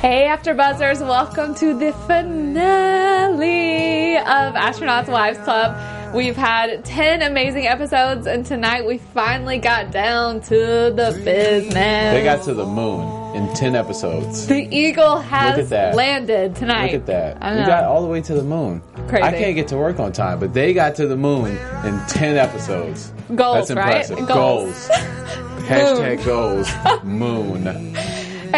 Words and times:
Hey, 0.00 0.24
After 0.26 0.54
Buzzers, 0.54 1.00
welcome 1.00 1.54
to 1.56 1.72
the 1.78 1.92
finale 2.06 2.46
of 4.18 4.54
Astronauts 4.54 5.08
Wives 5.08 5.38
Club. 5.38 6.14
We've 6.14 6.36
had 6.36 6.84
10 6.84 7.22
amazing 7.22 7.66
episodes, 7.66 8.26
and 8.26 8.44
tonight 8.44 8.86
we 8.86 8.98
finally 8.98 9.58
got 9.58 9.90
down 9.90 10.42
to 10.42 10.56
the 10.94 11.18
business. 11.24 11.74
They 11.74 12.22
got 12.22 12.42
to 12.44 12.52
the 12.54 12.66
moon 12.66 13.34
in 13.34 13.52
10 13.54 13.74
episodes. 13.74 14.46
the 14.46 14.68
Eagle 14.76 15.18
has 15.20 15.56
Look 15.56 15.64
at 15.64 15.70
that. 15.70 15.94
landed 15.96 16.54
tonight. 16.54 16.92
Look 16.92 17.00
at 17.00 17.06
that. 17.06 17.42
I 17.42 17.58
We 17.60 17.64
got 17.66 17.84
all 17.84 18.02
the 18.02 18.08
way 18.08 18.20
to 18.20 18.34
the 18.34 18.44
moon. 18.44 18.82
Crazy. 19.08 19.22
I 19.24 19.32
can't 19.32 19.56
get 19.56 19.68
to 19.68 19.76
work 19.78 19.98
on 20.00 20.12
time, 20.12 20.38
but 20.38 20.52
they 20.52 20.74
got 20.74 20.94
to 20.96 21.06
the 21.06 21.16
moon 21.16 21.56
in 21.84 21.98
10 22.08 22.36
episodes. 22.36 23.10
Goals, 23.34 23.68
That's 23.68 23.78
right? 23.78 24.10
impressive. 24.10 24.28
Goals. 24.28 24.88
Hashtag 25.64 26.22
goals. 26.26 26.68
Moon. 27.04 27.96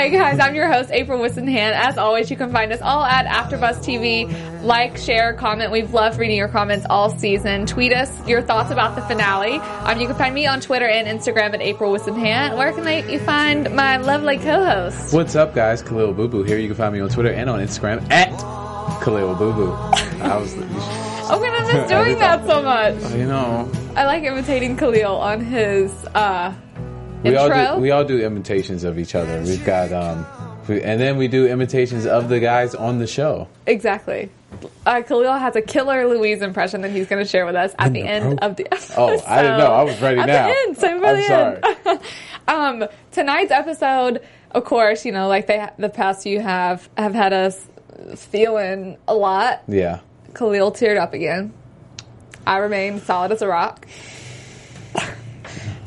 Hey 0.06 0.12
guys, 0.12 0.38
I'm 0.38 0.54
your 0.54 0.72
host, 0.72 0.92
April 0.92 1.18
Whisenhant. 1.18 1.72
As 1.72 1.98
always, 1.98 2.30
you 2.30 2.36
can 2.36 2.52
find 2.52 2.72
us 2.72 2.80
all 2.80 3.02
at 3.02 3.26
AfterBuzz 3.26 3.78
TV. 3.78 4.62
Like, 4.62 4.96
share, 4.96 5.32
comment. 5.32 5.72
We've 5.72 5.92
loved 5.92 6.20
reading 6.20 6.36
your 6.36 6.46
comments 6.46 6.86
all 6.88 7.10
season. 7.10 7.66
Tweet 7.66 7.92
us 7.92 8.24
your 8.24 8.40
thoughts 8.40 8.70
about 8.70 8.94
the 8.94 9.02
finale. 9.02 9.56
Um, 9.58 10.00
you 10.00 10.06
can 10.06 10.14
find 10.14 10.32
me 10.32 10.46
on 10.46 10.60
Twitter 10.60 10.86
and 10.86 11.08
Instagram 11.08 11.54
at 11.54 11.60
April 11.60 11.92
Whisenhant. 11.92 12.56
Where 12.56 12.72
can 12.72 12.84
they, 12.84 13.12
you 13.12 13.18
find 13.18 13.74
my 13.74 13.96
lovely 13.96 14.38
co-host? 14.38 15.12
What's 15.12 15.34
up, 15.34 15.56
guys? 15.56 15.82
Khaliel 15.82 16.14
Abooboo 16.14 16.46
here. 16.46 16.58
You 16.58 16.68
can 16.68 16.77
find 16.77 16.94
me 16.94 17.00
on 17.00 17.08
Twitter 17.08 17.32
and 17.32 17.50
on 17.50 17.58
Instagram 17.58 18.08
at 18.08 18.30
Khaliel 19.02 19.34
Abooboo. 19.34 20.20
I 20.20 20.36
was, 20.36 20.54
I'm 20.54 21.40
gonna 21.40 21.72
miss 21.72 21.90
doing 21.90 22.16
that 22.20 22.46
so 22.46 22.62
much. 22.62 22.94
you 23.12 23.27
know, 23.27 23.68
I 23.96 24.04
like 24.04 24.22
imitating 24.22 24.77
Khaliel 24.77 25.16
on 25.16 25.40
his 25.40 25.90
uh, 26.14 26.54
we 27.30 27.36
all 27.36 27.48
do 27.74 27.80
we 27.80 27.91
all 27.91 28.05
do 28.05 28.19
imitations 28.24 28.84
of 28.84 28.98
each 28.98 29.14
other. 29.14 29.41
We've 29.42 29.64
got 29.64 29.92
um, 29.92 30.27
we, 30.69 30.82
and 30.82 31.00
then 31.00 31.16
we 31.16 31.28
do 31.28 31.46
imitations 31.46 32.06
of 32.06 32.28
the 32.28 32.41
guys 32.41 32.74
on 32.74 32.98
the 32.98 33.06
show. 33.06 33.48
exactly. 33.66 34.30
Uh, 34.86 35.02
Khaliel 35.02 35.38
has 35.38 35.55
a 35.56 35.60
killer 35.60 36.06
Louise 36.08 36.41
impression 36.41 36.80
that 36.83 36.91
he's 36.91 37.06
going 37.08 37.22
to 37.22 37.28
share 37.28 37.44
with 37.44 37.56
us 37.56 37.74
at 37.78 37.92
the 37.92 38.02
end 38.02 38.41
of 38.41 38.56
the 38.56 38.66
episode. 38.72 38.94
Oh, 38.98 39.22
I 39.27 39.42
didn't 39.42 39.58
know. 39.58 39.72
I 39.72 39.83
was 39.83 40.00
ready 40.00 40.20
at 40.20 40.27
now. 40.27 40.46
the 40.46 40.55
end, 40.66 40.77
so 40.78 40.98
for 40.98 41.06
I'm 41.06 41.16
the 41.16 41.22
sorry. 41.22 41.60
end. 41.84 42.00
um, 42.83 42.88
tonight's 43.12 43.50
episode, 43.50 44.22
of 44.52 44.64
course, 44.64 45.05
you 45.05 45.12
know, 45.12 45.28
like 45.28 45.46
they 45.46 45.68
the 45.78 45.88
past 45.90 46.22
few 46.22 46.40
have 46.40 46.88
have 46.96 47.12
had 47.14 47.33
us 47.33 47.66
feeling 48.14 48.96
a 49.06 49.14
lot. 49.14 49.62
Yeah. 49.68 50.00
Khaliel 50.33 50.72
teared 50.72 50.98
up 50.98 51.12
again. 51.12 51.52
I 52.46 52.58
remain 52.58 53.00
solid 53.00 53.33
as 53.33 53.42
a 53.42 53.48
rock. 53.48 53.86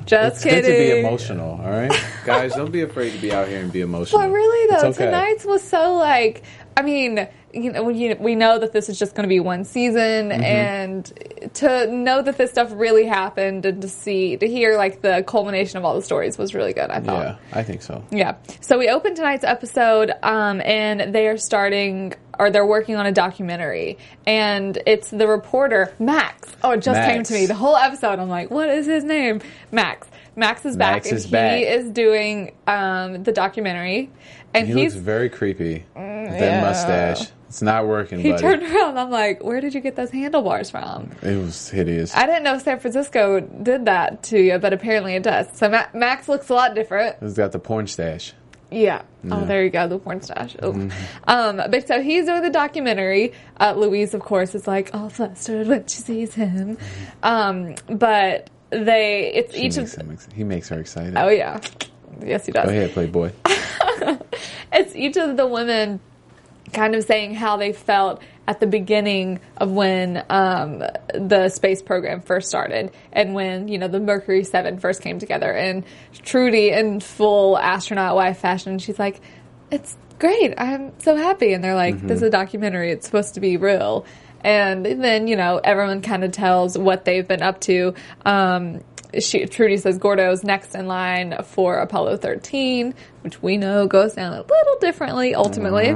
Just 0.10 0.38
It's 0.38 0.44
kidding. 0.44 0.62
good 0.64 0.88
to 0.90 0.94
be 0.96 1.00
emotional, 1.02 1.62
all 1.62 1.70
right? 1.70 1.92
Guys, 2.26 2.56
don't 2.56 2.72
be 2.72 2.82
afraid 2.82 3.12
to 3.12 3.20
be 3.20 3.32
out 3.32 3.48
here 3.48 3.60
and 3.60 3.72
be 3.72 3.82
emotional. 3.82 4.20
But 4.22 4.32
really, 4.32 4.68
though, 4.72 4.88
okay. 4.90 5.06
tonight's 5.06 5.46
was 5.46 5.62
so 5.64 5.94
like. 5.94 6.42
I 6.80 6.82
mean, 6.82 7.28
you 7.54 7.72
know, 7.74 7.84
we, 7.84 8.14
we 8.14 8.36
know 8.36 8.58
that 8.58 8.72
this 8.72 8.88
is 8.90 8.98
just 8.98 9.16
going 9.16 9.24
to 9.24 9.28
be 9.30 9.40
one 9.42 9.66
season, 9.66 10.30
Mm-hmm. 10.30 10.44
and 10.44 11.52
to 11.56 11.88
know 11.92 12.22
that 12.22 12.38
this 12.38 12.52
stuff 12.52 12.72
really 12.74 13.06
happened, 13.06 13.66
and 13.66 13.82
to 13.82 13.90
see 13.90 14.38
to 14.38 14.48
hear 14.48 14.78
like 14.78 15.02
the 15.02 15.24
culmination 15.28 15.78
of 15.78 15.84
all 15.86 15.96
the 15.96 16.02
stories 16.02 16.38
was 16.38 16.54
really 16.56 16.74
good. 16.74 16.90
I 16.90 17.00
thought. 17.02 17.26
Yeah, 17.26 17.38
I 17.60 17.64
think 17.64 17.82
so. 17.82 18.04
Yeah. 18.12 18.36
So 18.62 18.78
we 18.78 18.88
open 18.90 19.14
tonight's 19.16 19.44
episode, 19.44 20.12
um, 20.24 20.62
and 20.64 21.14
they 21.14 21.28
are 21.28 21.38
starting, 21.38 22.14
or 22.40 22.50
they're 22.50 22.66
working 22.66 22.96
on 22.96 23.06
a 23.06 23.12
documentary, 23.12 23.98
and 24.26 24.78
it's 24.86 25.10
the 25.10 25.28
reporter 25.28 25.94
Max. 26.00 26.56
Oh, 26.64 26.72
it 26.72 26.78
just 26.78 26.98
Max. 26.98 27.12
came 27.14 27.24
to 27.24 27.34
me. 27.34 27.46
The 27.46 27.56
whole 27.56 27.76
episode, 27.76 28.20
I'm 28.20 28.30
like, 28.30 28.52
what 28.52 28.70
is 28.70 28.86
his 28.86 29.04
name? 29.04 29.42
Max. 29.72 30.08
Max 30.36 30.64
is 30.66 30.78
back, 30.78 30.94
Max 31.04 31.08
and 31.10 31.18
is 31.18 31.26
he 31.26 31.64
is 31.64 31.90
doing 31.90 32.54
um, 32.66 33.24
the 33.24 33.32
documentary, 33.34 34.10
and 34.54 34.68
He 34.68 34.74
looks 34.74 34.96
very 34.96 35.30
creepy 35.30 35.74
with 35.74 35.86
yeah. 35.96 36.40
that 36.40 36.64
mustache. 36.64 37.32
It's 37.48 37.62
not 37.64 37.88
working, 37.88 38.20
he 38.20 38.30
buddy. 38.30 38.42
turned 38.44 38.62
around. 38.64 38.98
I'm 39.00 39.10
like, 39.10 39.44
where 39.44 39.60
did 39.60 39.74
you 39.74 39.80
get 39.82 39.96
those 39.96 40.12
handlebars 40.12 40.70
from? 40.70 41.12
it 41.24 41.36
was 41.36 41.68
hideous. 41.70 42.16
I 42.16 42.28
didn't 42.28 42.44
know 42.44 42.60
San 42.60 42.80
Francisco 42.80 43.40
did 43.40 43.86
that 43.86 44.22
to 44.24 44.40
you, 44.40 44.60
but 44.60 44.72
apparently 44.72 45.16
it 45.16 45.24
does. 45.24 45.48
So 45.58 45.68
Ma- 45.68 45.88
Max 45.96 46.30
looks 46.30 46.50
a 46.50 46.54
lot 46.54 46.76
different. 46.76 47.16
He's 47.20 47.34
got 47.34 47.52
the 47.52 47.58
porn 47.60 47.88
stash. 47.88 48.34
Yeah. 48.70 49.02
Oh, 49.32 49.46
there 49.46 49.64
you 49.64 49.72
go, 49.72 49.88
the 49.88 49.98
porn 49.98 50.22
stash. 50.22 50.56
Oh. 50.62 50.74
Mm-hmm. 50.74 50.90
Um, 51.28 51.56
but 51.72 51.88
so 51.88 52.04
he's 52.04 52.28
doing 52.28 52.44
the 52.44 52.52
documentary. 52.52 53.34
Uh, 53.60 53.74
Louise, 53.76 54.14
of 54.14 54.22
course, 54.22 54.54
is 54.54 54.68
like 54.68 54.92
all 54.94 55.10
flustered 55.10 55.66
when 55.68 55.88
she 55.88 55.98
sees 56.02 56.36
him. 56.36 56.78
Um, 57.24 57.74
but 57.90 58.52
they, 58.70 59.32
it's 59.34 59.56
She 59.56 59.62
each 59.64 59.78
makes 59.78 59.98
of. 59.98 60.04
him 60.08 60.18
he 60.36 60.44
makes 60.44 60.70
her 60.70 60.80
excited. 60.80 61.18
Oh 61.18 61.30
yeah, 61.30 61.60
yes 62.26 62.46
he 62.46 62.52
does. 62.52 62.66
Go 62.66 62.72
ahead, 62.72 62.92
Playboy. 62.92 63.32
It's 64.72 64.96
each 64.96 65.18
of 65.18 65.36
the 65.36 65.48
women 65.48 66.00
kind 66.74 66.94
of 66.96 67.04
saying 67.04 67.34
how 67.34 67.58
they 67.58 67.74
felt 67.74 68.22
at 68.48 68.60
the 68.60 68.68
beginning 68.68 69.40
of 69.58 69.72
when 69.72 70.24
um, 70.30 70.84
the 71.14 71.50
space 71.50 71.82
program 71.82 72.22
first 72.22 72.48
started 72.48 72.92
and 73.12 73.34
when 73.34 73.68
you 73.68 73.78
know 73.78 73.88
the 73.88 74.00
Mercury 74.00 74.44
Seven 74.44 74.80
first 74.80 75.02
came 75.02 75.20
together. 75.20 75.52
And 75.52 75.84
Trudy, 76.24 76.70
in 76.70 77.00
full 77.00 77.58
astronaut 77.58 78.16
wife 78.16 78.40
fashion, 78.40 78.80
she's 78.80 79.00
like, 79.00 79.22
"It's 79.72 79.98
great. 80.20 80.54
I'm 80.58 81.00
so 81.00 81.16
happy." 81.16 81.54
And 81.54 81.64
they're 81.64 81.76
like, 81.76 82.00
"This 82.02 82.18
is 82.18 82.24
a 82.24 82.30
documentary. 82.30 82.92
It's 82.92 83.06
supposed 83.06 83.36
to 83.36 83.40
be 83.40 83.58
real." 83.58 84.06
And 84.42 84.86
then 84.86 85.28
you 85.28 85.36
know 85.36 85.60
everyone 85.64 86.02
kind 86.02 86.24
of 86.24 86.32
tells 86.32 86.78
what 86.78 87.06
they've 87.06 87.28
been 87.28 87.42
up 87.42 87.60
to. 87.62 87.94
Um, 88.26 88.82
she, 89.20 89.46
Trudy 89.48 89.78
says 89.78 89.98
Gordo's 89.98 90.44
next 90.44 90.76
in 90.76 90.86
line 90.88 91.36
for 91.44 91.78
Apollo 91.78 92.18
13, 92.18 92.94
which 93.22 93.42
we 93.42 93.58
know 93.58 93.88
goes 93.88 94.14
down 94.14 94.34
a 94.34 94.42
little 94.42 94.80
differently 94.80 95.34
ultimately. 95.34 95.90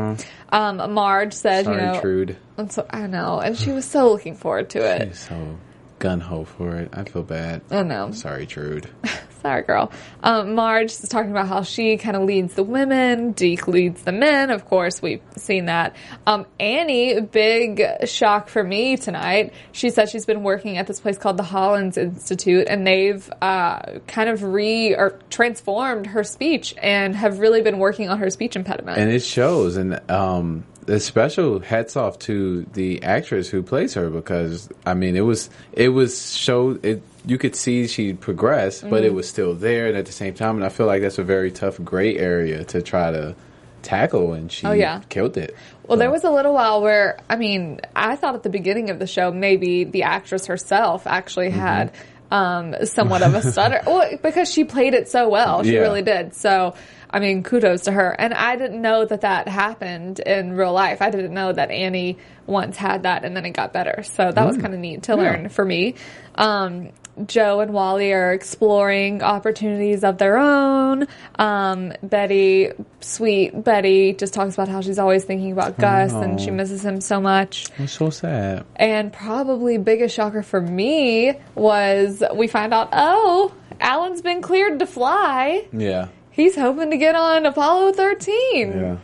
Um, 0.50 0.94
Marge 0.94 1.34
says, 1.34 1.66
Sorry, 1.66 1.78
you 1.78 1.86
know, 1.94 2.02
Trude. 2.02 2.38
and 2.58 2.72
so 2.72 2.88
I 2.90 3.06
know, 3.08 3.40
and 3.40 3.56
she 3.58 3.72
was 3.72 3.86
so 3.86 4.12
looking 4.12 4.36
forward 4.36 4.72
to 4.72 4.80
it. 4.80 5.16
So 5.16 5.58
gun 6.04 6.20
ho 6.20 6.44
for 6.44 6.76
it. 6.76 6.90
I 6.92 7.06
feel 7.06 7.24
bad. 7.24 7.62
I 7.72 7.82
know. 7.82 8.12
Sorry, 8.12 8.46
Trude. 8.46 8.90
Sorry, 9.42 9.62
girl. 9.62 9.90
Um, 10.22 10.54
Marge 10.54 10.92
is 10.92 11.08
talking 11.08 11.32
about 11.32 11.48
how 11.48 11.64
she 11.64 11.96
kind 11.96 12.18
of 12.18 12.24
leads 12.24 12.56
the 12.56 12.64
women, 12.64 13.32
Deke 13.32 13.70
leads 13.70 14.02
the 14.04 14.12
men. 14.12 14.50
Of 14.50 14.66
course, 14.66 15.02
we've 15.02 15.22
seen 15.38 15.68
that. 15.68 15.96
Um, 16.28 16.46
Annie, 16.60 17.22
big 17.22 18.06
shock 18.06 18.50
for 18.50 18.62
me 18.62 18.98
tonight. 18.98 19.54
She 19.72 19.92
said 19.92 20.10
she's 20.10 20.26
been 20.26 20.44
working 20.44 20.78
at 20.78 20.88
this 20.88 21.00
place 21.00 21.18
called 21.18 21.38
the 21.38 21.44
Hollins 21.44 21.98
Institute, 21.98 22.68
and 22.70 22.86
they've 22.86 23.30
uh, 23.42 24.00
kind 24.06 24.28
of 24.30 24.44
re 24.44 24.94
or 24.96 25.20
transformed 25.30 26.08
her 26.08 26.26
speech 26.26 26.76
and 26.82 27.16
have 27.16 27.40
really 27.40 27.62
been 27.62 27.80
working 27.80 28.10
on 28.10 28.20
her 28.20 28.30
speech 28.30 28.58
impediment. 28.58 28.98
and 28.98 29.10
it 29.10 29.24
shows. 29.24 29.78
And 29.78 30.02
um, 30.12 30.66
special 31.00 31.60
hats 31.60 31.96
off 31.96 32.20
to 32.20 32.64
the 32.74 33.04
actress 33.04 33.50
who 33.50 33.62
plays 33.64 33.94
her 33.96 34.10
because 34.10 34.70
I 34.86 34.94
mean 34.94 35.16
it 35.16 35.22
was 35.22 35.50
it 35.74 35.90
was 35.90 36.36
showed 36.36 36.84
it. 36.86 37.02
You 37.26 37.38
could 37.38 37.56
see 37.56 37.88
she 37.88 38.14
progressed, 38.14 38.82
but 38.84 38.98
Mm-hmm. 38.98 39.06
it 39.06 39.14
was 39.14 39.30
still 39.30 39.54
there, 39.56 39.88
and 39.88 39.96
at 39.98 40.06
the 40.06 40.12
same 40.12 40.34
time, 40.34 40.56
and 40.58 40.66
I 40.66 40.70
feel 40.70 40.86
like 40.88 41.02
that's 41.02 41.18
a 41.20 41.24
very 41.24 41.52
tough 41.52 41.82
gray 41.84 42.18
area 42.18 42.66
to 42.66 42.82
try 42.82 43.12
to 43.12 43.36
tackle, 43.82 44.34
and 44.34 44.52
she 44.52 44.68
Oh, 44.68 44.72
yeah. 44.74 45.02
killed 45.10 45.38
it. 45.38 45.56
Well, 45.88 45.98
there 45.98 46.12
was 46.12 46.24
a 46.26 46.32
little 46.32 46.54
while 46.54 46.82
where, 46.82 47.18
I 47.30 47.36
mean, 47.38 47.80
I 47.96 48.16
thought 48.18 48.36
at 48.36 48.44
the 48.44 48.50
beginning 48.50 48.90
of 48.90 49.00
the 49.00 49.08
show 49.08 49.32
maybe 49.32 49.84
the 49.86 50.04
actress 50.04 50.46
herself 50.48 51.08
actually 51.08 51.50
Mm-hmm. 51.50 51.60
had 51.60 51.92
um, 52.32 52.76
somewhat 52.86 53.22
of 53.22 53.36
a 53.36 53.42
stutter. 53.42 53.82
well, 53.88 54.18
because 54.22 54.52
she 54.52 54.64
played 54.64 54.94
it 54.94 55.08
so 55.08 55.30
well. 55.30 55.64
She 55.64 55.76
Yeah. 55.76 55.80
really 55.82 56.02
did. 56.02 56.34
So, 56.34 56.74
I 57.14 57.20
mean, 57.20 57.44
kudos 57.44 57.84
to 57.84 57.92
her. 57.92 58.10
And 58.10 58.34
I 58.34 58.56
didn't 58.56 58.82
know 58.82 59.06
that 59.06 59.22
that 59.22 59.48
happened 59.48 60.20
in 60.20 60.54
real 60.54 60.74
life. 60.74 61.00
I 61.00 61.12
didn't 61.12 61.34
know 61.34 61.54
that 61.54 61.70
Annie 61.70 62.18
once 62.48 62.76
had 62.76 63.04
that 63.04 63.24
and 63.24 63.38
then 63.38 63.46
it 63.46 63.52
got 63.52 63.72
better. 63.72 64.02
So 64.02 64.32
that 64.32 64.46
was 64.46 64.58
kind 64.58 64.74
of 64.74 64.80
neat 64.80 65.04
to 65.04 65.16
learn 65.16 65.50
for 65.50 65.64
me. 65.64 65.94
Um, 66.34 66.90
Joe 67.28 67.60
and 67.60 67.72
Wally 67.72 68.12
are 68.14 68.34
exploring 68.34 69.22
opportunities 69.22 70.04
of 70.04 70.18
their 70.18 70.40
own. 70.40 71.08
Um, 71.38 71.94
Betty, 72.02 72.72
sweet 73.02 73.64
Betty, 73.64 74.14
just 74.14 74.34
talks 74.34 74.56
about 74.56 74.68
how 74.68 74.82
she's 74.82 74.98
always 74.98 75.24
thinking 75.24 75.52
about 75.52 75.78
Gus 75.78 76.12
and 76.12 76.42
she 76.42 76.50
misses 76.50 76.84
him 76.84 77.00
so 77.00 77.22
much. 77.22 77.68
It's 77.78 77.94
so 77.94 78.10
sad. 78.10 78.66
And 78.76 79.14
probably 79.14 79.78
biggest 79.78 80.16
shocker 80.16 80.42
for 80.42 80.60
me 80.60 81.34
was 81.54 82.24
we 82.34 82.48
find 82.48 82.74
out, 82.74 82.90
oh, 82.92 83.54
Alan's 83.80 84.24
been 84.24 84.42
cleared 84.42 84.80
to 84.80 84.88
fly. 84.88 85.68
Yeah. 85.72 86.08
He's 86.34 86.56
hoping 86.56 86.90
to 86.90 86.98
get 86.98 87.16
on 87.16 87.46
Apollo 87.46 87.94
13. 87.94 88.72
Yeah. 88.72 88.98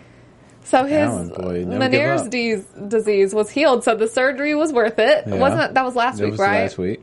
So 0.63 0.83
his 0.85 0.97
Alan, 0.97 1.29
boy, 1.29 1.63
never 1.63 1.89
give 1.89 2.01
Meniere's 2.01 2.67
disease, 2.89 3.33
was 3.33 3.49
healed, 3.49 3.83
so 3.83 3.95
the 3.95 4.07
surgery 4.07 4.55
was 4.55 4.73
worth 4.73 4.99
it. 4.99 5.25
Yeah. 5.25 5.35
Wasn't? 5.35 5.73
That 5.75 5.85
was 5.85 5.95
last 5.95 6.17
That 6.17 6.25
week, 6.25 6.31
was 6.31 6.39
right? 6.39 6.61
last 6.63 6.77
week. 6.77 7.01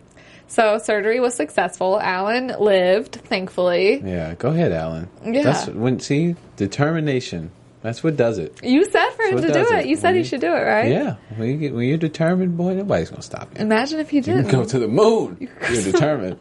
So 0.49 0.79
surgery 0.79 1.19
was 1.21 1.35
successful. 1.35 2.01
Alan 2.01 2.49
lived, 2.61 3.17
thankfully. 3.17 4.01
Yeah. 4.05 4.35
Go 4.35 4.51
ahead, 4.51 4.73
Alan. 4.73 5.09
Yeah. 5.25 5.43
That's 5.43 5.69
when 5.69 6.01
see 6.01 6.37
determination. 6.57 7.51
That's 7.83 8.03
what 8.03 8.17
does 8.17 8.39
it. 8.39 8.59
You 8.65 8.85
said 8.85 9.06
him 9.29 9.35
what 9.37 9.47
to 9.47 9.53
do 9.53 9.75
it. 9.75 9.87
You 9.87 9.97
said 9.97 10.09
When 10.11 10.17
he 10.17 10.25
should 10.25 10.41
do 10.41 10.49
it, 10.55 10.61
right? 10.63 10.91
Yeah. 10.91 11.17
When 11.37 11.49
you 11.49 11.57
get, 11.57 11.75
when 11.75 11.87
you're 11.89 11.99
determined, 11.99 12.57
boy, 12.57 12.75
nobody's 12.75 13.11
gonna 13.11 13.23
stop 13.23 13.55
you. 13.55 13.61
Imagine 13.65 14.01
if 14.01 14.11
he 14.11 14.19
You 14.19 14.23
can 14.23 14.37
didn't. 14.39 14.51
go 14.53 14.65
to 14.65 14.79
the 14.79 14.89
moon. 14.89 15.37
You're 15.71 15.83
determined. 15.93 16.39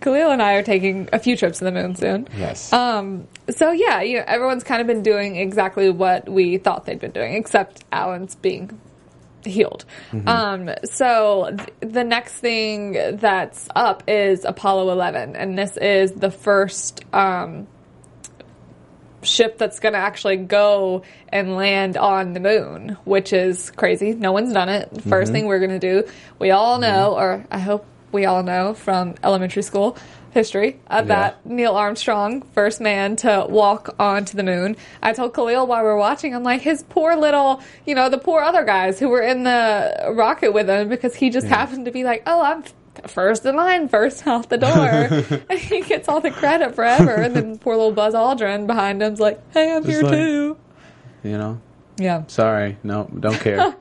Khaliel 0.00 0.30
and 0.30 0.40
I 0.40 0.54
are 0.54 0.62
taking 0.62 1.08
a 1.12 1.18
few 1.18 1.36
trips 1.36 1.58
to 1.58 1.64
the 1.64 1.72
moon 1.72 1.96
soon. 1.96 2.28
Yes. 2.38 2.72
Um, 2.72 3.26
so 3.50 3.72
yeah, 3.72 4.02
you 4.02 4.18
know, 4.18 4.24
everyone's 4.26 4.62
kind 4.62 4.80
of 4.80 4.86
been 4.86 5.02
doing 5.02 5.34
exactly 5.36 5.90
what 5.90 6.28
we 6.28 6.58
thought 6.58 6.86
they'd 6.86 7.00
been 7.00 7.10
doing, 7.10 7.34
except 7.34 7.82
Alan's 7.90 8.36
being 8.36 8.78
healed. 9.44 9.84
Um, 10.26 10.70
so 10.84 11.54
th- 11.56 11.92
the 11.92 12.04
next 12.04 12.34
thing 12.34 12.92
that's 13.18 13.68
up 13.74 14.04
is 14.08 14.44
Apollo 14.44 14.90
11, 14.92 15.36
and 15.36 15.58
this 15.58 15.76
is 15.76 16.12
the 16.12 16.30
first, 16.30 17.04
um, 17.12 17.66
ship 19.24 19.58
that's 19.58 19.80
going 19.80 19.94
to 19.94 19.98
actually 19.98 20.36
go 20.36 21.02
and 21.28 21.56
land 21.56 21.96
on 21.96 22.32
the 22.32 22.40
moon, 22.40 22.96
which 23.04 23.32
is 23.32 23.70
crazy. 23.72 24.14
No 24.14 24.32
one's 24.32 24.52
done 24.52 24.68
it. 24.68 24.92
1st 24.94 25.32
thing 25.32 25.46
we're 25.46 25.58
going 25.58 25.78
to 25.78 25.78
do, 25.78 26.08
we 26.38 26.50
all 26.50 26.78
know, 26.78 27.14
or 27.14 27.44
I 27.50 27.58
hope 27.58 27.86
we 28.12 28.26
all 28.26 28.42
know 28.42 28.74
from 28.74 29.14
elementary 29.22 29.62
school 29.62 29.96
history, 30.34 30.80
uh, 30.88 31.02
that 31.02 31.46
Neil 31.46 31.76
Armstrong, 31.76 32.42
first 32.54 32.80
man 32.80 33.16
to 33.16 33.46
walk 33.48 33.94
onto 33.98 34.36
the 34.36 34.42
moon. 34.42 34.76
I 35.00 35.12
told 35.12 35.32
Khaliel 35.32 35.66
while 35.66 35.82
we 35.82 35.88
were 35.88 35.96
watching, 35.96 36.34
I'm 36.34 36.42
like, 36.42 36.60
his 36.60 36.82
poor 36.82 37.16
little, 37.16 37.62
you 37.86 37.94
know, 37.94 38.08
the 38.08 38.18
poor 38.18 38.42
other 38.42 38.64
guys 38.64 38.98
who 38.98 39.08
were 39.08 39.22
in 39.22 39.44
the 39.44 40.12
rocket 40.12 40.52
with 40.52 40.68
him 40.68 40.88
because 40.88 41.14
he 41.14 41.30
just 41.30 41.46
happened 41.46 41.84
to 41.86 41.92
be 41.92 42.04
like, 42.04 42.24
oh, 42.26 42.42
I'm 42.42 42.64
first 43.10 43.44
in 43.46 43.56
line, 43.56 43.88
first 43.88 44.26
out 44.26 44.48
the 44.48 44.58
door. 44.58 44.70
and 45.50 45.58
he 45.58 45.80
gets 45.82 46.08
all 46.08 46.20
the 46.20 46.30
credit 46.30 46.74
forever. 46.74 47.12
And 47.14 47.34
then 47.34 47.58
poor 47.58 47.76
little 47.76 47.92
Buzz 47.92 48.14
Aldrin 48.14 48.66
behind 48.66 49.02
him's 49.02 49.20
like, 49.20 49.40
hey, 49.52 49.72
I'm 49.72 49.82
Just 49.84 49.94
here 49.94 50.02
like- 50.02 50.12
too. 50.12 50.56
you 51.22 51.38
know. 51.38 51.60
Yeah. 51.96 52.24
Sorry. 52.26 52.76
No, 52.82 53.08
don't 53.20 53.38
care. 53.40 53.74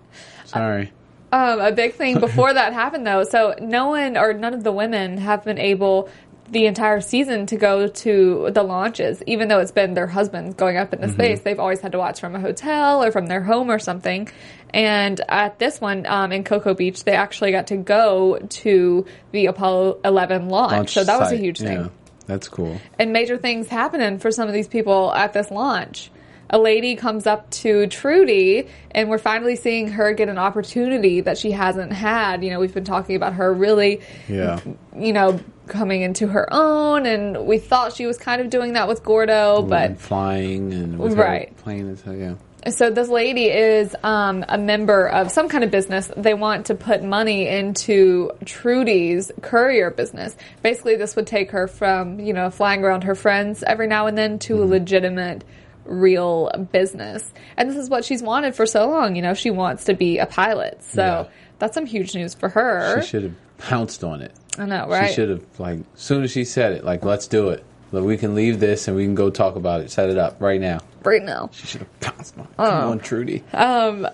Sorry. 0.46 0.92
Um, 1.32 1.60
a 1.60 1.72
big 1.72 1.96
thing 1.96 2.20
before 2.20 2.54
that 2.54 2.74
happened 2.74 3.08
though, 3.08 3.24
so 3.24 3.56
no 3.60 3.88
one 3.88 4.16
or 4.18 4.34
none 4.34 4.54
of 4.54 4.64
the 4.64 4.72
women 4.72 5.18
have 5.18 5.44
been 5.44 5.58
able 5.58 6.10
the 6.50 6.66
entire 6.66 7.02
season 7.02 7.46
to 7.48 7.56
go 7.56 7.88
to 7.88 8.50
the 8.52 8.64
launches, 8.64 9.24
even 9.26 9.48
though 9.48 9.60
it's 9.60 9.72
been 9.72 9.94
their 9.94 10.08
husbands 10.08 10.56
going 10.56 10.78
up 10.78 10.94
into 10.94 11.10
space. 11.10 11.40
They've 11.42 11.60
always 11.60 11.80
had 11.82 11.94
to 11.94 11.98
watch 11.98 12.20
from 12.20 12.36
a 12.36 12.40
hotel 12.40 13.04
or 13.04 13.12
from 13.12 13.28
their 13.28 13.42
home 13.42 13.72
or 13.72 13.80
something. 13.80 14.30
And 14.74 15.20
at 15.30 15.58
this 15.60 15.80
one 15.80 16.06
um, 16.06 16.32
in 16.32 16.44
Cocoa 16.44 16.74
Beach, 16.74 17.04
they 17.04 17.14
actually 17.14 17.52
got 17.52 17.68
to 17.68 17.78
go 17.78 18.38
to 18.38 19.06
the 19.32 19.46
Apollo 19.48 20.00
11 20.04 20.50
launch. 20.50 20.72
Launch 20.72 20.94
so 20.94 21.04
that 21.04 21.20
was 21.20 21.32
a 21.32 21.38
huge 21.38 21.60
thing. 21.60 21.80
Yeah. 21.80 21.88
That's 22.26 22.48
cool. 22.48 22.80
and 22.98 23.12
major 23.12 23.38
things 23.38 23.68
happening 23.68 24.18
for 24.20 24.32
some 24.32 24.48
of 24.48 24.54
these 24.54 24.68
people 24.68 25.14
at 25.14 25.34
this 25.34 25.52
launch. 25.52 26.10
A 26.50 26.58
lady 26.60 26.96
comes 26.96 27.26
up 27.26 27.50
to 27.52 27.88
Trudy, 27.88 28.68
and 28.92 29.10
we're 29.10 29.18
finally 29.18 29.56
seeing 29.56 29.88
her 29.90 30.14
get 30.14 30.30
an 30.30 30.38
opportunity 30.38 31.22
that 31.22 31.38
she 31.38 31.52
hasn't 31.52 31.92
had. 31.92 32.44
You 32.44 32.52
know, 32.52 32.60
we've 32.60 32.74
been 32.74 32.84
talking 32.84 33.16
about 33.16 33.34
her 33.34 33.52
really, 33.54 34.02
Yeah. 34.30 34.60
you 34.98 35.14
know, 35.14 35.40
coming 35.74 36.02
into 36.04 36.28
her 36.28 36.48
own, 36.52 37.06
and 37.06 37.46
we 37.46 37.58
thought 37.58 37.94
she 37.94 38.06
was 38.06 38.18
kind 38.18 38.42
of 38.42 38.50
doing 38.50 38.74
that 38.74 38.88
with 38.88 39.04
Gordo, 39.04 39.62
but 39.64 39.84
and 39.92 40.00
flying 40.00 40.72
and 40.74 41.00
Right. 41.18 41.56
plane 41.58 41.88
and. 42.06 42.20
Yeah. 42.20 42.72
so 42.72 42.90
this 42.90 43.10
lady 43.10 43.48
is 43.50 43.94
um, 44.04 44.46
a 44.48 44.58
member 44.58 45.08
of 45.10 45.30
some 45.32 45.50
kind 45.50 45.64
of 45.66 45.72
business. 45.72 46.10
They 46.16 46.34
want 46.34 46.68
to 46.68 46.76
put 46.76 47.04
money 47.04 47.48
into 47.48 48.32
Trudy's 48.46 49.32
courier 49.42 49.90
business. 49.92 50.38
Basically, 50.62 50.96
this 50.96 51.16
would 51.18 51.28
take 51.28 51.52
her 51.52 51.68
from 51.68 52.20
you 52.22 52.32
know 52.34 52.50
flying 52.50 52.84
around 52.84 53.04
her 53.04 53.16
friends 53.16 53.64
every 53.64 53.88
now 53.88 54.08
and 54.08 54.18
then 54.18 54.40
to 54.40 54.64
a 54.64 54.66
legitimate, 54.66 55.44
real 55.86 56.50
business. 56.72 57.34
And 57.58 57.70
this 57.70 57.78
is 57.78 57.90
what 57.90 58.06
she's 58.06 58.24
wanted 58.24 58.56
for 58.56 58.66
so 58.66 58.88
long. 58.90 59.16
You 59.16 59.22
know, 59.24 59.34
she 59.34 59.52
wants 59.52 59.86
to 59.86 59.94
be 59.94 60.20
a 60.20 60.26
pilot. 60.26 60.82
So 60.84 61.02
Yeah. 61.04 61.26
that's 61.60 61.74
some 61.74 61.86
huge 61.86 62.16
news 62.16 62.34
for 62.34 62.48
her. 62.50 63.02
She 63.02 63.08
should 63.08 63.24
have 63.24 63.36
pounced 63.58 64.04
on 64.04 64.22
it. 64.22 64.32
I 64.58 64.66
know, 64.66 64.88
right? 64.88 65.08
She 65.10 65.16
should 65.16 65.30
have 65.30 65.46
like 65.60 65.80
as 65.96 66.02
soon 66.02 66.24
as 66.24 66.32
she 66.32 66.46
said 66.46 66.74
it, 66.74 66.84
like 66.84 67.04
let's 67.06 67.28
do 67.28 67.50
it. 67.50 67.64
Like, 67.92 68.04
we 68.06 68.18
can 68.18 68.34
leave 68.34 68.60
this 68.60 68.88
and 68.88 68.98
we 68.98 69.04
can 69.06 69.14
go 69.14 69.30
talk 69.30 69.56
about 69.56 69.82
it. 69.82 69.92
Set 69.92 70.10
it 70.10 70.18
up 70.18 70.42
right 70.42 70.60
now. 70.60 70.80
right 71.04 71.22
now. 71.22 71.52
She 71.54 71.68
should 71.68 71.82
have 71.82 72.00
pounced. 72.00 72.36
Oh. 72.58 72.66
Come 72.66 72.90
on, 72.92 73.00
Trudy. 73.00 73.44
Um, 73.54 74.08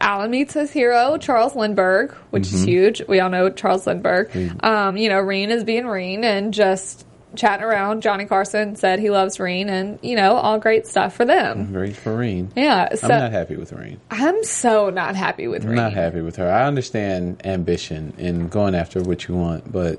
Alan 0.00 0.30
meets 0.30 0.54
his 0.54 0.70
hero, 0.70 1.16
Charles 1.18 1.56
Lindbergh, 1.56 2.12
which 2.30 2.44
Mm-hmm. 2.44 2.56
is 2.56 2.64
huge. 2.64 3.02
We 3.08 3.18
all 3.18 3.30
know 3.30 3.50
Charles 3.50 3.88
Lindbergh. 3.88 4.30
Um, 4.62 4.96
you 4.96 5.08
know, 5.08 5.18
Reen 5.18 5.50
is 5.50 5.64
being 5.64 5.86
Reen 5.86 6.22
and 6.22 6.54
just 6.54 7.04
chatting 7.36 7.64
around. 7.64 8.02
Johnny 8.02 8.24
Carson 8.26 8.76
said 8.76 8.98
he 8.98 9.10
loves 9.10 9.38
Reen 9.40 9.68
and, 9.68 9.98
you 10.02 10.16
know, 10.16 10.36
all 10.36 10.58
great 10.58 10.86
stuff 10.86 11.14
for 11.14 11.24
them. 11.24 11.72
Great 11.72 11.96
for 11.96 12.16
Reen. 12.16 12.50
Yeah. 12.56 12.94
So 12.94 13.08
I'm 13.08 13.20
not 13.20 13.32
happy 13.32 13.56
with 13.56 13.72
Reen. 13.72 14.00
I'm 14.10 14.42
so 14.44 14.90
not 14.90 15.16
happy 15.16 15.46
with 15.48 15.64
Reen. 15.64 15.76
not 15.76 15.92
happy 15.92 16.20
with 16.20 16.36
her. 16.36 16.50
I 16.50 16.64
understand 16.66 17.40
ambition 17.44 18.14
and 18.18 18.50
going 18.50 18.74
after 18.74 19.00
what 19.02 19.28
you 19.28 19.34
want, 19.36 19.70
but 19.72 19.98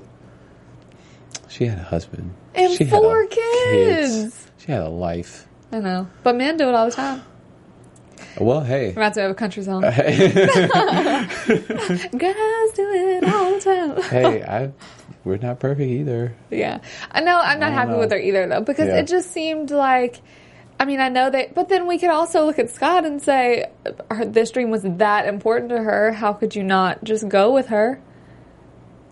she 1.48 1.66
had 1.66 1.78
a 1.78 1.82
husband 1.84 2.34
And 2.54 2.72
she 2.72 2.84
four 2.84 3.22
a- 3.22 3.26
kids. 3.28 4.50
She 4.58 4.72
had 4.72 4.82
a 4.82 4.88
life. 4.88 5.46
I 5.72 5.80
know. 5.80 6.08
But 6.22 6.36
men 6.36 6.56
do 6.56 6.68
it 6.68 6.74
all 6.74 6.86
the 6.86 6.92
time. 6.92 7.22
Well, 8.38 8.60
hey, 8.62 8.90
Reminds 8.90 9.16
me 9.16 9.24
of 9.24 9.30
a 9.30 9.34
country 9.34 9.62
song. 9.62 9.82
Hey. 9.92 10.32
Guys 11.46 12.70
do 12.74 12.90
it 12.92 13.24
all 13.32 13.52
the 13.54 13.60
time. 13.60 14.02
hey, 14.10 14.42
I 14.42 14.72
we're 15.26 15.36
not 15.38 15.58
perfect 15.58 15.90
either. 15.90 16.34
Yeah. 16.50 16.78
I 17.10 17.20
know 17.20 17.38
I'm 17.38 17.58
not 17.60 17.72
happy 17.72 17.90
know. 17.92 17.98
with 17.98 18.12
her 18.12 18.18
either 18.18 18.46
though, 18.48 18.60
because 18.60 18.86
Yeah. 18.88 18.98
it 19.00 19.08
just 19.08 19.30
seemed 19.32 19.70
like 19.70 20.22
I 20.78 20.84
mean, 20.84 21.00
I 21.00 21.08
know 21.08 21.30
that, 21.30 21.54
but 21.54 21.70
then 21.70 21.86
we 21.86 21.98
could 21.98 22.10
also 22.10 22.44
look 22.44 22.58
at 22.58 22.68
Scott 22.68 23.06
and 23.06 23.22
say, 23.22 23.64
her, 24.10 24.26
this 24.26 24.50
dream 24.50 24.70
was 24.70 24.82
that 24.82 25.26
important 25.26 25.70
to 25.70 25.82
her. 25.82 26.12
How 26.12 26.34
could 26.34 26.54
you 26.54 26.62
not 26.62 27.02
just 27.02 27.26
go 27.28 27.50
with 27.50 27.68
her? 27.68 27.98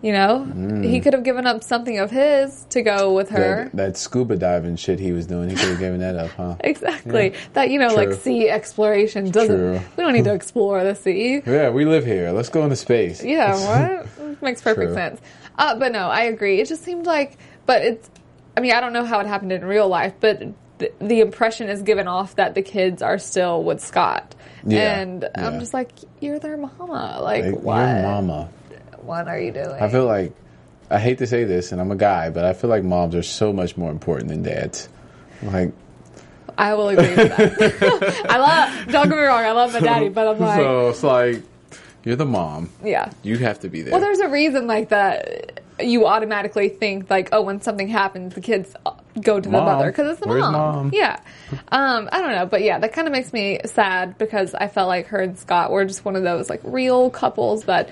You 0.05 0.13
know, 0.13 0.47
Mm. 0.47 0.85
he 0.85 1.01
could 1.01 1.15
have 1.15 1.23
given 1.23 1.47
up 1.47 1.65
something 1.65 1.99
of 1.99 2.11
his 2.11 2.67
to 2.71 2.83
go 2.83 3.15
with 3.15 3.31
her. 3.31 3.71
That, 3.73 3.77
that 3.77 3.97
scuba 3.97 4.37
diving 4.37 4.77
shit 4.77 5.01
he 5.01 5.13
was 5.13 5.25
doing, 5.27 5.49
he 5.49 5.57
could 5.57 5.69
have 5.71 5.79
given 5.79 6.01
that 6.01 6.15
up, 6.17 6.31
huh? 6.33 6.57
Exactly. 6.61 7.33
That, 7.55 7.71
you 7.71 7.79
know, 7.79 7.89
like 7.95 8.13
sea 8.13 8.51
exploration 8.51 9.31
doesn't, 9.31 9.57
True. 9.57 9.81
we 9.97 10.03
don't 10.05 10.13
need 10.13 10.25
to 10.25 10.35
explore 10.41 10.85
the 10.85 10.95
sea. 10.95 11.41
Yeah, 11.47 11.71
we 11.71 11.87
live 11.87 12.05
here. 12.05 12.33
Let's 12.33 12.51
go 12.51 12.65
into 12.65 12.77
space. 12.77 13.25
Yeah, 13.25 13.57
what? 13.57 14.43
Makes 14.43 14.61
perfect 14.61 14.89
True. 14.89 14.95
sense. 14.95 15.23
Uh, 15.57 15.79
but 15.79 15.91
no, 15.93 16.09
I 16.11 16.25
agree. 16.25 16.61
It 16.61 16.69
just 16.69 16.85
seemed 16.85 17.07
like, 17.07 17.39
but 17.65 17.81
it's, 17.83 18.11
I 18.59 18.61
mean, 18.61 18.73
I 18.73 18.81
don't 18.81 18.93
know 18.93 19.07
how 19.07 19.21
it 19.21 19.27
happened 19.27 19.53
in 19.53 19.65
real 19.65 19.89
life, 19.89 20.13
but 20.21 20.41
th- 20.81 20.93
the 21.01 21.21
impression 21.21 21.71
is 21.71 21.81
given 21.81 22.09
off 22.09 22.37
that 22.37 22.55
the 22.55 22.61
kids 22.63 23.01
are 23.01 23.17
still 23.19 23.63
with 23.65 23.81
Scott. 23.81 24.35
Yeah, 24.67 25.01
And 25.01 25.29
I'm 25.35 25.61
just 25.61 25.73
like, 25.73 25.93
you're 26.21 26.39
their 26.39 26.57
mama. 26.59 27.21
Like, 27.23 27.45
Like, 27.47 27.55
what? 27.63 27.79
Your 27.79 28.03
mama. 28.03 28.49
What 29.05 29.29
are 29.29 29.39
you 29.39 29.53
doing? 29.53 29.77
I 29.81 29.89
feel 29.89 30.07
like 30.07 30.33
I 30.91 30.99
hate 30.99 31.19
to 31.19 31.27
say 31.27 31.45
this, 31.45 31.73
and 31.73 31.81
I'm 31.81 31.91
a 31.91 31.97
guy, 31.97 32.31
but 32.31 32.45
I 32.45 32.53
feel 32.53 32.71
like 32.71 32.85
moms 32.85 33.15
are 33.15 33.23
so 33.23 33.53
much 33.53 33.77
more 33.77 33.91
important 33.91 34.29
than 34.29 34.43
dads. 34.43 34.89
Like, 35.43 35.73
I 36.57 36.75
will 36.75 36.89
agree 36.89 37.15
with 37.15 37.37
that. 37.37 38.27
I 38.31 38.39
love, 38.39 38.87
don't 38.93 39.09
get 39.09 39.17
me 39.17 39.25
wrong, 39.25 39.45
I 39.45 39.53
love 39.53 39.73
my 39.73 39.81
daddy, 39.81 40.09
but 40.09 40.29
I'm 40.29 40.39
like, 40.39 40.57
so 40.61 40.89
it's 40.89 41.03
like 41.03 41.43
you're 42.05 42.17
the 42.17 42.27
mom. 42.27 42.71
yeah. 42.83 43.11
You 43.23 43.39
have 43.39 43.61
to 43.61 43.69
be 43.69 43.83
there. 43.83 43.93
Well, 43.93 44.01
there's 44.01 44.21
a 44.21 44.29
reason 44.29 44.67
like 44.67 44.91
that. 44.91 45.63
You 45.81 46.07
automatically 46.07 46.69
think 46.69 47.11
like, 47.11 47.31
oh, 47.33 47.43
when 47.43 47.61
something 47.61 47.89
happens, 47.89 48.35
the 48.35 48.41
kids 48.41 48.75
go 49.21 49.41
to 49.41 49.49
the 49.49 49.51
mother 49.51 49.91
because 49.91 50.13
it's 50.13 50.21
the 50.21 50.27
mom. 50.29 50.53
mom? 50.53 50.91
Yeah. 50.93 51.19
Um, 51.73 52.09
I 52.13 52.21
don't 52.21 52.33
know, 52.33 52.47
but 52.47 52.63
yeah, 52.63 52.79
that 52.79 52.93
kind 52.93 53.09
of 53.09 53.13
makes 53.13 53.33
me 53.33 53.59
sad 53.65 54.17
because 54.19 54.55
I 54.55 54.69
felt 54.69 54.87
like 54.87 55.09
her 55.09 55.19
and 55.19 55.37
Scott 55.39 55.73
were 55.73 55.85
just 55.85 56.05
one 56.05 56.15
of 56.15 56.23
those 56.23 56.49
like 56.49 56.61
real 56.63 57.11
couples, 57.11 57.65
but 57.65 57.89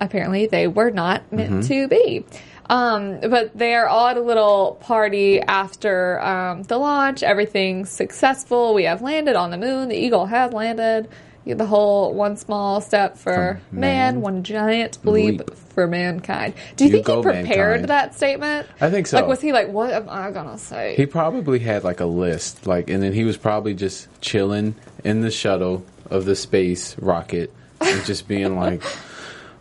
apparently 0.00 0.46
they 0.46 0.66
were 0.66 0.90
not 0.90 1.30
meant 1.32 1.50
Mm-hmm. 1.50 1.60
to 1.68 1.88
be. 1.88 2.24
Um, 2.68 3.18
but 3.20 3.56
they're 3.58 3.88
all 3.88 4.06
at 4.08 4.16
a 4.16 4.20
little 4.20 4.78
party 4.80 5.40
after 5.40 6.20
um, 6.20 6.62
the 6.64 6.78
launch. 6.78 7.22
Everything's 7.24 7.90
successful. 7.90 8.74
We 8.74 8.84
have 8.84 9.02
landed 9.02 9.34
on 9.34 9.50
the 9.50 9.58
moon. 9.58 9.88
The 9.88 9.96
Eagle 9.96 10.26
has 10.26 10.52
landed. 10.52 11.08
the 11.44 11.66
whole 11.66 12.14
one 12.14 12.36
small 12.36 12.80
step 12.80 13.16
for 13.16 13.32
For 13.34 13.60
man, 13.72 13.80
man. 14.14 14.20
one 14.20 14.42
giant 14.44 15.04
leap, 15.04 15.40
Leap. 15.40 15.54
for 15.56 15.88
mankind. 15.88 16.54
Do 16.76 16.84
you, 16.84 16.90
You 16.90 17.02
think 17.02 17.08
he 17.08 17.22
prepared 17.22 17.46
mankind. 17.80 17.88
that 17.88 18.14
statement? 18.14 18.68
I 18.80 18.88
think 18.88 19.08
so. 19.08 19.16
Like, 19.16 19.26
was 19.26 19.40
he 19.40 19.52
like, 19.52 19.66
what 19.68 19.92
am 19.92 20.08
I 20.08 20.30
gonna 20.30 20.56
say? 20.58 20.94
He 20.96 21.06
probably 21.06 21.58
had 21.58 21.82
like 21.82 21.98
a 21.98 22.04
list, 22.06 22.68
like, 22.68 22.88
and 22.88 23.02
then 23.02 23.12
he 23.12 23.24
was 23.24 23.36
probably 23.36 23.74
just 23.74 24.06
chilling 24.20 24.76
in 25.02 25.22
the 25.22 25.30
shuttle 25.32 25.84
of 26.08 26.24
the 26.24 26.36
space 26.36 26.96
rocket, 27.00 27.52
and 27.80 28.04
just 28.04 28.28
being 28.28 28.54
like, 28.54 28.80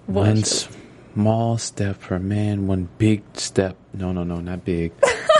one 0.10 0.44
small 1.14 1.58
step 1.58 1.98
for 2.02 2.20
man, 2.20 2.68
one 2.68 2.90
big 2.98 3.24
step. 3.34 3.76
No, 3.94 4.12
no, 4.12 4.24
no, 4.24 4.40
not 4.40 4.66
big. 4.66 4.92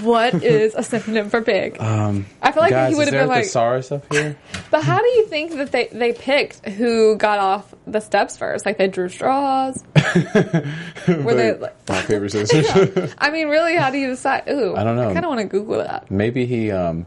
what 0.00 0.34
is 0.42 0.74
a 0.74 0.82
synonym 0.82 1.30
for 1.30 1.40
big? 1.40 1.80
Um, 1.80 2.26
I 2.42 2.50
feel 2.50 2.62
like 2.62 2.70
guys, 2.70 2.90
he 2.90 2.96
would 2.96 3.02
is 3.02 3.06
have 3.08 3.12
there 3.12 3.22
been 3.22 3.30
a 3.30 3.34
like, 3.34 3.44
thesaurus 3.44 3.92
up 3.92 4.12
here? 4.12 4.36
but 4.70 4.82
how 4.82 4.98
do 4.98 5.06
you 5.06 5.26
think 5.26 5.52
that 5.52 5.70
they, 5.70 5.86
they 5.88 6.12
picked 6.12 6.66
who 6.68 7.16
got 7.16 7.38
off 7.38 7.72
the 7.86 8.00
steps 8.00 8.36
first? 8.36 8.66
Like 8.66 8.78
they 8.78 8.88
drew 8.88 9.08
straws? 9.08 9.84
Were 11.06 11.34
they? 11.34 11.56
Like, 11.56 11.76
rock 11.88 12.06
paper 12.06 12.28
scissors. 12.28 13.14
I 13.18 13.30
mean, 13.30 13.48
really, 13.48 13.76
how 13.76 13.90
do 13.90 13.98
you 13.98 14.08
decide? 14.08 14.48
Ooh, 14.48 14.74
I 14.74 14.82
don't 14.82 14.96
know. 14.96 15.10
I 15.10 15.12
kind 15.12 15.24
of 15.24 15.28
want 15.28 15.40
to 15.40 15.46
Google 15.46 15.78
that. 15.78 16.10
maybe 16.10 16.46
he, 16.46 16.72
um, 16.72 17.06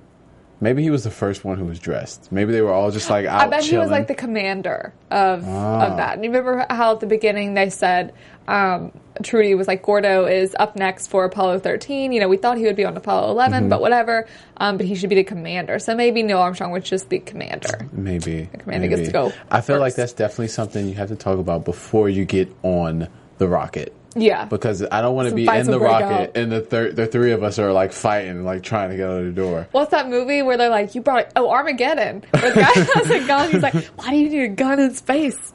maybe 0.63 0.82
he 0.82 0.89
was 0.89 1.03
the 1.03 1.12
first 1.12 1.43
one 1.46 1.58
who 1.58 1.65
was 1.65 1.77
dressed. 1.79 2.32
Maybe 2.32 2.51
they 2.53 2.62
were 2.62 2.72
all 2.72 2.89
just 2.89 3.10
like 3.10 3.25
out 3.25 3.41
I 3.41 3.48
bet 3.48 3.63
he 3.63 3.77
was 3.77 3.91
like 3.91 4.08
the 4.08 4.15
commander 4.15 4.93
of 5.12 5.43
Ah. 5.48 5.88
of 5.91 5.98
that. 5.98 6.15
And 6.15 6.24
you 6.24 6.32
remember 6.32 6.65
how 6.70 6.93
at 6.93 7.00
the 7.01 7.05
beginning 7.05 7.53
they 7.53 7.70
said 7.70 8.13
um, 8.48 8.91
Trudy 9.24 9.53
was 9.55 9.67
like 9.67 9.84
Gordo 9.84 10.25
is 10.25 10.55
up 10.60 10.75
next 10.75 11.08
for 11.08 11.24
Apollo 11.24 11.60
13. 11.60 12.12
You 12.12 12.20
know, 12.20 12.27
we 12.27 12.36
thought 12.38 12.58
he 12.58 12.63
would 12.65 12.75
be 12.75 12.84
on 12.84 12.98
Apollo 12.98 13.29
11, 13.32 13.60
Mm-hmm. 13.62 13.70
but 13.70 13.79
whatever. 13.79 14.27
Um, 14.58 14.77
but 14.77 14.86
he 14.86 14.96
should 14.96 15.10
be 15.10 15.15
the 15.15 15.24
commander. 15.24 15.79
So 15.79 15.96
maybe 15.96 16.24
Neil 16.24 16.39
Armstrong 16.39 16.72
was 16.72 16.84
just 16.84 17.10
the 17.10 17.20
commander. 17.20 17.88
Maybe. 17.93 18.50
commander 18.58 18.88
maybe. 18.88 18.96
gets 18.96 19.08
to 19.10 19.13
go 19.13 19.32
I 19.51 19.62
feel 19.62 19.79
like 19.79 19.96
that's 19.96 20.13
definitely 20.13 20.48
something 20.50 20.88
you 20.88 20.96
have 20.96 21.10
to 21.10 21.15
talk 21.15 21.39
about 21.39 21.63
before 21.65 22.10
you 22.10 22.25
get 22.25 22.53
on 22.63 23.08
the 23.38 23.48
rocket. 23.48 23.93
Yeah. 24.15 24.46
Because 24.46 24.84
I 24.91 25.01
don't 25.01 25.15
want 25.15 25.29
to 25.29 25.36
be 25.36 25.48
in 25.48 25.65
the 25.67 25.79
rocket 25.79 26.05
out. 26.29 26.38
and 26.38 26.51
the 26.51 26.62
thir- 26.62 26.91
the 26.91 27.08
three 27.08 27.32
of 27.32 27.43
us 27.43 27.60
are 27.60 27.72
like 27.72 27.91
fighting, 27.93 28.43
like 28.43 28.63
trying 28.63 28.89
to 28.91 28.98
get 28.98 29.10
out 29.10 29.20
of 29.20 29.25
the 29.25 29.32
door. 29.32 29.67
What's 29.72 29.91
that 29.91 30.10
movie 30.10 30.41
where 30.41 30.58
they're 30.58 30.70
like, 30.70 30.96
you 30.96 31.01
brought 31.01 31.32
oh 31.36 31.50
Armageddon? 31.50 32.24
Where 32.32 32.53
the 32.53 32.60
guy 32.62 32.72
has 32.96 33.10
a 33.10 33.27
gun. 33.27 33.51
He's 33.51 33.62
like, 33.63 33.74
why 33.96 34.10
do 34.12 34.15
you 34.17 34.29
need 34.29 34.43
a 34.43 34.48
gun 34.50 34.79
in 34.79 34.93
space? 34.93 35.53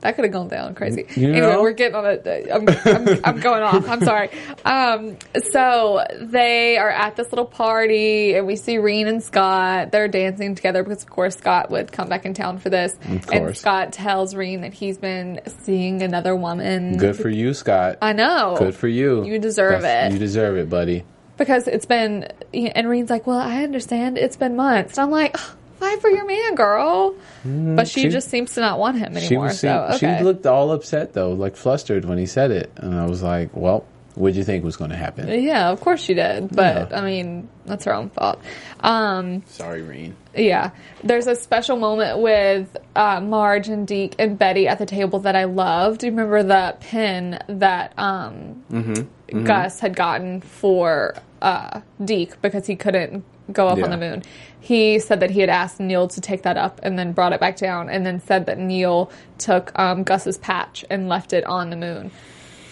That 0.00 0.14
could 0.14 0.24
have 0.24 0.32
gone 0.32 0.46
down 0.48 0.74
crazy. 0.76 1.06
You 1.16 1.32
anyway, 1.32 1.40
know? 1.52 1.60
we're 1.62 1.72
getting 1.72 1.96
on 1.96 2.04
a. 2.06 2.52
I'm, 2.52 2.68
I'm, 2.68 3.20
I'm 3.24 3.40
going 3.40 3.62
off. 3.64 3.88
I'm 3.88 4.00
sorry. 4.04 4.30
Um, 4.64 5.16
so 5.50 6.04
they 6.20 6.78
are 6.78 6.88
at 6.90 7.16
this 7.16 7.32
little 7.32 7.44
party, 7.44 8.34
and 8.34 8.46
we 8.46 8.54
see 8.54 8.78
Reen 8.78 9.08
and 9.08 9.22
Scott. 9.22 9.90
They're 9.90 10.06
dancing 10.06 10.54
together 10.54 10.84
because, 10.84 11.02
of 11.02 11.10
course, 11.10 11.36
Scott 11.36 11.70
would 11.70 11.90
come 11.90 12.08
back 12.08 12.24
in 12.26 12.32
town 12.34 12.58
for 12.58 12.70
this. 12.70 12.96
And 13.02 13.26
course. 13.26 13.60
Scott 13.60 13.92
tells 13.92 14.36
Reen 14.36 14.60
that 14.60 14.72
he's 14.72 14.98
been 14.98 15.40
seeing 15.62 16.02
another 16.02 16.36
woman. 16.36 16.96
Good 16.96 17.16
for 17.16 17.28
you, 17.28 17.52
Scott. 17.52 17.98
I 18.00 18.12
know. 18.12 18.54
Good 18.56 18.76
for 18.76 18.88
you. 18.88 19.24
You 19.24 19.38
deserve 19.40 19.82
That's- 19.82 20.12
it. 20.12 20.14
You 20.14 20.18
deserve 20.20 20.56
it, 20.58 20.70
buddy. 20.70 21.04
because 21.36 21.66
it's 21.66 21.86
been 21.86 22.28
and 22.52 22.88
Reen's 22.88 23.10
like, 23.10 23.26
well, 23.26 23.38
I 23.38 23.62
understand 23.64 24.16
it's 24.18 24.36
been 24.36 24.54
months. 24.56 24.96
And 24.96 25.04
I'm 25.04 25.10
like, 25.10 25.36
fight 25.78 26.00
for 26.00 26.10
your 26.10 26.24
man, 26.26 26.54
girl. 26.54 27.14
But 27.44 27.88
she, 27.88 28.00
Mm, 28.00 28.02
she- 28.04 28.08
just 28.10 28.28
seems 28.28 28.54
to 28.54 28.60
not 28.60 28.78
want 28.78 28.98
him 28.98 29.14
She 29.16 29.26
anymore. 29.26 29.44
was 29.46 29.60
so 29.60 29.90
okay. 29.94 30.18
she 30.18 30.24
looked 30.24 30.46
all 30.46 30.72
upset 30.72 31.12
though, 31.14 31.32
like 31.32 31.56
flustered 31.56 32.04
when 32.04 32.18
he 32.18 32.26
said 32.26 32.50
it, 32.50 32.70
and 32.76 32.94
I 32.94 33.06
was 33.06 33.22
like, 33.22 33.50
"Well, 33.54 33.84
what'd 34.18 34.36
you 34.36 34.44
think 34.44 34.64
was 34.64 34.76
going 34.76 34.90
to 34.90 34.96
happen?" 34.96 35.28
yeah, 35.42 35.70
of 35.70 35.80
course 35.80 36.00
she 36.02 36.14
did. 36.14 36.54
But 36.54 36.90
Yeah. 36.90 36.98
I 36.98 37.04
mean, 37.04 37.48
that's 37.66 37.84
her 37.84 37.94
own 37.94 38.10
fault. 38.10 38.40
Um, 38.80 39.42
Sorry, 39.46 39.82
Reen. 39.82 40.16
yeah, 40.34 40.70
there's 41.04 41.26
a 41.26 41.34
special 41.34 41.76
moment 41.76 42.18
with 42.20 42.76
uh, 42.96 43.20
Marge 43.20 43.68
and 43.68 43.86
Deke 43.86 44.14
and 44.18 44.38
Betty 44.38 44.68
at 44.68 44.78
the 44.78 44.86
table 44.86 45.20
that 45.20 45.36
I 45.36 45.44
loved. 45.44 46.00
Do 46.00 46.06
you 46.06 46.12
remember 46.12 46.42
the 46.42 46.76
pin 46.80 47.38
that 47.48 47.92
um, 47.98 48.64
Mm-hmm. 48.70 49.44
Gus 49.44 49.78
had 49.80 49.94
gotten 49.94 50.40
for 50.40 51.14
uh, 51.42 51.80
Deke 52.02 52.40
because 52.40 52.66
he 52.66 52.76
couldn't 52.76 53.24
go 53.52 53.68
up 53.68 53.82
on 53.82 53.90
the 53.90 53.96
moon? 53.98 54.22
He 54.60 54.98
said 54.98 55.20
that 55.20 55.30
he 55.30 55.40
had 55.40 55.48
asked 55.50 55.80
Neil 55.80 56.08
to 56.08 56.20
take 56.20 56.42
that 56.42 56.56
up 56.56 56.80
and 56.82 56.98
then 56.98 57.12
brought 57.12 57.32
it 57.32 57.40
back 57.40 57.56
down, 57.56 57.88
and 57.90 58.04
then 58.04 58.20
said 58.20 58.46
that 58.46 58.58
Neil 58.58 59.10
took 59.38 59.78
um, 59.78 60.02
Gus's 60.02 60.36
patch 60.38 60.84
and 60.90 61.08
left 61.08 61.32
it 61.32 61.44
on 61.44 61.70
the 61.70 61.76
moon. 61.76 62.10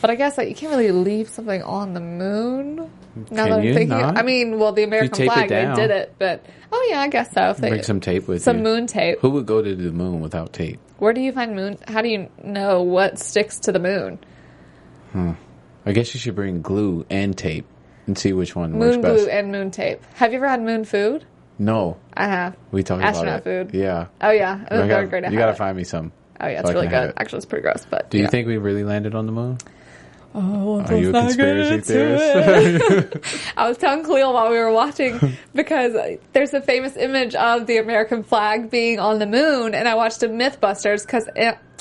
But 0.00 0.10
I 0.10 0.14
guess 0.14 0.36
like, 0.38 0.48
you 0.48 0.54
can't 0.54 0.70
really 0.72 0.92
leave 0.92 1.28
something 1.28 1.62
on 1.62 1.94
the 1.94 2.00
moon. 2.00 2.76
Now 2.76 2.84
Can 2.84 3.34
that 3.36 3.52
I'm 3.52 3.64
you 3.64 3.72
thinking, 3.74 3.96
not? 3.98 4.18
I 4.18 4.22
mean, 4.22 4.58
well, 4.58 4.72
the 4.72 4.82
American 4.82 5.12
tape 5.16 5.30
it 5.30 5.32
flag 5.32 5.48
they 5.48 5.62
down. 5.62 5.76
did 5.76 5.90
it, 5.90 6.14
but 6.18 6.44
oh 6.70 6.86
yeah, 6.90 7.00
I 7.00 7.08
guess 7.08 7.32
so. 7.32 7.48
If 7.50 7.56
they, 7.56 7.70
Bring 7.70 7.82
some 7.82 8.00
tape 8.00 8.28
with 8.28 8.42
some 8.42 8.58
you. 8.58 8.62
moon 8.64 8.86
tape. 8.86 9.20
Who 9.20 9.30
would 9.30 9.46
go 9.46 9.62
to 9.62 9.74
the 9.74 9.90
moon 9.92 10.20
without 10.20 10.52
tape? 10.52 10.78
Where 10.98 11.12
do 11.14 11.20
you 11.22 11.32
find 11.32 11.56
moon? 11.56 11.78
How 11.88 12.02
do 12.02 12.08
you 12.08 12.28
know 12.44 12.82
what 12.82 13.18
sticks 13.18 13.58
to 13.60 13.72
the 13.72 13.78
moon? 13.78 14.18
Hmm. 15.12 15.32
I 15.86 15.92
guess 15.92 16.12
you 16.14 16.20
should 16.20 16.34
bring 16.34 16.60
glue 16.62 17.06
and 17.08 17.36
tape 17.36 17.66
and 18.06 18.18
see 18.18 18.32
which 18.32 18.54
one 18.54 18.78
works 18.78 18.96
Moon 18.96 19.02
best. 19.02 19.14
glue 19.24 19.28
and 19.30 19.50
moon 19.52 19.70
tape. 19.70 20.02
Have 20.14 20.32
you 20.32 20.36
ever 20.38 20.48
had 20.48 20.62
moon 20.62 20.84
food? 20.84 21.24
no, 21.58 21.96
I 22.14 22.26
have. 22.26 22.54
we 22.70 22.82
talked 22.82 23.02
Astronaut 23.02 23.40
about 23.40 23.50
it. 23.50 23.66
food. 23.70 23.74
Yeah, 23.74 24.08
Oh 24.20 24.30
yeah, 24.30 24.62
it 24.62 24.72
was 24.72 24.80
I 24.82 24.86
very 24.86 24.88
gotta- 24.88 25.06
great. 25.06 25.24
to 25.24 25.30
you 25.32 25.38
gotta 25.38 25.52
it. 25.52 25.58
find 25.58 25.74
me 25.76 25.84
some. 25.84 26.12
Oh 26.38 26.46
yeah, 26.48 26.56
so 26.56 26.60
it's 26.60 26.70
I 26.70 26.72
really 26.74 26.88
good. 26.88 27.14
Actually, 27.16 27.38
it's 27.38 27.46
pretty 27.46 27.62
gross, 27.62 27.86
but 27.88 28.10
Do 28.10 28.18
you 28.18 28.24
yeah. 28.24 28.28
think 28.30 28.46
we 28.46 28.58
really 28.58 28.84
landed 28.84 29.14
on 29.14 29.24
the 29.24 29.32
moon? 29.32 29.56
Oh, 30.38 30.81
Are 30.83 30.97
you 30.97 31.09
a 31.09 31.12
conspiracy 31.12 31.81
theorist? 31.81 33.52
I 33.57 33.66
was 33.66 33.78
telling 33.78 34.05
Khaliel 34.05 34.35
while 34.35 34.50
we 34.50 34.59
were 34.59 34.71
watching 34.71 35.19
because 35.55 35.95
there's 36.35 36.52
a 36.52 36.61
famous 36.61 36.95
image 36.99 37.35
of 37.35 37.66
the 37.66 37.78
American 37.78 38.23
flag 38.23 38.71
being 38.71 38.99
on 38.99 39.19
the 39.19 39.26
moon, 39.26 39.75
and 39.75 39.88
I 39.88 39.95
watched 39.95 40.23
a 40.23 40.28
MythBusters 40.28 41.07
because 41.07 41.26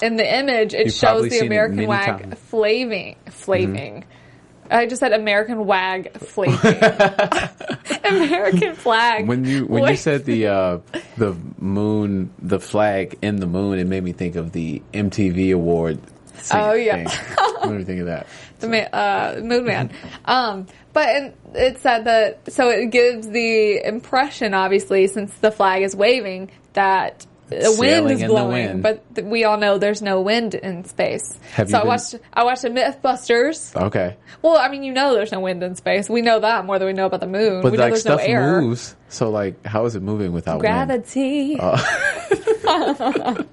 in 0.02 0.16
the 0.16 0.38
image 0.40 0.74
it 0.74 0.86
You've 0.86 0.94
shows 0.94 1.30
the 1.30 1.40
American 1.40 1.86
flag 1.86 2.22
times. 2.22 2.40
flaving, 2.40 3.18
flaving. 3.30 4.06
I 4.72 4.86
just 4.86 5.02
said 5.02 5.12
American 5.12 5.66
wag 5.66 6.14
flaving. 6.14 6.56
American 8.06 8.74
flag. 8.76 9.28
when 9.28 9.44
you 9.44 9.66
when 9.66 9.92
you 9.92 9.98
said 9.98 10.24
the 10.24 10.48
uh, 10.48 10.78
the 11.18 11.36
moon, 11.60 12.32
the 12.40 12.60
flag 12.62 13.18
in 13.22 13.36
the 13.42 13.48
moon, 13.48 13.80
it 13.80 13.86
made 13.86 14.04
me 14.04 14.14
think 14.14 14.36
of 14.38 14.54
the 14.54 14.82
MTV 14.94 15.54
award. 15.54 16.00
Oh, 16.51 16.74
yeah. 16.74 17.10
What 17.60 17.70
do 17.70 17.77
you 17.77 17.86
think 17.86 18.00
of 18.01 18.06
that? 18.08 18.27
the 18.60 18.68
ma- 18.68 18.98
uh, 18.98 19.39
Moon 19.42 19.65
Man. 19.65 19.92
Um, 20.25 20.68
but 20.94 21.15
in, 21.15 21.34
it 21.54 21.80
said 21.80 22.06
that 22.06 22.51
so 22.51 22.70
it 22.70 22.88
gives 22.92 23.27
the 23.27 23.86
impression, 23.86 24.54
obviously, 24.54 25.08
since 25.08 25.34
the 25.36 25.51
flag 25.51 25.84
is 25.84 25.96
waving, 25.96 26.50
that 26.74 27.25
the 27.50 27.75
wind 27.77 28.10
is 28.10 28.24
blowing. 28.24 28.51
wind. 28.68 28.84
But 28.84 29.15
th- 29.15 29.27
we 29.27 29.44
all 29.44 29.58
know 29.58 29.77
there's 29.77 30.01
no 30.01 30.22
wind 30.22 30.56
in 30.56 30.84
space. 30.86 31.38
Have 31.54 31.70
so 31.70 31.77
you 31.77 31.77
I 31.77 31.82
been- 31.82 31.88
watched 31.89 32.15
I 32.34 32.44
watched 32.44 32.63
a 32.63 32.70
MythBusters. 32.70 33.75
Okay, 33.80 34.15
Well, 34.42 34.58
I 34.58 34.70
mean, 34.70 34.82
you 34.84 34.94
know, 34.94 35.13
there's 35.13 35.32
no 35.32 35.42
wind 35.42 35.62
in 35.62 35.75
space. 35.75 36.10
We 36.10 36.22
know 36.24 36.39
that 36.39 36.65
more 36.65 36.80
than 36.80 36.88
we 36.88 36.94
know 36.94 37.06
about 37.06 37.20
the 37.20 37.27
moon. 37.27 37.62
but 37.62 37.72
we 37.72 37.77
like 37.77 37.96
stuff 37.98 38.20
no 38.22 38.25
air. 38.25 38.62
moves. 38.62 38.96
So 39.10 39.30
like, 39.30 39.63
how 39.65 39.86
is 39.86 39.96
it 39.96 40.01
moving 40.01 40.32
without 40.34 40.62
wind? 40.62 40.62
Gravity. 40.62 41.58
Uh. 41.60 41.77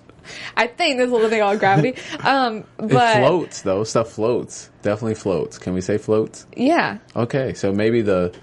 I 0.56 0.66
think 0.66 0.98
there's 0.98 1.10
a 1.10 1.12
little 1.12 1.28
thing 1.30 1.40
called 1.40 1.58
gravity. 1.58 1.94
Um, 2.20 2.58
It 2.58 2.88
but 2.90 3.16
floats 3.18 3.62
though. 3.62 3.84
Stuff 3.84 4.10
floats. 4.12 4.70
Definitely 4.82 5.14
floats. 5.16 5.58
Can 5.58 5.74
we 5.74 5.80
say 5.80 5.98
floats? 5.98 6.46
yeah, 6.56 6.98
Okay, 7.16 7.54
so 7.54 7.72
maybe 7.72 8.02
the 8.02 8.34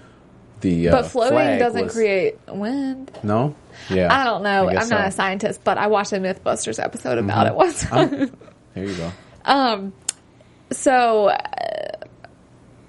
the 0.60 0.88
uh, 0.88 0.92
but 0.92 1.06
floating 1.06 1.58
doesn't 1.58 1.84
was- 1.84 1.92
create 1.92 2.38
wind. 2.48 3.10
No. 3.22 3.54
Yeah. 3.88 4.12
I 4.14 4.24
don't 4.24 4.42
know. 4.42 4.68
I 4.68 4.74
guess 4.74 4.84
I'm 4.84 4.98
not 4.98 5.08
a 5.08 5.10
scientist, 5.10 5.60
but 5.64 5.78
I 5.78 5.86
watched 5.86 6.12
a 6.12 6.16
MythBusters 6.16 6.82
episode 6.82 7.16
about 7.18 7.46
it 7.46 7.54
once. 7.54 7.90
I'm- 7.90 8.30
there 8.74 8.84
you 8.84 8.94
go. 8.94 9.10
um, 9.46 9.92
so 10.70 11.28
uh, 11.28 11.36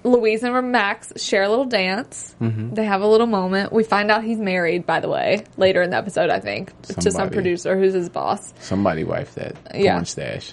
Louise 0.04 0.42
and 0.42 0.72
Max 0.72 1.12
share 1.22 1.42
a 1.44 1.48
little 1.48 1.64
dance. 1.64 2.34
Mm-hmm. 2.40 2.74
They 2.74 2.84
have 2.84 3.02
a 3.02 3.06
little 3.06 3.26
moment. 3.26 3.72
We 3.72 3.84
find 3.84 4.10
out 4.10 4.24
he's 4.24 4.38
married, 4.38 4.84
by 4.84 5.00
the 5.00 5.08
way, 5.08 5.44
later 5.56 5.80
in 5.82 5.90
the 5.90 5.96
episode. 5.96 6.28
I 6.30 6.40
think 6.40 6.72
to 7.00 7.10
some 7.10 7.30
producer 7.30 7.78
who's 7.78 7.94
his 7.94 8.08
boss. 8.08 8.52
Somebody 8.60 9.04
wife 9.04 9.34
that 9.34 9.54
Yeah. 9.74 9.94
porn 9.94 10.04
stash. 10.06 10.52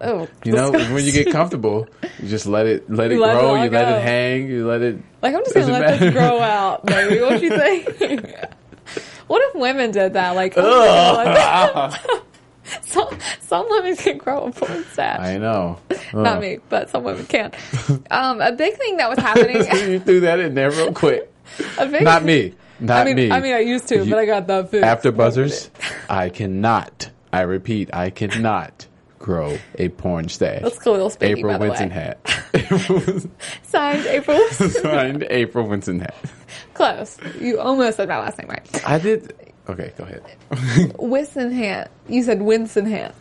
Oh, 0.00 0.26
You 0.44 0.52
know, 0.52 0.70
when 0.72 1.04
you 1.04 1.12
get 1.12 1.30
comfortable, 1.30 1.86
you 2.18 2.28
just 2.28 2.46
let 2.46 2.66
it 2.66 2.90
let 2.90 3.12
it 3.12 3.18
let 3.20 3.36
it 3.36 3.38
grow. 3.38 3.48
all 3.50 3.64
you 3.64 3.70
let 3.70 3.88
go. 3.88 3.96
it 3.96 4.02
hang. 4.02 4.48
You 4.48 4.66
let 4.66 4.82
it. 4.82 4.98
like 5.22 5.34
I'm 5.34 5.42
just 5.44 5.54
gonna 5.54 5.72
let 5.72 6.00
this 6.00 6.12
grow 6.12 6.40
out, 6.40 6.84
baby. 6.86 7.20
What 7.20 7.40
you 7.42 7.50
think? 7.50 7.86
what 9.28 9.42
if 9.48 9.54
women 9.54 9.90
did 9.90 10.14
that? 10.14 10.34
Like, 10.34 10.54
oh, 10.56 11.92
some 12.88 13.18
some 13.40 13.66
women 13.68 13.96
can 13.96 14.18
grow 14.18 14.44
a 14.44 14.52
porn 14.52 14.84
stash. 14.92 15.20
I 15.20 15.38
know. 15.38 15.78
Not 16.14 16.40
me, 16.40 16.58
but 16.68 16.90
some 16.90 17.04
women 17.04 17.26
can. 17.26 17.52
Um, 18.10 18.40
a 18.40 18.52
big 18.52 18.76
thing 18.76 18.96
that 18.98 19.08
was 19.10 19.18
happening. 19.18 19.56
you 19.90 20.00
threw 20.00 20.20
that 20.20 20.40
in 20.40 20.54
there 20.54 20.70
real 20.70 20.92
quick. 20.92 21.30
a 21.78 21.86
big, 21.86 22.02
Not 22.02 22.24
me. 22.24 22.54
Not 22.80 23.00
I 23.00 23.04
mean, 23.04 23.16
me. 23.16 23.30
I 23.30 23.40
mean, 23.40 23.54
I 23.54 23.58
used 23.60 23.88
to, 23.88 24.04
You- 24.04 24.10
but 24.10 24.18
I 24.18 24.24
got 24.26 24.46
that 24.46 24.70
fixed. 24.70 24.84
After 24.84 25.12
buzzers, 25.12 25.70
I 26.08 26.28
cannot. 26.30 27.10
I 27.32 27.42
repeat, 27.42 27.90
I 27.92 28.10
cannot 28.10 28.86
grow 29.18 29.58
a 29.74 29.88
porn 29.90 30.28
stash. 30.28 30.62
That's 30.62 30.78
Khaliel 30.78 31.10
speaking, 31.10 31.38
April 31.38 31.58
by 31.58 31.68
Winston 31.68 31.90
hat. 31.90 32.18
Signed 33.64 34.06
April. 34.06 34.48
Signed 34.48 35.26
April 35.28 35.66
Winston 35.66 36.00
hat. 36.00 36.14
Close. 36.74 37.18
You 37.40 37.58
almost 37.60 37.96
said 37.96 38.08
my 38.08 38.18
last 38.18 38.38
name 38.38 38.48
right. 38.48 38.86
I 38.88 38.98
did. 38.98 39.34
Okay, 39.68 39.92
go 39.96 40.04
ahead. 40.04 40.22
Whisenhant. 40.98 41.88
You 42.08 42.22
said 42.22 42.40
Winsenhant. 42.40 43.12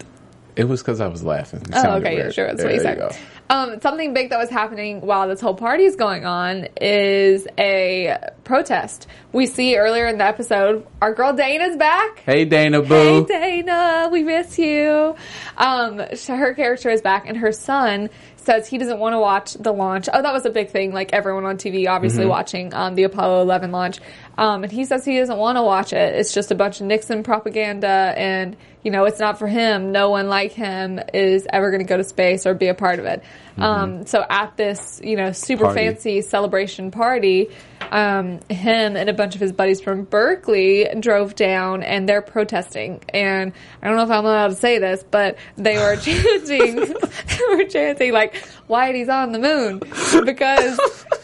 It 0.56 0.64
was 0.68 0.82
because 0.82 1.02
I 1.02 1.08
was 1.08 1.24
laughing. 1.24 1.62
It 1.62 1.70
Oh, 1.74 1.98
okay, 1.98 2.18
yeah, 2.18 2.32
sure. 2.32 2.48
That's 2.48 2.58
There 2.58 2.66
what 2.68 2.74
you 2.74 2.82
you 2.82 2.82
said. 2.82 2.98
go. 2.98 3.12
Um, 3.50 3.80
something 3.80 4.14
big 4.16 4.32
that 4.32 4.40
was 4.40 4.50
happening 4.50 5.02
while 5.02 5.28
this 5.28 5.40
whole 5.40 5.54
party 5.54 5.84
is 5.84 5.96
going 5.96 6.26
on 6.26 6.68
is 6.82 7.48
a 7.60 8.18
protest. 8.44 9.06
We 9.32 9.46
see 9.46 9.78
earlier 9.78 10.08
in 10.08 10.18
the 10.18 10.24
episode, 10.26 10.88
our 11.00 11.14
girl 11.14 11.34
Dana's 11.34 11.78
back. 11.78 12.20
Hey, 12.26 12.44
Dana 12.46 12.82
boo. 12.82 13.26
Hey 13.30 13.62
Dana, 13.62 14.10
we 14.12 14.24
miss 14.24 14.58
you. 14.58 15.16
Um, 15.58 16.00
her 16.28 16.54
character 16.56 16.90
is 16.90 17.02
back, 17.02 17.28
and 17.28 17.38
her 17.38 17.52
son 17.52 18.10
says 18.48 18.68
he 18.68 18.80
doesn't 18.80 18.98
want 18.98 19.14
to 19.14 19.20
watch 19.20 19.54
the 19.54 19.72
launch. 19.72 20.10
Oh, 20.12 20.20
that 20.22 20.34
was 20.34 20.46
a 20.48 20.50
big 20.50 20.70
thing. 20.72 20.92
Like 20.92 21.14
everyone 21.14 21.46
on 21.46 21.58
TV, 21.58 21.88
obviously 21.88 22.22
Mm-hmm. 22.22 22.30
watching 22.30 22.74
um, 22.74 22.96
the 22.96 23.04
Apollo 23.04 23.42
11 23.42 23.72
launch. 23.72 24.00
Um, 24.40 24.64
and 24.64 24.72
he 24.72 24.86
says 24.86 25.06
he 25.06 25.20
doesn't 25.20 25.38
want 25.38 25.58
to 25.58 25.62
watch 25.64 25.94
it. 25.94 26.16
It's 26.16 26.34
just 26.34 26.50
a 26.52 26.56
bunch 26.56 26.80
of 26.82 26.88
Nixon 26.88 27.22
propaganda, 27.24 28.14
and 28.18 28.56
you 28.84 28.92
know, 28.92 29.06
it's 29.06 29.20
not 29.20 29.38
for 29.38 29.48
him. 29.48 29.92
No 29.92 30.10
one 30.10 30.30
like 30.30 30.52
him 30.54 31.00
is 31.14 31.46
ever 31.52 31.70
going 31.72 31.82
to 31.82 31.88
go 31.88 31.98
to 31.98 32.04
space 32.04 32.46
or 32.48 32.54
be 32.54 32.68
a 32.68 32.74
part 32.74 33.00
of 33.00 33.06
it. 33.06 33.22
Um, 33.58 34.06
so 34.06 34.24
at 34.30 34.56
this, 34.58 35.02
you 35.04 35.16
know, 35.18 35.32
super 35.34 35.66
Mm-hmm. 35.66 35.74
Party. 35.76 35.88
fancy 35.90 36.22
celebration 36.22 36.92
party, 36.92 37.50
um, 37.92 38.40
him 38.50 38.96
and 38.96 39.10
a 39.10 39.14
bunch 39.14 39.36
of 39.36 39.42
his 39.42 39.52
buddies 39.52 39.82
from 39.82 40.04
Berkeley 40.04 40.88
drove 41.00 41.36
down 41.36 41.84
and 41.84 42.08
they're 42.08 42.22
protesting. 42.22 43.02
And 43.10 43.54
I 43.82 43.88
don't 43.88 43.98
know 43.98 44.04
if 44.04 44.12
I'm 44.12 44.26
allowed 44.26 44.50
to 44.50 44.56
say 44.56 44.80
this, 44.80 45.04
but 45.10 45.38
they 45.56 45.78
were 45.78 45.96
chanting, 46.02 46.76
they 46.76 47.56
were 47.56 47.66
chanting 47.66 48.14
like, 48.14 48.36
Whitey's 48.70 49.10
on 49.10 49.32
the 49.32 49.40
moon. 49.40 49.80
Because 50.26 50.80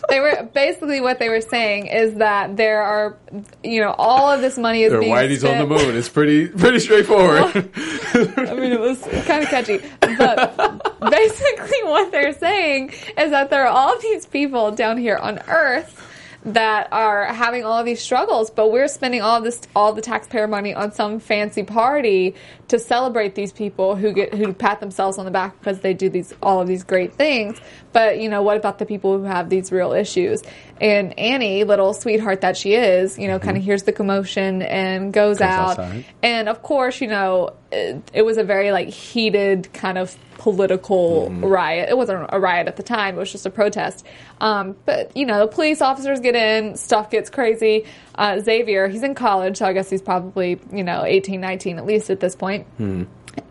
they 0.09 0.19
were, 0.19 0.49
basically 0.53 1.01
what 1.01 1.19
they 1.19 1.29
were 1.29 1.41
saying 1.41 1.87
is 1.87 2.15
that 2.15 2.55
there 2.55 2.81
are, 2.81 3.17
you 3.63 3.81
know, 3.81 3.93
all 3.97 4.31
of 4.31 4.41
this 4.41 4.57
money 4.57 4.83
is 4.83 4.93
Or 4.93 4.99
being 4.99 5.13
Whitey's 5.13 5.43
on 5.43 5.57
the 5.57 5.67
moon. 5.67 5.95
It's 5.95 6.09
pretty 6.09 6.47
pretty 6.47 6.79
straightforward. 6.79 7.41
I 8.13 8.53
mean, 8.53 8.71
it 8.71 8.79
was 8.79 8.99
kind 9.25 9.43
of 9.43 9.49
catchy. 9.49 9.79
But 9.99 11.01
basically, 11.09 11.83
what 11.83 12.11
they're 12.11 12.33
saying 12.33 12.93
is 13.17 13.31
that 13.31 13.49
there 13.49 13.65
are 13.65 13.67
all 13.67 13.99
these 13.99 14.25
people 14.25 14.71
down 14.71 14.97
here 14.97 15.17
on 15.17 15.39
Earth 15.47 15.99
that 16.45 16.89
are 16.91 17.25
having 17.25 17.63
all 17.63 17.79
of 17.79 17.85
these 17.85 18.01
struggles, 18.01 18.49
but 18.49 18.71
we're 18.71 18.87
spending 18.87 19.21
all 19.21 19.41
this, 19.41 19.61
all 19.75 19.93
the 19.93 20.01
taxpayer 20.01 20.47
money 20.47 20.73
on 20.73 20.91
some 20.91 21.19
fancy 21.19 21.63
party 21.63 22.35
to 22.69 22.79
celebrate 22.79 23.35
these 23.35 23.51
people 23.51 23.95
who 23.95 24.13
get, 24.13 24.33
who 24.33 24.53
pat 24.53 24.79
themselves 24.79 25.17
on 25.17 25.25
the 25.25 25.31
back 25.31 25.59
because 25.59 25.79
they 25.81 25.93
do 25.93 26.09
these, 26.09 26.33
all 26.41 26.61
of 26.61 26.67
these 26.67 26.83
great 26.83 27.13
things. 27.13 27.59
But, 27.91 28.19
you 28.19 28.29
know, 28.29 28.41
what 28.41 28.57
about 28.57 28.79
the 28.79 28.85
people 28.85 29.17
who 29.17 29.23
have 29.25 29.49
these 29.49 29.71
real 29.71 29.93
issues? 29.93 30.41
And 30.81 31.17
Annie, 31.19 31.63
little 31.63 31.93
sweetheart 31.93 32.41
that 32.41 32.57
she 32.57 32.73
is, 32.73 33.19
you 33.19 33.27
know, 33.27 33.39
kind 33.39 33.57
of 33.57 33.63
hears 33.63 33.83
the 33.83 33.91
commotion 33.91 34.61
and 34.61 35.13
goes 35.13 35.41
out. 35.41 35.71
outside. 35.71 36.05
And 36.21 36.49
of 36.49 36.61
course, 36.63 36.99
you 37.01 37.07
know, 37.07 37.51
it, 37.71 38.01
it 38.13 38.21
was 38.23 38.37
a 38.37 38.43
very 38.43 38.71
like 38.71 38.89
heated 38.89 39.71
kind 39.73 39.97
of 39.97 40.15
political 40.37 41.29
riot. 41.31 41.89
It 41.89 41.97
wasn't 41.97 42.27
a 42.29 42.39
riot 42.39 42.67
at 42.67 42.75
the 42.75 42.83
time; 42.83 43.15
it 43.15 43.19
was 43.19 43.31
just 43.31 43.45
a 43.45 43.49
protest. 43.49 44.05
Um, 44.41 44.75
but 44.85 45.15
you 45.15 45.25
know, 45.25 45.39
the 45.39 45.47
police 45.47 45.81
officers 45.81 46.19
get 46.19 46.35
in, 46.35 46.75
stuff 46.75 47.09
gets 47.09 47.29
crazy. 47.29 47.85
Uh, 48.15 48.39
Xavier, 48.39 48.87
he's 48.87 49.03
in 49.03 49.15
college, 49.15 49.57
so 49.57 49.65
I 49.65 49.73
guess 49.73 49.89
he's 49.89 50.01
probably 50.01 50.59
you 50.71 50.83
know 50.83 51.03
18, 51.03 51.39
19 51.41 51.77
at 51.77 51.85
least 51.85 52.09
at 52.09 52.19
this 52.19 52.35
point. 52.35 52.62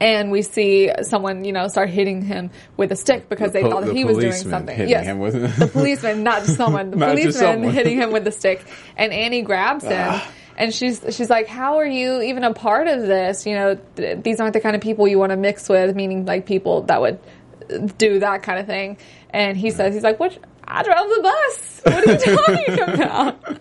And 0.00 0.30
we 0.30 0.42
see 0.42 0.90
someone, 1.02 1.44
you 1.44 1.52
know, 1.52 1.66
start 1.66 1.90
hitting 1.90 2.22
him 2.22 2.50
with 2.76 2.92
a 2.92 2.96
stick 2.96 3.28
because 3.28 3.52
they 3.52 3.62
po- 3.62 3.70
thought 3.70 3.80
that 3.82 3.88
the 3.88 3.94
he 3.94 4.04
was 4.04 4.18
doing 4.18 4.32
something. 4.32 4.88
yes, 4.88 5.06
him 5.06 5.18
with- 5.18 5.56
the 5.58 5.66
policeman, 5.66 6.22
not 6.22 6.44
just 6.44 6.56
someone. 6.56 6.92
The 6.92 6.96
policeman 7.06 7.32
someone. 7.32 7.70
hitting 7.74 7.98
him 7.98 8.12
with 8.12 8.24
the 8.24 8.30
stick, 8.30 8.64
and 8.96 9.12
Annie 9.12 9.42
grabs 9.42 9.84
him. 9.84 9.92
Ah. 9.96 10.32
And 10.56 10.72
she's 10.72 11.02
she's 11.10 11.30
like, 11.30 11.48
"How 11.48 11.78
are 11.78 11.86
you 11.86 12.20
even 12.22 12.44
a 12.44 12.52
part 12.52 12.86
of 12.86 13.02
this? 13.02 13.46
You 13.46 13.54
know, 13.54 13.78
th- 13.96 14.22
these 14.22 14.38
aren't 14.38 14.52
the 14.52 14.60
kind 14.60 14.76
of 14.76 14.82
people 14.82 15.08
you 15.08 15.18
want 15.18 15.30
to 15.30 15.36
mix 15.36 15.68
with. 15.68 15.96
Meaning, 15.96 16.26
like 16.26 16.46
people 16.46 16.82
that 16.82 17.00
would 17.00 17.18
do 17.98 18.20
that 18.20 18.42
kind 18.42 18.60
of 18.60 18.66
thing." 18.66 18.98
And 19.30 19.56
he 19.56 19.70
says, 19.70 19.94
"He's 19.94 20.02
like, 20.04 20.20
what? 20.20 20.36
I 20.64 20.82
drove 20.84 21.08
the 21.08 21.22
bus. 21.22 21.80
What 21.84 22.08
are 22.08 22.12
you 22.12 22.76
talking 22.76 23.02
about?" 23.02 23.58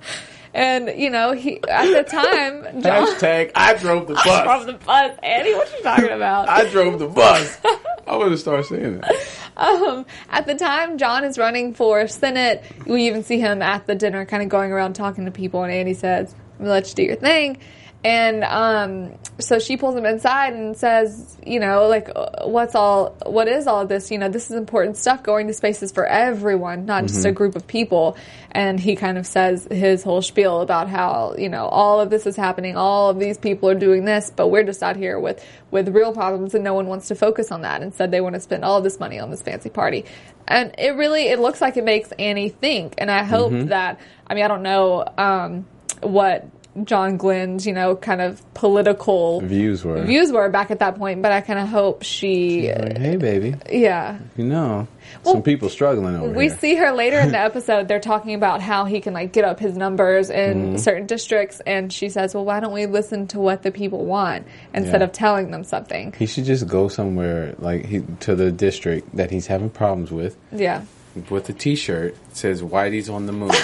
And 0.54 1.00
you 1.00 1.10
know, 1.10 1.32
he 1.32 1.62
at 1.68 1.86
the 1.86 2.04
time, 2.04 2.64
John 2.82 3.08
Hashtag 3.08 3.52
I 3.56 3.74
drove 3.76 4.08
the 4.08 4.14
bus. 4.26 4.28
I 4.28 4.44
drove 4.44 4.66
the 4.66 4.74
bus. 4.74 5.18
Annie, 5.24 5.54
what 5.54 5.72
you 5.78 5.84
talking 5.84 6.10
about? 6.10 6.50
I 6.50 6.70
drove 6.70 7.00
the 7.00 7.08
bus. 7.08 7.58
I 8.08 8.18
want 8.18 8.32
to 8.32 8.38
start 8.38 8.66
saying 8.66 9.00
that. 9.00 9.16
Um, 9.56 10.06
at 10.30 10.46
the 10.48 10.56
time, 10.56 10.98
John 10.98 11.24
is 11.24 11.38
running 11.38 11.74
for 11.74 12.08
Senate. 12.08 12.64
We 12.86 13.08
even 13.08 13.24
see 13.24 13.40
him 13.40 13.62
at 13.62 13.88
the 13.88 13.96
dinner, 13.96 14.26
kind 14.26 14.44
of 14.44 14.50
going 14.50 14.72
around 14.72 14.94
talking 14.94 15.26
to 15.26 15.32
people. 15.32 15.64
And 15.64 15.72
Annie 15.72 15.94
says, 15.94 16.36
let 16.60 16.90
you 16.90 16.96
do 16.96 17.04
your 17.04 17.16
thing." 17.16 17.58
And 18.04 18.44
um, 18.44 19.20
so 19.38 19.60
she 19.60 19.78
pulls 19.78 19.96
him 19.96 20.06
inside 20.08 20.54
and 20.54 20.76
says, 20.76 21.38
"You 21.46 21.60
know, 21.60 21.88
like, 21.88 22.10
what's 22.44 22.74
all? 22.74 23.16
What 23.26 23.48
is 23.48 23.68
all 23.68 23.86
this? 23.86 24.10
You 24.10 24.18
know, 24.18 24.28
this 24.28 24.50
is 24.50 24.58
important 24.58 24.98
stuff. 24.98 25.22
Going 25.22 25.46
to 25.48 25.54
space 25.54 25.84
is 25.84 25.92
for 25.92 26.08
everyone, 26.08 26.86
not 26.86 27.06
just 27.06 27.26
a 27.26 27.32
group 27.32 27.56
of 27.56 27.68
people." 27.68 28.18
And 28.54 28.80
he 28.80 28.96
kind 28.96 29.20
of 29.20 29.28
says 29.28 29.68
his 29.70 30.04
whole 30.04 30.24
spiel 30.24 30.62
about 30.62 30.90
how 30.90 31.36
you 31.38 31.48
know 31.48 31.68
all 31.68 32.02
of 32.02 32.10
this 32.10 32.26
is 32.26 32.36
happening. 32.36 32.76
All 32.76 33.12
of 33.12 33.20
these 33.20 33.38
people 33.38 33.70
are 33.70 33.76
doing 33.76 34.04
this, 34.04 34.32
but 34.36 34.48
we're 34.48 34.64
just 34.64 34.82
out 34.82 34.96
here 34.96 35.20
with 35.20 35.46
with 35.70 35.90
real 35.90 36.12
problems, 36.12 36.56
and 36.56 36.64
no 36.64 36.74
one 36.74 36.88
wants 36.88 37.08
to 37.10 37.16
focus 37.16 37.52
on 37.52 37.62
that. 37.62 37.84
Instead, 37.84 38.10
they 38.10 38.22
want 38.22 38.34
to 38.34 38.42
spend 38.42 38.66
all 38.66 38.82
this 38.82 39.00
money 39.00 39.20
on 39.20 39.30
this 39.30 39.44
fancy 39.44 39.70
party. 39.70 40.06
And 40.48 40.74
it 40.80 40.96
really 40.96 41.28
it 41.28 41.40
looks 41.40 41.62
like 41.62 41.78
it 41.78 41.84
makes 41.84 42.12
Annie 42.14 42.50
think. 42.50 42.96
And 42.98 43.12
I 43.12 43.24
hope 43.24 43.54
that 43.68 44.00
I 44.26 44.34
mean 44.34 44.44
I 44.44 44.48
don't 44.48 44.64
know 44.64 45.06
um, 45.18 45.68
what 46.02 46.48
John 46.86 47.18
Glenn's 47.18 47.66
you 47.68 47.74
know 47.74 47.96
kind 47.96 48.22
of 48.22 48.42
political 48.54 49.42
Views 49.42 49.84
were. 49.84 50.02
views 50.04 50.32
were 50.32 50.48
back 50.50 50.72
at 50.72 50.80
that 50.80 50.98
point, 50.98 51.22
but 51.22 51.32
I 51.32 51.42
kind 51.42 51.60
of 51.60 51.68
hope 51.68 52.04
she 52.04 52.72
Like, 52.72 52.98
hey, 52.98 53.16
baby. 53.18 53.56
yeah. 53.70 54.20
You 54.38 54.46
know, 54.46 54.88
Well, 55.26 55.34
some 55.34 55.44
people 55.44 55.68
struggling 55.68 56.16
over 56.16 56.32
We 56.32 56.48
here. 56.48 56.58
see 56.58 56.76
her 56.76 56.92
later 56.94 57.20
in 57.20 57.32
the 57.34 57.40
episode. 57.50 57.88
They're 57.90 58.00
talking 58.00 58.36
about 58.36 58.62
how 58.62 58.86
he 58.86 59.02
can 59.02 59.14
like 59.14 59.34
get 59.34 59.44
up 59.44 59.60
his 59.60 59.76
numbers 59.76 60.30
in 60.30 60.52
Mm-hmm. 60.68 60.78
certain 60.78 61.08
districts, 61.08 61.60
and 61.66 61.92
she 61.92 62.08
says, 62.08 62.34
"Well, 62.34 62.46
why 62.46 62.60
don't 62.62 62.74
we 62.74 62.86
listen 62.86 63.28
to 63.28 63.40
what 63.40 63.64
the 63.64 63.72
people 63.72 64.06
want 64.06 64.48
instead 64.74 65.02
Yeah. 65.02 65.06
of 65.06 65.12
telling 65.12 65.52
them 65.52 65.64
something?" 65.66 66.14
He 66.18 66.26
should 66.26 66.46
just 66.46 66.68
go 66.68 66.88
somewhere 66.88 67.54
like 67.60 67.86
he, 67.86 68.02
to 68.22 68.34
the 68.36 68.50
district 68.52 69.14
that 69.18 69.30
he's 69.30 69.48
having 69.48 69.70
problems 69.72 70.10
with, 70.12 70.38
Yeah. 70.54 70.84
with 71.30 71.50
a 71.50 71.54
T-shirt 71.54 72.16
that 72.30 72.38
says 72.38 72.62
"Whitey's 72.64 73.10
on 73.10 73.26
the 73.26 73.34
moon." 73.34 73.52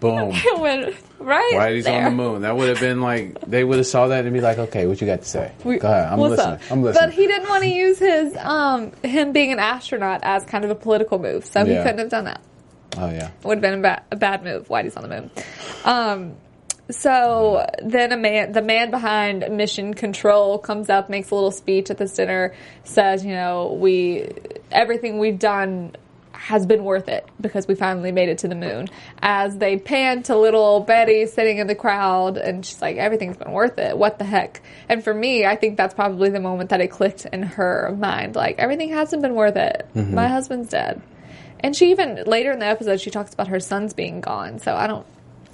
Boom. 0.00 0.32
when, 0.58 0.94
right 1.18 1.52
Whitey's 1.54 1.84
there. 1.84 1.98
on 1.98 2.04
the 2.04 2.10
moon. 2.10 2.42
That 2.42 2.56
would 2.56 2.68
have 2.68 2.80
been 2.80 3.00
like 3.00 3.40
they 3.42 3.64
would 3.64 3.78
have 3.78 3.86
saw 3.86 4.08
that 4.08 4.24
and 4.24 4.34
be 4.34 4.40
like, 4.40 4.58
"Okay, 4.58 4.86
what 4.86 5.00
you 5.00 5.06
got 5.06 5.22
to 5.22 5.28
say? 5.28 5.52
We- 5.64 5.78
Go 5.78 5.88
ahead. 5.88 6.12
I'm 6.12 6.20
listening. 6.20 6.54
up? 6.54 6.60
I'm 6.70 6.82
listening." 6.82 7.08
But 7.08 7.14
he 7.14 7.26
didn't 7.26 7.48
want 7.48 7.62
to 7.64 7.68
use 7.70 7.98
his 7.98 8.36
um 8.36 8.92
him 9.02 9.32
being 9.32 9.52
an 9.52 9.58
astronaut 9.58 10.20
as 10.22 10.44
kind 10.44 10.64
of 10.64 10.70
a 10.70 10.74
political 10.74 11.18
move, 11.18 11.44
so 11.44 11.64
he 11.64 11.74
couldn't 11.76 11.98
have 11.98 12.10
done 12.10 12.24
that. 12.24 12.40
oh 12.98 13.10
yeah. 13.10 13.30
would 13.42 13.56
have 13.58 13.62
been 13.62 13.78
a 13.78 13.82
bad, 13.82 14.02
a 14.10 14.16
bad 14.16 14.44
move. 14.44 14.68
Whitey's 14.68 14.96
on 14.96 15.02
the 15.02 15.08
moon. 15.08 15.30
Um, 15.84 16.36
so 16.88 17.66
then 17.82 18.12
a 18.12 18.16
man, 18.16 18.52
the 18.52 18.62
man 18.62 18.90
behind 18.92 19.44
Mission 19.50 19.92
Control 19.94 20.58
comes 20.58 20.88
up, 20.88 21.10
makes 21.10 21.30
a 21.30 21.34
little 21.34 21.50
speech 21.50 21.90
at 21.90 21.98
this 21.98 22.14
dinner, 22.14 22.54
says, 22.84 23.24
you 23.24 23.32
know, 23.32 23.72
we, 23.72 24.28
everything 24.70 25.18
we've 25.18 25.38
done 25.38 25.96
has 26.36 26.66
been 26.66 26.84
worth 26.84 27.08
it 27.08 27.26
because 27.40 27.66
we 27.66 27.74
finally 27.74 28.12
made 28.12 28.28
it 28.28 28.38
to 28.38 28.48
the 28.48 28.54
moon. 28.54 28.88
As 29.20 29.56
they 29.56 29.78
pan 29.78 30.22
to 30.24 30.36
little 30.36 30.80
Betty 30.80 31.26
sitting 31.26 31.58
in 31.58 31.66
the 31.66 31.74
crowd 31.74 32.36
and 32.36 32.64
she's 32.64 32.80
like, 32.80 32.96
everything's 32.96 33.36
been 33.36 33.52
worth 33.52 33.78
it. 33.78 33.96
What 33.96 34.18
the 34.18 34.24
heck? 34.24 34.62
And 34.88 35.02
for 35.02 35.12
me, 35.12 35.44
I 35.46 35.56
think 35.56 35.76
that's 35.76 35.94
probably 35.94 36.30
the 36.30 36.40
moment 36.40 36.70
that 36.70 36.80
it 36.80 36.88
clicked 36.88 37.24
in 37.26 37.42
her 37.42 37.94
mind. 37.98 38.36
Like, 38.36 38.58
everything 38.58 38.90
hasn't 38.90 39.22
been 39.22 39.34
worth 39.34 39.56
it. 39.56 39.88
My 39.94 40.28
husband's 40.28 40.68
dead. 40.68 41.00
And 41.60 41.74
she 41.74 41.90
even 41.90 42.22
later 42.26 42.52
in 42.52 42.58
the 42.58 42.66
episode 42.66 43.00
she 43.00 43.10
talks 43.10 43.32
about 43.34 43.48
her 43.48 43.58
sons 43.58 43.94
being 43.94 44.20
gone. 44.20 44.58
So 44.58 44.74
I 44.74 44.86
don't. 44.86 45.06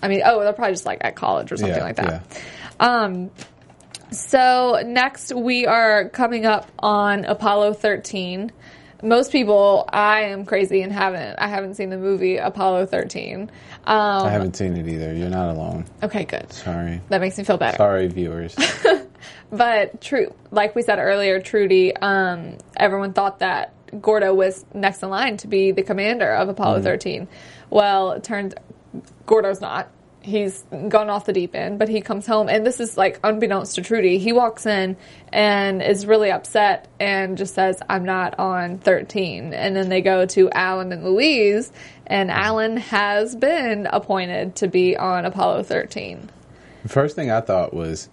I 0.03 0.09
mean, 0.09 0.23
oh, 0.25 0.41
they're 0.43 0.53
probably 0.53 0.73
just 0.75 0.85
like 0.85 0.99
at 1.03 1.15
college 1.15 1.53
or 1.53 1.57
something 1.57 1.77
Yeah, 1.77 1.85
like 1.85 1.97
that. 1.97 2.43
Um. 2.81 3.31
So 4.11 4.83
next 4.85 5.33
we 5.35 5.65
are 5.67 6.09
coming 6.09 6.45
up 6.45 6.71
on 6.79 7.25
Apollo 7.25 7.75
13. 7.75 8.51
Most 9.03 9.33
people, 9.33 9.85
I 9.93 10.23
am 10.23 10.45
crazy 10.45 10.81
and 10.83 10.93
haven't. 10.93 11.37
I 11.39 11.49
haven't 11.49 11.75
seen 11.75 11.91
the 11.91 11.99
movie 11.99 12.37
Apollo 12.37 12.87
13. 12.87 13.43
Um, 13.43 13.51
I 13.87 14.31
haven't 14.31 14.55
seen 14.55 14.77
it 14.77 14.89
either. 14.89 15.13
You're 15.13 15.29
not 15.29 15.51
alone. 15.51 15.87
okay, 16.03 16.25
good. 16.25 16.53
Sorry. 16.53 17.01
That 17.09 17.21
makes 17.21 17.37
me 17.37 17.45
feel 17.45 17.59
better. 17.59 17.77
Sorry, 17.77 18.07
viewers. 18.07 18.57
But 19.51 20.01
true, 20.01 20.35
like 20.51 20.75
we 20.75 20.83
said 20.83 20.99
earlier, 20.99 21.39
Trudy, 21.41 21.95
um, 21.95 22.57
everyone 22.75 23.13
thought 23.13 23.41
that 23.41 23.75
Gordo 24.01 24.33
was 24.33 24.65
next 24.73 25.03
in 25.03 25.11
line 25.11 25.37
to 25.39 25.47
be 25.47 25.73
the 25.73 25.83
commander 25.83 26.33
of 26.33 26.49
Apollo 26.49 26.81
13. 26.83 27.29
Well, 27.69 28.13
it 28.13 28.25
turns 28.25 28.55
Gordo's 29.27 29.61
not. 29.61 29.91
He's 30.23 30.63
gone 30.89 31.11
off 31.11 31.25
the 31.27 31.33
deep 31.33 31.55
end, 31.55 31.79
but 31.79 31.89
he 31.89 32.01
comes 32.01 32.27
home, 32.27 32.49
and 32.49 32.65
this 32.65 32.79
is 32.81 32.97
like 32.97 33.19
unbeknownst 33.25 33.75
to 33.75 33.83
Trudy. 33.83 34.19
He 34.19 34.33
walks 34.33 34.67
in 34.67 34.97
and 35.33 35.83
is 35.83 36.07
really 36.07 36.31
upset 36.31 36.89
and 37.01 37.37
just 37.37 37.55
says, 37.55 37.81
I'm 37.89 38.05
not 38.05 38.39
on 38.39 38.79
13. 38.79 39.53
And 39.53 39.75
then 39.75 39.89
they 39.89 40.01
go 40.01 40.25
to 40.27 40.51
Alan 40.53 40.93
and 40.93 41.05
Louise, 41.05 41.73
and 42.07 42.31
Alan 42.31 42.77
has 42.77 43.35
been 43.35 43.87
appointed 43.91 44.57
to 44.57 44.69
be 44.69 44.97
on 44.97 45.25
Apollo 45.25 45.65
13. 45.65 46.31
The 46.85 46.89
First 46.89 47.17
thing 47.17 47.31
I 47.31 47.41
thought 47.41 47.75
was, 47.75 48.09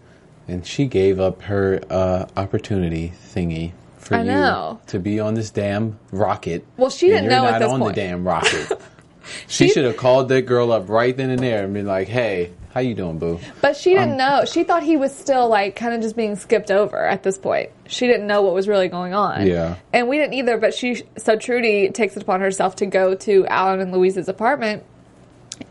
and 0.48 0.66
she 0.66 0.86
gave 0.88 1.20
up 1.20 1.44
her 1.44 1.80
uh, 1.90 2.26
opportunity 2.38 3.14
thingy 3.34 3.74
for 3.98 4.16
I 4.16 4.20
you 4.22 4.26
know. 4.26 4.80
to 4.88 5.00
be 5.00 5.20
on 5.20 5.36
this 5.36 5.52
damn 5.52 6.00
rocket. 6.12 6.66
Well, 6.78 6.90
she 6.90 7.08
didn't 7.08 7.26
you're 7.26 7.34
know 7.34 7.46
at 7.46 7.52
not 7.52 7.60
this 7.60 7.72
on 7.72 7.80
point. 7.82 7.96
the 7.96 8.02
damn 8.02 8.28
rocket. 8.28 8.82
she 9.48 9.68
She- 9.68 9.74
should 9.74 9.86
have 9.86 9.98
called 9.98 10.30
that 10.30 10.44
girl 10.44 10.72
up 10.72 10.90
right 10.90 11.16
then 11.16 11.30
and 11.30 11.40
there 11.40 11.64
and 11.64 11.74
been 11.74 11.86
like, 11.88 12.08
"Hey, 12.08 12.50
how 12.74 12.82
you 12.82 12.94
doing, 12.94 13.18
boo?" 13.18 13.40
But 13.62 13.76
she 13.76 13.96
Um, 13.96 14.04
didn't 14.04 14.18
know. 14.18 14.44
She 14.46 14.64
thought 14.64 14.84
he 14.84 14.98
was 14.98 15.16
still 15.16 15.48
like 15.48 15.76
kind 15.76 15.94
of 15.94 16.02
just 16.02 16.16
being 16.16 16.36
skipped 16.36 16.72
over 16.72 16.98
at 17.06 17.24
this 17.24 17.38
point. 17.38 17.70
She 17.88 18.08
didn't 18.08 18.28
know 18.28 18.42
what 18.42 18.54
was 18.54 18.68
really 18.68 18.88
going 18.88 19.14
on. 19.14 19.46
Yeah. 19.48 19.76
And 19.94 20.08
we 20.08 20.18
didn't 20.18 20.34
either, 20.34 20.58
but 20.58 20.74
she 20.74 21.04
so 21.18 21.36
Trudy 21.36 21.90
takes 21.90 22.16
it 22.16 22.24
upon 22.24 22.42
herself 22.42 22.76
to 22.78 22.86
go 22.86 23.16
to 23.16 23.46
Alan 23.48 23.80
and 23.80 23.92
Louise's 23.92 24.30
apartment 24.30 24.84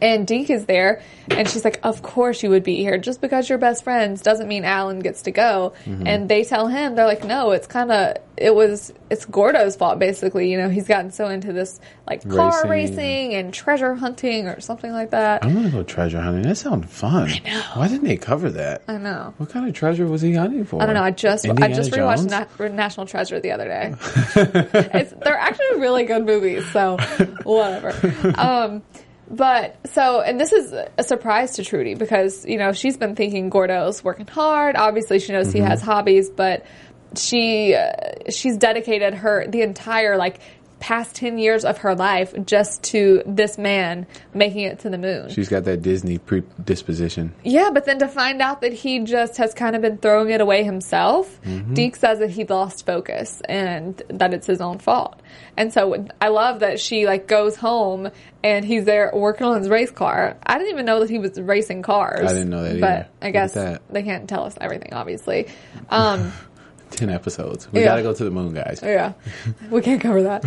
and 0.00 0.26
Deke 0.26 0.50
is 0.50 0.66
there 0.66 1.02
and 1.30 1.48
she's 1.48 1.64
like, 1.64 1.80
Of 1.82 2.02
course 2.02 2.42
you 2.42 2.50
would 2.50 2.62
be 2.62 2.76
here. 2.76 2.98
Just 2.98 3.20
because 3.20 3.48
you're 3.48 3.58
best 3.58 3.84
friends 3.84 4.22
doesn't 4.22 4.48
mean 4.48 4.64
Alan 4.64 5.00
gets 5.00 5.22
to 5.22 5.30
go. 5.30 5.74
Mm-hmm. 5.84 6.06
And 6.06 6.28
they 6.28 6.44
tell 6.44 6.68
him, 6.68 6.94
they're 6.94 7.06
like, 7.06 7.24
No, 7.24 7.52
it's 7.52 7.66
kinda 7.66 8.20
it 8.36 8.54
was 8.54 8.92
it's 9.10 9.24
Gordo's 9.24 9.76
fault 9.76 9.98
basically. 9.98 10.50
You 10.50 10.58
know, 10.58 10.68
he's 10.68 10.86
gotten 10.86 11.10
so 11.10 11.28
into 11.28 11.52
this 11.52 11.80
like 12.08 12.28
car 12.28 12.52
Racing. 12.68 12.70
racing 12.70 13.34
and 13.34 13.52
treasure 13.52 13.94
hunting 13.94 14.46
or 14.46 14.60
something 14.60 14.92
like 14.92 15.10
that. 15.10 15.44
I'm 15.44 15.54
gonna 15.54 15.70
go 15.70 15.82
treasure 15.82 16.20
hunting. 16.20 16.42
That 16.42 16.56
sounds 16.56 16.90
fun. 16.92 17.28
I 17.30 17.38
know. 17.44 17.62
Why 17.74 17.88
didn't 17.88 18.04
they 18.04 18.16
cover 18.16 18.50
that? 18.50 18.82
I 18.88 18.98
know. 18.98 19.34
What 19.38 19.50
kind 19.50 19.68
of 19.68 19.74
treasure 19.74 20.06
was 20.06 20.22
he 20.22 20.34
hunting 20.34 20.64
for? 20.64 20.82
I 20.82 20.86
don't 20.86 20.94
know. 20.94 21.02
I 21.02 21.10
just 21.10 21.46
I 21.46 21.50
Indiana 21.50 21.74
just 21.74 21.90
rewatched? 21.90 22.30
Na- 22.30 22.68
National 22.68 23.06
Treasure 23.06 23.40
the 23.40 23.52
other 23.52 23.66
day. 23.66 23.94
it's, 24.94 25.12
they're 25.22 25.36
actually 25.36 25.80
really 25.80 26.04
good 26.04 26.24
movies, 26.24 26.66
so 26.70 26.96
whatever. 27.44 27.94
Um, 28.36 28.82
but 29.30 29.76
so, 29.92 30.20
and 30.20 30.40
this 30.40 30.52
is 30.52 30.72
a 30.72 31.02
surprise 31.02 31.52
to 31.52 31.64
Trudy 31.64 31.94
because 31.94 32.46
you 32.46 32.56
know 32.56 32.72
she's 32.72 32.96
been 32.96 33.14
thinking 33.14 33.50
Gordo's 33.50 34.02
working 34.02 34.26
hard. 34.26 34.76
Obviously, 34.76 35.18
she 35.18 35.32
knows 35.32 35.52
he 35.52 35.60
has 35.60 35.82
hobbies, 35.82 36.30
but 36.30 36.64
she 37.16 37.74
uh, 37.74 37.92
she's 38.30 38.56
dedicated 38.56 39.14
her 39.14 39.46
the 39.46 39.62
entire 39.62 40.16
like 40.16 40.40
past 40.80 41.16
10 41.16 41.38
years 41.38 41.64
of 41.64 41.78
her 41.78 41.94
life 41.94 42.32
just 42.46 42.82
to 42.84 43.22
this 43.26 43.58
man 43.58 44.06
making 44.32 44.62
it 44.62 44.78
to 44.80 44.90
the 44.90 44.98
moon. 44.98 45.28
She's 45.30 45.48
got 45.48 45.64
that 45.64 45.82
Disney 45.82 46.18
predisposition. 46.18 47.34
Yeah, 47.44 47.70
but 47.72 47.84
then 47.84 47.98
to 48.00 48.08
find 48.08 48.40
out 48.40 48.60
that 48.60 48.72
he 48.72 49.00
just 49.00 49.36
has 49.38 49.54
kind 49.54 49.74
of 49.74 49.82
been 49.82 49.98
throwing 49.98 50.30
it 50.30 50.40
away 50.40 50.64
himself, 50.64 51.40
Mm-hmm. 51.44 51.74
Deke 51.74 51.96
says 51.96 52.18
that 52.18 52.30
he 52.30 52.44
lost 52.44 52.84
focus 52.84 53.40
and 53.48 54.00
that 54.08 54.34
it's 54.34 54.46
his 54.46 54.60
own 54.60 54.78
fault. 54.78 55.20
And 55.56 55.72
so 55.72 56.06
I 56.20 56.28
love 56.28 56.60
that 56.60 56.78
she 56.80 57.06
like 57.06 57.26
goes 57.26 57.56
home 57.56 58.10
and 58.44 58.64
he's 58.64 58.84
there 58.84 59.10
working 59.14 59.46
on 59.46 59.58
his 59.58 59.68
race 59.68 59.90
car. 59.90 60.36
I 60.44 60.58
didn't 60.58 60.72
even 60.72 60.86
know 60.86 61.00
that 61.00 61.10
he 61.10 61.18
was 61.18 61.40
racing 61.40 61.82
cars. 61.82 62.30
I 62.30 62.34
didn't 62.34 62.50
know 62.50 62.62
that 62.62 62.80
But 62.80 62.90
either. 62.90 63.08
I 63.22 63.30
guess 63.30 63.54
that. 63.54 63.82
they 63.90 64.02
can't 64.02 64.28
tell 64.28 64.44
us 64.44 64.56
everything, 64.60 64.92
obviously. 64.92 65.48
Um, 65.90 66.32
Ten 66.90 67.10
episodes. 67.10 67.68
We 67.72 67.80
Yeah. 67.80 67.86
gotta 67.86 68.02
go 68.02 68.12
to 68.14 68.24
the 68.24 68.30
moon, 68.30 68.54
guys. 68.54 68.80
yeah, 68.82 69.12
we 69.70 69.80
can't 69.82 70.00
cover 70.00 70.22
that. 70.24 70.42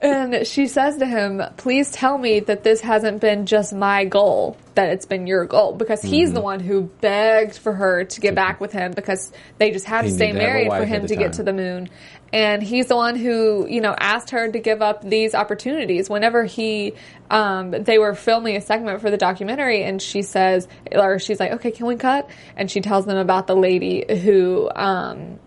And 0.00 0.46
she 0.46 0.66
says 0.68 0.96
to 0.98 1.06
him, 1.06 1.42
please 1.56 1.90
tell 1.90 2.18
me 2.18 2.40
that 2.40 2.62
this 2.64 2.80
hasn't 2.80 3.20
been 3.20 3.46
just 3.46 3.72
my 3.74 4.04
goal, 4.04 4.56
that 4.76 4.90
it's 4.90 5.06
been 5.06 5.26
your 5.26 5.44
goal. 5.44 5.72
Because 5.72 6.00
he's 6.00 6.28
Mm-hmm. 6.28 6.34
the 6.34 6.40
one 6.40 6.60
who 6.60 6.82
begged 7.00 7.56
for 7.58 7.72
her 7.72 8.04
to 8.04 8.20
get 8.20 8.34
back 8.34 8.60
with 8.60 8.72
him 8.72 8.92
because 8.92 9.32
they 9.58 9.70
just 9.70 9.84
had 9.86 10.02
to 10.02 10.10
stay 10.10 10.32
to 10.32 10.38
married 10.38 10.70
for 10.70 10.84
him 10.84 11.02
to 11.02 11.08
the 11.08 11.16
get 11.16 11.34
to 11.34 11.42
the 11.42 11.52
moon. 11.52 11.88
And 12.32 12.62
he's 12.62 12.88
the 12.88 12.96
one 12.96 13.16
who, 13.16 13.66
you 13.68 13.80
know, 13.80 13.94
asked 13.98 14.30
her 14.30 14.50
to 14.50 14.58
give 14.58 14.82
up 14.82 15.02
these 15.02 15.34
opportunities. 15.34 16.10
Whenever 16.10 16.44
he, 16.44 16.94
um, 17.30 17.70
they 17.70 17.98
were 17.98 18.14
filming 18.14 18.56
a 18.56 18.60
segment 18.60 19.00
for 19.00 19.10
the 19.10 19.16
documentary 19.16 19.82
and 19.84 20.02
she 20.02 20.22
says, 20.22 20.66
or 20.92 21.18
she's 21.18 21.38
like, 21.40 21.52
okay, 21.52 21.70
can 21.70 21.86
we 21.86 21.96
cut? 21.96 22.28
And 22.56 22.70
she 22.70 22.80
tells 22.80 23.06
them 23.06 23.16
about 23.16 23.46
the 23.46 23.56
lady 23.56 24.04
who, 24.08 24.68
um, 24.74 25.38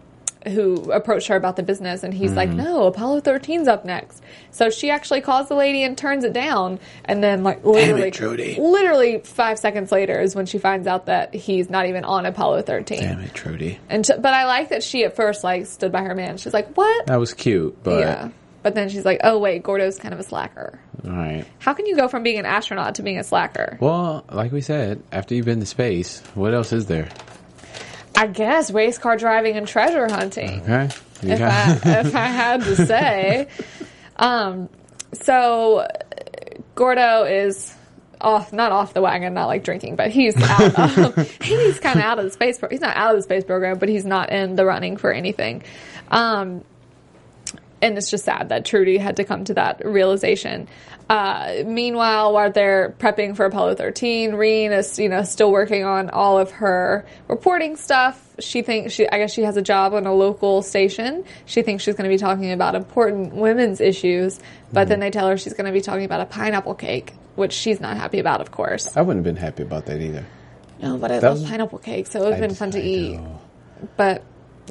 who 0.47 0.91
approached 0.91 1.27
her 1.27 1.35
about 1.35 1.55
the 1.57 1.63
business 1.63 2.01
and 2.03 2.13
he's 2.13 2.29
Mm-hmm. 2.29 2.37
like 2.37 2.49
no 2.49 2.85
apollo 2.87 3.19
13's 3.19 3.67
up 3.67 3.83
next 3.83 4.23
so 4.51 4.69
she 4.69 4.89
actually 4.89 5.19
calls 5.19 5.49
the 5.49 5.55
lady 5.55 5.83
and 5.83 5.97
turns 5.97 6.23
it 6.23 6.31
down 6.31 6.79
and 7.05 7.21
then 7.21 7.43
like 7.43 7.63
literally 7.65 8.09
Trudy. 8.09 8.55
literally 8.59 9.19
five 9.19 9.59
seconds 9.59 9.91
later 9.91 10.19
is 10.21 10.35
when 10.35 10.45
she 10.45 10.57
finds 10.57 10.87
out 10.87 11.07
that 11.07 11.33
he's 11.33 11.69
not 11.69 11.87
even 11.87 12.05
on 12.05 12.25
apollo 12.25 12.61
13 12.61 12.99
Damn 13.01 13.19
it, 13.19 13.33
Trudy. 13.33 13.79
and 13.89 14.05
t- 14.05 14.13
but 14.17 14.33
i 14.33 14.45
like 14.45 14.69
that 14.69 14.81
she 14.81 15.03
at 15.03 15.15
first 15.15 15.43
like 15.43 15.65
stood 15.65 15.91
by 15.91 16.03
her 16.03 16.15
man 16.15 16.37
she's 16.37 16.53
like 16.53 16.73
what 16.77 17.07
That 17.07 17.19
was 17.19 17.33
cute, 17.33 17.83
but 17.83 17.99
yeah 17.99 18.29
but 18.63 18.75
then 18.75 18.87
she's 18.89 19.03
like 19.05 19.19
oh 19.25 19.39
wait 19.39 19.61
gordo's 19.63 19.97
kind 19.99 20.13
of 20.13 20.19
a 20.21 20.23
slacker 20.23 20.79
all 21.03 21.11
right. 21.11 21.45
how 21.59 21.73
can 21.73 21.85
you 21.85 21.95
go 21.97 22.07
from 22.07 22.23
being 22.23 22.39
an 22.39 22.45
astronaut 22.45 22.95
to 22.95 23.03
being 23.03 23.17
a 23.19 23.23
slacker 23.23 23.77
Well, 23.81 24.23
like 24.31 24.51
we 24.51 24.59
said, 24.61 25.01
after 25.13 25.33
you've 25.33 25.45
been 25.45 25.61
to 25.61 25.65
space, 25.65 26.21
what 26.35 26.53
else 26.53 26.73
is 26.73 26.87
there? 26.87 27.07
I 28.19 28.27
guess 28.27 28.71
race 28.71 28.97
car 28.97 29.17
driving 29.17 29.55
and 29.57 29.67
treasure 29.67 30.07
hunting 30.09 30.61
Okay. 30.61 30.89
If 31.21 31.41
I, 31.41 31.71
if 31.99 32.15
I 32.15 32.25
had 32.27 32.61
to 32.61 32.75
say. 32.85 33.47
Um, 34.15 34.69
so 35.13 35.85
Gordo 36.75 37.23
is 37.23 37.75
off, 38.21 38.53
not 38.53 38.71
off 38.71 38.93
the 38.93 39.01
wagon, 39.01 39.33
not 39.33 39.47
like 39.47 39.63
drinking, 39.63 39.95
but 39.95 40.11
he's 40.11 40.35
out. 40.41 40.97
Of, 41.17 41.31
he's 41.41 41.79
kind 41.79 41.99
of 41.99 42.05
out 42.05 42.19
of 42.19 42.25
the 42.25 42.31
space. 42.31 42.57
Pro- 42.59 42.69
he's 42.69 42.81
not 42.81 42.95
out 42.95 43.11
of 43.11 43.17
the 43.17 43.23
space 43.23 43.43
program, 43.43 43.79
but 43.79 43.89
he's 43.89 44.05
not 44.05 44.31
in 44.31 44.55
the 44.55 44.65
running 44.65 44.97
for 44.97 45.11
anything. 45.11 45.63
Um, 46.09 46.63
and 47.81 47.97
it's 47.97 48.09
just 48.09 48.25
sad 48.25 48.49
that 48.49 48.65
Trudy 48.65 48.97
had 48.97 49.17
to 49.17 49.23
come 49.23 49.43
to 49.45 49.53
that 49.55 49.81
realization. 49.85 50.67
Uh, 51.09 51.63
meanwhile, 51.65 52.31
while 52.33 52.51
they're 52.51 52.93
prepping 52.99 53.35
for 53.35 53.45
Apollo 53.45 53.75
13, 53.75 54.35
Reen 54.35 54.71
is, 54.71 54.99
you 54.99 55.09
know, 55.09 55.23
still 55.23 55.51
working 55.51 55.83
on 55.83 56.09
all 56.11 56.37
of 56.37 56.51
her 56.51 57.05
reporting 57.27 57.75
stuff. 57.77 58.23
She 58.39 58.61
thinks 58.61 58.93
she, 58.93 59.07
I 59.09 59.17
guess 59.17 59.33
she 59.33 59.41
has 59.43 59.57
a 59.57 59.61
job 59.63 59.93
on 59.95 60.05
a 60.05 60.13
local 60.13 60.61
station. 60.61 61.23
She 61.45 61.63
thinks 61.63 61.83
she's 61.83 61.95
going 61.95 62.07
to 62.09 62.13
be 62.13 62.19
talking 62.19 62.51
about 62.51 62.75
important 62.75 63.33
women's 63.33 63.81
issues, 63.81 64.39
but 64.71 64.87
then 64.87 64.99
they 64.99 65.09
tell 65.09 65.27
her 65.27 65.37
she's 65.37 65.53
going 65.53 65.65
to 65.65 65.71
be 65.71 65.81
talking 65.81 66.05
about 66.05 66.21
a 66.21 66.25
pineapple 66.27 66.75
cake, 66.75 67.13
which 67.35 67.53
she's 67.53 67.79
not 67.81 67.97
happy 67.97 68.19
about, 68.19 68.39
of 68.39 68.51
course. 68.51 68.95
I 68.95 69.01
wouldn't 69.01 69.25
have 69.25 69.35
been 69.35 69.41
happy 69.43 69.63
about 69.63 69.87
that 69.87 69.99
either. 70.01 70.25
No, 70.79 70.97
but 70.97 71.11
I 71.11 71.19
That 71.19 71.29
love 71.29 71.39
was- 71.41 71.49
pineapple 71.49 71.79
cake, 71.79 72.05
so 72.07 72.19
it 72.19 72.23
would 72.25 72.33
have 72.33 72.41
been 72.41 72.55
fun 72.55 72.71
to 72.71 72.77
I 72.79 72.81
eat. 72.83 73.17
know. 73.17 73.39
But, 73.97 74.21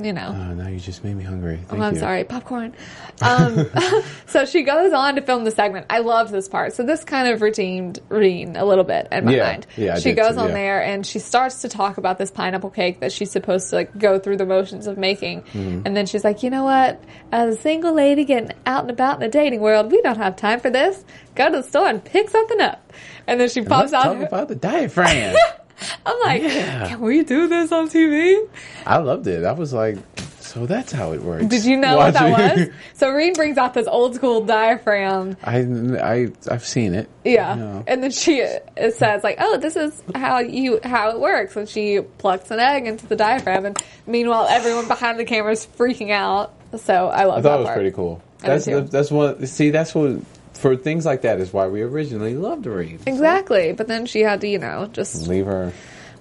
you 0.05 0.13
know. 0.13 0.29
Oh, 0.35 0.55
now 0.55 0.69
you 0.69 0.79
just 0.81 1.03
made 1.05 1.17
me 1.17 1.25
hungry. 1.25 1.61
Thank 1.69 1.81
Oh, 1.83 1.85
I'm 1.85 1.95
you. 1.95 2.01
sorry, 2.01 2.25
popcorn. 2.25 2.75
Um, 3.21 3.69
so 4.27 4.45
she 4.45 4.63
goes 4.63 4.93
on 4.93 5.17
to 5.17 5.23
film 5.23 5.43
the 5.43 5.51
segment. 5.51 5.87
I 5.91 5.99
loved 5.99 6.31
this 6.33 6.49
part. 6.49 6.73
So 6.75 6.85
this 6.85 7.03
kind 7.03 7.27
of 7.27 7.43
redeemed 7.43 7.99
Reen 8.09 8.55
a 8.55 8.65
little 8.65 8.85
bit 8.85 9.09
in 9.11 9.25
my 9.25 9.33
Yeah, 9.35 9.43
mind. 9.45 9.67
yeah, 9.77 9.95
I 9.97 9.99
she 9.99 10.13
goes 10.13 10.35
too, 10.35 10.41
on 10.43 10.49
yeah. 10.51 10.55
there 10.55 10.83
and 10.85 11.05
she 11.05 11.19
starts 11.19 11.63
to 11.63 11.69
talk 11.69 11.99
about 11.99 12.17
this 12.19 12.31
pineapple 12.31 12.71
cake 12.71 13.01
that 13.01 13.11
she's 13.11 13.33
supposed 13.33 13.71
to 13.71 13.75
like 13.75 13.99
go 13.99 14.21
through 14.21 14.37
the 14.37 14.47
motions 14.47 14.87
of 14.87 14.99
making. 14.99 15.43
Mm-hmm. 15.43 15.83
And 15.85 15.97
then 15.97 16.07
she's 16.07 16.23
like, 16.23 16.45
you 16.45 16.51
know 16.51 16.63
what? 16.63 17.03
As 17.33 17.57
a 17.57 17.61
single 17.61 17.93
lady 17.93 18.25
getting 18.25 18.53
out 18.67 18.83
and 18.83 18.91
about 18.93 19.15
in 19.15 19.21
the 19.23 19.29
dating 19.29 19.63
world, 19.63 19.91
we 19.91 20.01
don't 20.03 20.19
have 20.19 20.37
time 20.37 20.61
for 20.61 20.71
this. 20.71 21.05
Go 21.35 21.51
to 21.51 21.57
the 21.57 21.63
store 21.65 21.89
and 21.89 22.05
pick 22.05 22.31
something 22.31 22.61
up. 22.61 22.93
And 23.27 23.41
then 23.41 23.49
she 23.49 23.63
pops 23.63 23.93
out. 23.93 24.05
talk 24.05 24.17
her- 24.19 24.27
about 24.27 24.47
the 24.47 24.55
diaphragm. 24.55 25.35
I'm 26.07 26.21
like, 26.21 26.43
Yeah. 26.43 26.89
can 26.89 27.01
we 27.01 27.23
do 27.23 27.47
this 27.49 27.71
on 27.73 27.89
TV? 27.89 28.49
I 28.87 28.99
loved 28.99 29.27
it. 29.27 29.45
I 29.45 29.53
was 29.53 29.73
like, 29.73 29.99
so 30.41 30.65
that's 30.67 30.93
how 30.93 31.13
it 31.13 31.23
works. 31.23 31.45
Did 31.47 31.65
you 31.65 31.77
know 31.77 31.99
what 31.99 32.15
that 32.15 32.57
was? 32.59 32.69
So 32.95 33.11
Reen 33.11 33.35
brings 33.35 33.59
out 33.59 33.75
this 33.75 33.87
old 33.87 34.15
school 34.17 34.45
diaphragm 34.45 35.37
I, 35.45 35.59
I, 35.61 36.29
I've 36.51 36.65
seen 36.67 36.95
it. 36.95 37.09
Yeah. 37.25 37.55
No. 37.55 37.85
And 37.87 38.03
then 38.03 38.11
she 38.11 38.45
says 38.91 39.23
like, 39.23 39.37
"Oh, 39.39 39.59
this 39.59 39.77
is 39.77 40.03
how 40.15 40.39
you 40.41 40.81
how 40.83 41.11
it 41.11 41.21
works." 41.21 41.55
And 41.55 41.69
she 41.69 42.01
plucks 42.19 42.51
an 42.51 42.59
egg 42.61 42.87
into 42.87 43.07
the 43.07 43.15
diaphragm, 43.15 43.67
and 43.67 43.79
meanwhile, 44.07 44.47
everyone 44.49 44.89
behind 44.89 45.19
the 45.21 45.25
camera 45.25 45.53
is 45.53 45.65
freaking 45.67 46.11
out. 46.11 46.55
So 46.79 47.09
I 47.09 47.25
love 47.25 47.39
I 47.39 47.41
that 47.43 47.49
thought 47.49 47.55
it 47.55 47.59
was 47.59 47.67
part. 47.67 47.77
pretty 47.77 47.93
cool. 47.93 48.23
I 48.43 48.59
That's 48.59 48.91
that's 48.91 49.11
one. 49.11 49.47
See, 49.47 49.71
that's 49.71 49.95
what 49.95 50.23
for 50.55 50.77
things 50.77 51.05
like 51.07 51.23
that 51.23 51.41
is 51.41 51.53
why 51.53 51.67
we 51.69 51.83
originally 51.83 52.35
loved 52.35 52.67
Reen. 52.67 52.99
Exactly. 53.07 53.73
But 53.73 53.87
then 53.89 54.07
she 54.07 54.21
had 54.21 54.41
to, 54.43 54.49
you 54.49 54.59
know, 54.59 54.87
just 54.93 55.27
Leave 55.29 55.47
her. 55.47 55.73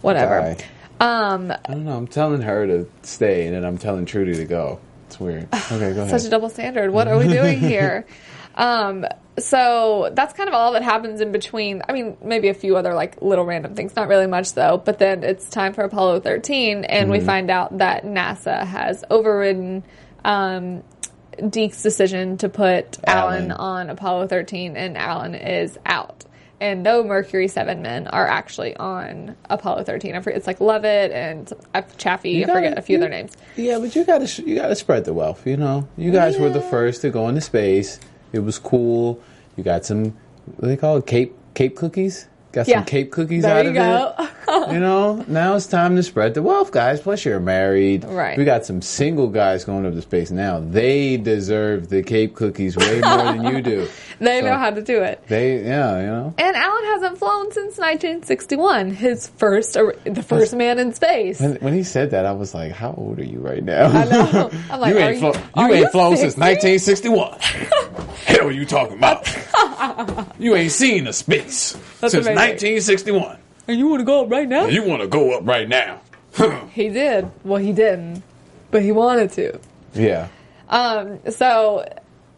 whatever. 0.01 0.55
Um, 0.99 1.51
I 1.51 1.57
don't 1.67 1.85
know. 1.85 1.95
I'm 1.95 2.07
telling 2.07 2.41
her 2.41 2.65
to 2.65 2.87
stay, 3.03 3.45
and 3.47 3.55
then 3.55 3.63
I'm 3.63 3.77
telling 3.77 4.05
Trudy 4.05 4.35
to 4.35 4.45
go. 4.45 4.79
It's 5.07 5.19
weird. 5.19 5.47
Okay, 5.53 5.93
go 5.93 6.01
ahead. 6.01 6.09
such 6.09 6.25
a 6.25 6.29
double 6.29 6.49
standard. 6.49 6.91
What 6.91 7.07
are 7.07 7.17
we 7.17 7.27
doing 7.27 7.59
here? 7.59 8.05
um, 8.55 9.05
so 9.37 10.09
that's 10.13 10.33
kind 10.33 10.49
of 10.49 10.55
all 10.55 10.71
that 10.73 10.81
happens 10.81 11.21
in 11.21 11.31
between. 11.31 11.83
I 11.87 11.93
mean, 11.93 12.17
maybe 12.23 12.49
a 12.49 12.53
few 12.55 12.75
other 12.75 12.93
like 12.95 13.21
little 13.21 13.45
random 13.45 13.75
things, 13.75 13.95
not 13.95 14.07
really 14.07 14.25
much 14.27 14.53
though. 14.53 14.81
But 14.83 14.97
then 14.97 15.23
it's 15.23 15.47
time 15.49 15.73
for 15.73 15.83
Apollo 15.83 16.21
13, 16.21 16.83
and 16.85 17.03
Mm-hmm. 17.03 17.11
we 17.11 17.19
find 17.19 17.51
out 17.51 17.77
that 17.77 18.03
NASA 18.03 18.65
has 18.65 19.03
overridden 19.11 19.83
um, 20.25 20.83
Deke's 21.49 21.81
decision 21.83 22.37
to 22.37 22.49
put 22.49 22.97
Alan. 23.05 23.51
Alan. 23.51 23.51
on 23.51 23.89
Apollo 23.89 24.27
13, 24.27 24.75
and 24.77 24.97
Alan 24.97 25.35
is 25.35 25.77
out. 25.85 26.23
And 26.59 26.81
no 26.81 27.03
Mercury 27.03 27.47
7 27.47 27.83
men 27.83 28.07
are 28.07 28.25
actually 28.25 28.75
on 28.75 29.35
Apollo 29.47 29.83
13. 29.83 30.15
I 30.15 30.21
forget, 30.21 30.37
it's 30.37 30.47
like 30.47 30.59
Lovell 30.59 31.11
and 31.13 31.53
Chaffee. 31.97 32.31
You 32.31 32.45
I 32.45 32.47
forget 32.53 32.77
a 32.79 32.81
few 32.81 32.97
you- 32.97 33.03
other 33.03 33.09
names. 33.11 33.33
Yeah, 33.55 33.77
but 33.77 33.95
you 33.95 34.03
gotta 34.03 34.41
you 34.41 34.55
gotta 34.55 34.75
spread 34.75 35.05
the 35.05 35.13
wealth. 35.13 35.45
You 35.45 35.57
know, 35.57 35.87
you 35.97 36.11
guys 36.11 36.39
were 36.39 36.49
the 36.49 36.61
first 36.61 37.01
to 37.01 37.11
go 37.11 37.27
into 37.29 37.41
space. 37.41 37.99
It 38.33 38.39
was 38.39 38.57
cool. 38.57 39.19
You 39.55 39.63
got 39.63 39.85
some 39.85 40.05
what 40.45 40.61
do 40.61 40.67
they 40.67 40.77
call 40.77 40.97
it? 40.97 41.05
Cape 41.05 41.35
Cape 41.53 41.75
cookies. 41.75 42.27
Got 42.57 42.67
Yeah. 42.67 42.77
some 42.77 42.85
Cape 42.85 43.11
cookies 43.11 43.43
There 43.43 43.55
out 43.55 43.65
you 43.65 43.69
of 43.69 43.75
go. 43.75 44.15
it. 44.23 44.71
you 44.73 44.79
know, 44.79 45.23
now 45.27 45.55
it's 45.55 45.67
time 45.67 45.95
to 45.95 46.01
spread 46.01 46.33
the 46.33 46.41
wealth, 46.41 46.71
guys. 46.71 46.99
Plus, 46.99 47.23
you're 47.23 47.39
married. 47.39 48.03
Right. 48.03 48.35
We 48.35 48.45
got 48.45 48.65
some 48.65 48.81
single 48.81 49.27
guys 49.27 49.63
going 49.63 49.85
up 49.85 49.93
to 49.93 50.01
space 50.01 50.31
now. 50.31 50.59
They 50.59 51.17
deserve 51.17 51.89
the 51.89 52.01
Cape 52.01 52.33
cookies 52.33 52.75
way 52.75 52.99
more 53.05 53.17
than 53.17 53.43
you 53.45 53.61
do. 53.61 53.87
They 54.19 54.39
So- 54.41 54.47
know 54.47 54.55
how 54.57 54.71
to 54.71 54.81
do 54.81 55.03
it. 55.03 55.21
They, 55.27 55.63
yeah, 55.63 55.99
you 55.99 56.07
know. 56.07 56.33
And 56.39 56.55
Alan 56.55 56.83
hasn't 56.85 57.19
flown 57.19 57.51
since 57.51 57.77
1961, 57.77 58.89
his 58.91 59.27
first, 59.37 59.77
or 59.77 59.93
the 60.05 60.23
first 60.23 60.55
man 60.55 60.79
in 60.79 60.93
space. 60.93 61.39
When, 61.39 61.57
when 61.57 61.73
he 61.73 61.83
said 61.83 62.09
that, 62.11 62.25
I 62.25 62.31
was 62.31 62.55
like, 62.55 62.71
"How 62.71 62.95
old 62.97 63.19
are 63.19 63.23
you 63.23 63.37
right 63.39 63.63
now?" 63.63 63.85
I 63.85 64.05
know. 64.05 64.49
I'm 64.71 64.79
like, 64.79 64.93
you 64.95 64.99
ain't, 64.99 65.13
you, 65.21 65.31
flo- 65.31 65.41
you 65.67 65.73
ain't 65.73 65.79
you 65.83 65.89
flown 65.89 66.17
since 66.17 66.35
1961. 66.35 67.37
Hell, 68.25 68.47
are 68.47 68.51
you 68.51 68.65
talking 68.65 68.97
about? 68.97 69.27
you 70.39 70.55
ain't 70.55 70.71
seen 70.71 71.07
a 71.07 71.13
space 71.13 71.73
That's 72.01 72.13
since 72.13 72.27
amazing. 72.27 72.35
1961. 72.73 73.37
And 73.67 73.77
you 73.79 73.87
want 73.87 73.99
to 74.01 74.05
go 74.05 74.23
up 74.23 74.31
right 74.31 74.47
now? 74.47 74.65
You 74.67 74.83
want 74.83 75.01
to 75.01 75.07
go 75.07 75.37
up 75.37 75.45
right 75.45 75.67
now? 75.67 76.01
He 76.71 76.89
did. 76.89 77.31
Well, 77.43 77.59
he 77.59 77.73
didn't, 77.73 78.21
but 78.71 78.81
he 78.83 78.91
wanted 78.91 79.31
to. 79.33 79.59
yeah. 79.93 80.27
Um, 80.69 81.19
so 81.31 81.85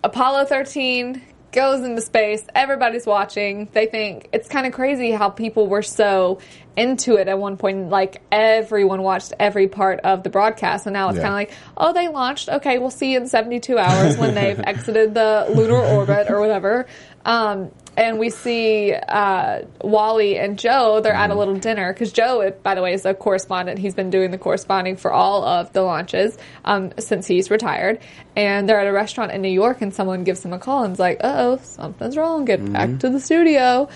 Apollo 0.03 0.45
13 0.45 1.21
goes 1.51 1.83
into 1.83 2.01
space. 2.01 2.43
Everybody's 2.53 3.05
watching. 3.05 3.67
They 3.73 3.85
think 3.87 4.29
it's 4.33 4.47
kind 4.47 4.67
of 4.67 4.73
crazy 4.73 5.11
how 5.11 5.29
people 5.29 5.67
were 5.67 5.81
so 5.81 6.39
into 6.77 7.15
it 7.15 7.27
at 7.27 7.37
one 7.39 7.57
point. 7.57 7.89
Like 7.89 8.21
everyone 8.31 9.01
watched 9.01 9.33
every 9.39 9.67
part 9.67 9.99
of 10.01 10.23
the 10.23 10.29
broadcast, 10.29 10.85
and 10.85 10.93
now 10.93 11.09
it's 11.09 11.17
Yeah. 11.17 11.23
kind 11.23 11.33
of 11.47 11.49
like, 11.49 11.59
oh, 11.77 11.93
they 11.93 12.07
launched. 12.07 12.49
Okay, 12.49 12.77
we'll 12.77 12.91
see 12.91 13.15
in 13.15 13.27
72 13.27 13.77
hours 13.77 14.17
when 14.17 14.35
they've 14.35 14.59
exited 14.63 15.13
the 15.13 15.47
lunar 15.53 15.79
orbit 15.79 16.29
or 16.29 16.39
whatever. 16.39 16.85
Um, 17.25 17.71
and 17.99 18.17
we 18.17 18.29
see 18.29 18.93
uh, 18.93 19.63
Wally 19.81 20.39
and 20.39 20.57
Joe. 20.57 21.01
They're 21.01 21.11
at 21.11 21.31
a 21.31 21.35
little 21.35 21.55
dinner 21.55 21.91
because 21.91 22.13
Joe, 22.13 22.49
by 22.63 22.73
the 22.73 22.81
way, 22.81 22.93
is 22.93 23.05
a 23.05 23.13
correspondent. 23.13 23.77
He's 23.77 23.93
been 23.93 24.09
doing 24.09 24.31
the 24.31 24.37
corresponding 24.37 24.95
for 24.95 25.11
all 25.11 25.43
of 25.43 25.73
the 25.73 25.81
launches 25.81 26.37
um, 26.63 26.93
since 26.97 27.27
he's 27.27 27.51
retired. 27.51 27.99
And 28.37 28.69
they're 28.69 28.79
at 28.79 28.87
a 28.87 28.93
restaurant 28.93 29.33
in 29.33 29.41
New 29.41 29.51
York, 29.51 29.81
and 29.81 29.93
someone 29.93 30.23
gives 30.23 30.45
him 30.45 30.53
a 30.53 30.59
call 30.59 30.85
and 30.85 30.93
is 30.93 30.99
like, 30.99 31.17
"Uh 31.19 31.33
oh, 31.37 31.59
something's 31.61 32.15
wrong. 32.15 32.45
Get 32.45 32.71
back 32.71 32.99
to 32.99 33.09
the 33.09 33.19
studio." 33.19 33.89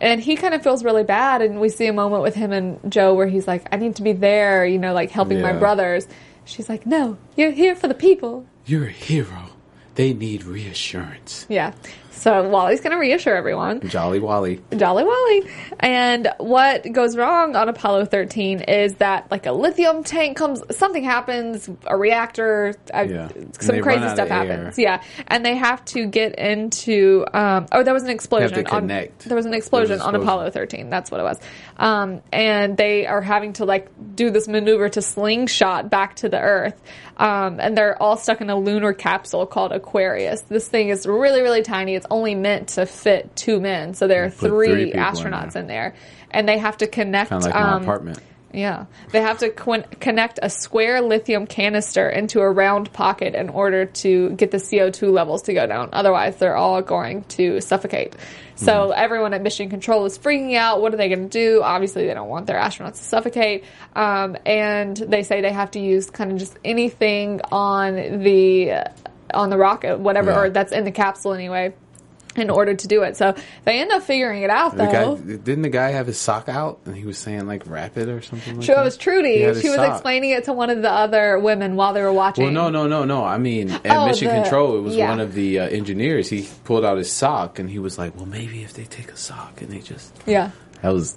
And 0.00 0.20
he 0.20 0.34
kind 0.34 0.52
of 0.54 0.62
feels 0.64 0.82
really 0.82 1.04
bad. 1.04 1.40
And 1.40 1.60
we 1.60 1.68
see 1.68 1.86
a 1.86 1.92
moment 1.92 2.22
with 2.22 2.34
him 2.34 2.50
and 2.50 2.80
Joe 2.90 3.14
where 3.14 3.28
he's 3.28 3.46
like, 3.46 3.68
"I 3.70 3.76
need 3.76 3.94
to 3.96 4.02
be 4.02 4.12
there," 4.14 4.66
you 4.66 4.78
know, 4.78 4.92
like 4.92 5.12
helping 5.12 5.40
my 5.40 5.52
brothers. 5.52 6.08
She's 6.44 6.68
like, 6.68 6.86
"No, 6.86 7.18
you're 7.36 7.52
here 7.52 7.76
for 7.76 7.86
the 7.86 7.94
people." 7.94 8.46
You're 8.66 8.86
a 8.86 8.90
hero. 8.90 9.53
They 9.94 10.12
need 10.12 10.44
reassurance. 10.44 11.46
Yeah. 11.48 11.72
So 12.10 12.48
Wally's 12.48 12.80
going 12.80 12.92
to 12.92 12.98
reassure 12.98 13.36
everyone. 13.36 13.80
Jolly 13.88 14.18
Wally. 14.18 14.60
Jolly 14.74 15.04
Wally. 15.04 15.50
And 15.80 16.32
what 16.38 16.90
goes 16.90 17.16
wrong 17.16 17.54
on 17.54 17.68
Apollo 17.68 18.06
13 18.06 18.60
is 18.60 18.94
that 18.94 19.30
like 19.30 19.46
a 19.46 19.52
lithium 19.52 20.04
tank 20.04 20.36
comes, 20.36 20.62
something 20.76 21.04
happens, 21.04 21.68
a 21.86 21.96
reactor, 21.96 22.74
Yeah. 22.92 23.28
Some 23.60 23.80
crazy 23.82 24.08
stuff 24.08 24.26
of 24.26 24.30
air. 24.30 24.46
happens. 24.46 24.78
Yeah. 24.78 25.02
And 25.26 25.44
they 25.44 25.56
have 25.56 25.84
to 25.86 26.06
get 26.06 26.38
into, 26.38 27.26
um, 27.34 27.66
oh, 27.72 27.82
there 27.82 27.92
was 27.92 28.04
an 28.04 28.10
explosion. 28.10 28.58
on, 28.68 28.82
connect. 28.82 29.24
there 29.28 29.36
was 29.36 29.44
an 29.46 29.52
explosion 29.52 29.98
There 29.98 30.06
on 30.06 30.14
Apollo 30.14 30.50
13. 30.52 30.88
That's 30.88 31.10
what 31.10 31.20
it 31.20 31.24
was. 31.24 31.38
Um, 31.76 32.22
and 32.32 32.76
they 32.76 33.06
are 33.06 33.20
having 33.22 33.54
to 33.54 33.64
like 33.64 33.88
do 34.14 34.30
this 34.30 34.48
maneuver 34.48 34.88
to 34.88 35.02
slingshot 35.02 35.90
back 35.90 36.16
to 36.16 36.28
the 36.28 36.40
Earth. 36.40 36.80
Um, 37.16 37.60
and 37.60 37.76
they're 37.76 38.00
all 38.02 38.16
stuck 38.16 38.40
in 38.40 38.50
a 38.50 38.56
lunar 38.56 38.92
capsule 38.92 39.46
called 39.46 39.72
Aquarius. 39.72 40.42
This 40.42 40.68
thing 40.68 40.88
is 40.88 41.06
really, 41.06 41.42
really 41.42 41.62
tiny. 41.62 41.94
It's 41.94 42.06
only 42.10 42.34
meant 42.34 42.68
to 42.70 42.86
fit 42.86 43.34
two 43.36 43.60
men. 43.60 43.94
So 43.94 44.06
there 44.08 44.24
are 44.24 44.30
three, 44.30 44.68
three 44.68 44.84
people 44.86 45.00
in 45.00 45.06
astronauts 45.06 45.52
there. 45.52 45.62
in 45.62 45.68
there. 45.68 45.94
And 46.30 46.48
they 46.48 46.58
have 46.58 46.78
to 46.78 46.86
connect. 46.86 47.30
Kind 47.30 47.44
of 47.44 47.52
like 47.52 47.54
um, 47.54 47.82
apartment. 47.82 48.18
Yeah. 48.54 48.86
They 49.10 49.20
have 49.20 49.38
to 49.38 49.50
qu- 49.50 49.82
connect 50.00 50.38
a 50.42 50.48
square 50.48 51.00
lithium 51.00 51.46
canister 51.46 52.08
into 52.08 52.40
a 52.40 52.50
round 52.50 52.92
pocket 52.92 53.34
in 53.34 53.48
order 53.48 53.86
to 53.86 54.30
get 54.30 54.50
the 54.50 54.58
CO2 54.58 55.12
levels 55.12 55.42
to 55.42 55.54
go 55.54 55.66
down. 55.66 55.90
Otherwise, 55.92 56.36
they're 56.36 56.56
all 56.56 56.80
going 56.82 57.24
to 57.24 57.60
suffocate. 57.60 58.14
So 58.56 58.92
everyone 58.92 59.34
at 59.34 59.42
Mission 59.42 59.68
Control 59.68 60.04
is 60.06 60.16
freaking 60.16 60.54
out. 60.54 60.80
What 60.80 60.94
are 60.94 60.96
they 60.96 61.08
going 61.08 61.28
to 61.28 61.38
do? 61.38 61.60
Obviously, 61.62 62.06
they 62.06 62.14
don't 62.14 62.28
want 62.28 62.46
their 62.46 62.58
astronauts 62.58 62.92
to 62.98 63.02
suffocate. 63.02 63.64
Um, 63.96 64.36
and 64.46 64.96
they 64.96 65.24
say 65.24 65.40
they 65.40 65.52
have 65.52 65.72
to 65.72 65.80
use 65.80 66.08
kind 66.08 66.30
of 66.30 66.38
just 66.38 66.56
anything 66.64 67.40
on 67.50 67.94
the 68.22 68.84
on 69.32 69.50
the 69.50 69.58
rocket, 69.58 69.98
whatever, 69.98 70.30
Yeah. 70.30 70.40
or 70.42 70.50
that's 70.50 70.70
in 70.72 70.84
the 70.84 70.92
capsule 70.92 71.32
anyway. 71.34 71.74
In 72.36 72.50
order 72.50 72.74
to 72.74 72.88
do 72.88 73.02
it, 73.04 73.16
so 73.16 73.32
they 73.64 73.78
end 73.80 73.92
up 73.92 74.02
figuring 74.02 74.42
it 74.42 74.50
out. 74.50 74.72
The 74.76 74.86
Though 74.86 75.16
guy, 75.16 75.36
didn't 75.36 75.62
the 75.62 75.68
guy 75.68 75.90
have 75.90 76.08
his 76.08 76.18
sock 76.18 76.48
out 76.48 76.80
and 76.84 76.96
he 76.96 77.04
was 77.04 77.16
saying 77.16 77.46
like 77.46 77.62
wrap 77.66 77.96
it 77.96 78.08
or 78.08 78.20
something 78.22 78.56
like 78.56 78.64
Sure, 78.64 78.74
that? 78.74 78.80
it 78.80 78.84
was 78.84 78.96
Trudy. 78.96 79.36
He 79.36 79.40
had 79.42 79.54
his 79.54 79.62
She 79.62 79.68
was 79.68 79.76
sock. 79.76 79.92
explaining 79.92 80.30
it 80.30 80.44
to 80.44 80.52
one 80.52 80.68
of 80.68 80.82
the 80.82 80.90
other 80.90 81.38
women 81.38 81.76
while 81.76 81.92
they 81.92 82.02
were 82.02 82.12
watching. 82.12 82.44
Well, 82.44 82.52
no, 82.52 82.70
no, 82.70 82.88
no, 82.88 83.04
no. 83.04 83.24
I 83.24 83.38
mean, 83.38 83.70
at 83.70 83.86
Oh, 83.86 84.06
Mission 84.06 84.28
the- 84.28 84.42
Control, 84.42 84.76
it 84.76 84.80
was 84.80 84.96
yeah. 84.96 85.08
one 85.10 85.20
of 85.20 85.34
the 85.34 85.60
uh, 85.60 85.68
engineers. 85.68 86.28
He 86.28 86.48
pulled 86.64 86.84
out 86.84 86.98
his 86.98 87.10
sock 87.12 87.58
and 87.60 87.70
he 87.70 87.78
was 87.78 87.98
like, 87.98 88.16
"Well, 88.16 88.26
maybe 88.26 88.64
if 88.64 88.72
they 88.74 88.84
take 88.84 89.12
a 89.12 89.16
sock 89.16 89.62
and 89.62 89.70
they 89.70 89.78
just 89.78 90.12
Yeah. 90.26 90.50
that 90.82 90.92
was 90.92 91.16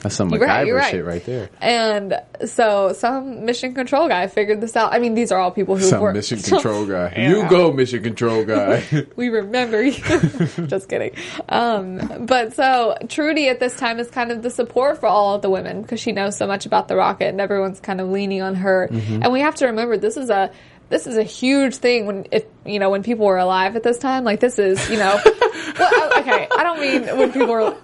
that's 0.00 0.14
some 0.14 0.30
You're 0.30 0.40
right, 0.40 0.72
right. 0.72 0.90
shit 0.90 1.04
right 1.04 1.24
there." 1.24 1.48
And 1.60 2.20
so 2.44 2.92
some 2.92 3.44
mission 3.44 3.74
control 3.74 4.08
guy 4.08 4.26
figured 4.26 4.60
this 4.60 4.76
out. 4.76 4.92
I 4.92 4.98
mean, 4.98 5.14
these 5.14 5.32
are 5.32 5.38
all 5.38 5.50
people 5.50 5.76
who 5.76 5.84
Some 5.84 6.00
work. 6.00 6.14
Mission 6.14 6.38
Control 6.42 6.86
guy. 6.86 7.12
Yeah. 7.16 7.28
You 7.30 7.48
go, 7.48 7.72
Mission 7.72 8.02
Control 8.02 8.44
guy. 8.44 8.84
we 9.16 9.28
remember 9.28 9.82
you. 9.82 9.92
Just 10.66 10.88
kidding. 10.88 11.12
Um, 11.48 12.26
but 12.26 12.54
so 12.54 12.96
Trudy 13.08 13.48
at 13.48 13.60
this 13.60 13.76
time 13.76 13.98
is 13.98 14.10
kind 14.10 14.30
of 14.30 14.42
the 14.42 14.50
support 14.50 14.98
for 14.98 15.06
all 15.06 15.34
of 15.34 15.42
the 15.42 15.50
women 15.50 15.82
because 15.82 16.00
she 16.00 16.12
knows 16.12 16.36
so 16.36 16.46
much 16.46 16.66
about 16.66 16.88
the 16.88 16.96
rocket 16.96 17.28
and 17.28 17.40
everyone's 17.40 17.80
kind 17.80 18.00
of 18.00 18.08
leaning 18.08 18.42
on 18.42 18.54
her. 18.56 18.88
Mm-hmm. 18.90 19.22
And 19.22 19.32
we 19.32 19.40
have 19.40 19.54
to 19.56 19.66
remember 19.66 19.96
this 19.96 20.16
is 20.16 20.30
a 20.30 20.50
this 20.88 21.06
is 21.06 21.16
a 21.16 21.22
huge 21.22 21.76
thing 21.76 22.06
when 22.06 22.26
if 22.30 22.44
you 22.64 22.78
know 22.78 22.90
when 22.90 23.02
people 23.02 23.26
were 23.26 23.38
alive 23.38 23.76
at 23.76 23.82
this 23.82 23.98
time. 23.98 24.24
Like 24.24 24.40
this 24.40 24.58
is 24.58 24.88
you 24.88 24.98
know. 24.98 25.20
well, 25.24 25.90
oh, 25.92 26.20
okay, 26.20 26.46
I 26.56 26.62
don't 26.62 26.80
mean 26.80 27.18
when 27.18 27.32
people 27.32 27.48
were. 27.48 27.76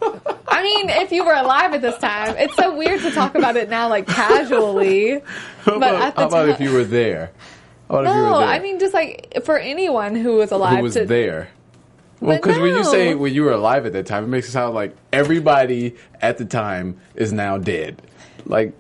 I 0.47 0.63
mean, 0.63 0.89
if 0.91 1.11
you 1.11 1.25
were 1.25 1.35
alive 1.35 1.73
at 1.73 1.83
this 1.83 1.99
time, 1.99 2.37
it's 2.39 2.55
so 2.55 2.77
weird 2.77 3.01
to 3.01 3.11
talk 3.11 3.35
about 3.35 3.57
it 3.57 3.69
now, 3.69 3.89
like 3.89 4.07
casually. 4.07 5.21
how 5.65 5.79
but 5.79 5.95
about, 5.95 6.17
how 6.17 6.27
about 6.27 6.31
time, 6.31 6.49
if 6.51 6.61
you 6.61 6.73
were 6.73 6.85
there? 6.85 7.33
How 7.89 8.01
about 8.01 8.11
if 8.11 8.17
you 8.17 8.23
no? 8.23 8.35
I 8.37 8.59
mean 8.61 8.79
just 8.79 8.95
like 8.95 9.43
for 9.45 9.59
anyone 9.59 10.15
who 10.15 10.37
was 10.37 10.53
alive 10.53 10.77
who 10.77 10.83
was 10.83 10.95
to, 10.95 11.05
there? 11.05 11.49
Well, 12.21 12.37
because 12.37 12.59
when 12.59 12.77
you 12.77 12.85
say 12.85 13.17
when 13.17 13.35
you 13.35 13.43
were 13.43 13.53
alive 13.53 13.85
at 13.85 13.95
that 13.95 14.07
time, 14.07 14.23
it 14.23 14.29
makes 14.29 14.49
it 14.49 14.53
sound 14.53 14.77
like 14.77 14.95
everybody 15.13 15.97
at 16.21 16.39
the 16.39 16.45
time 16.45 17.01
is 17.17 17.33
now 17.33 17.59
dead. 17.59 18.01
Like, 18.47 18.75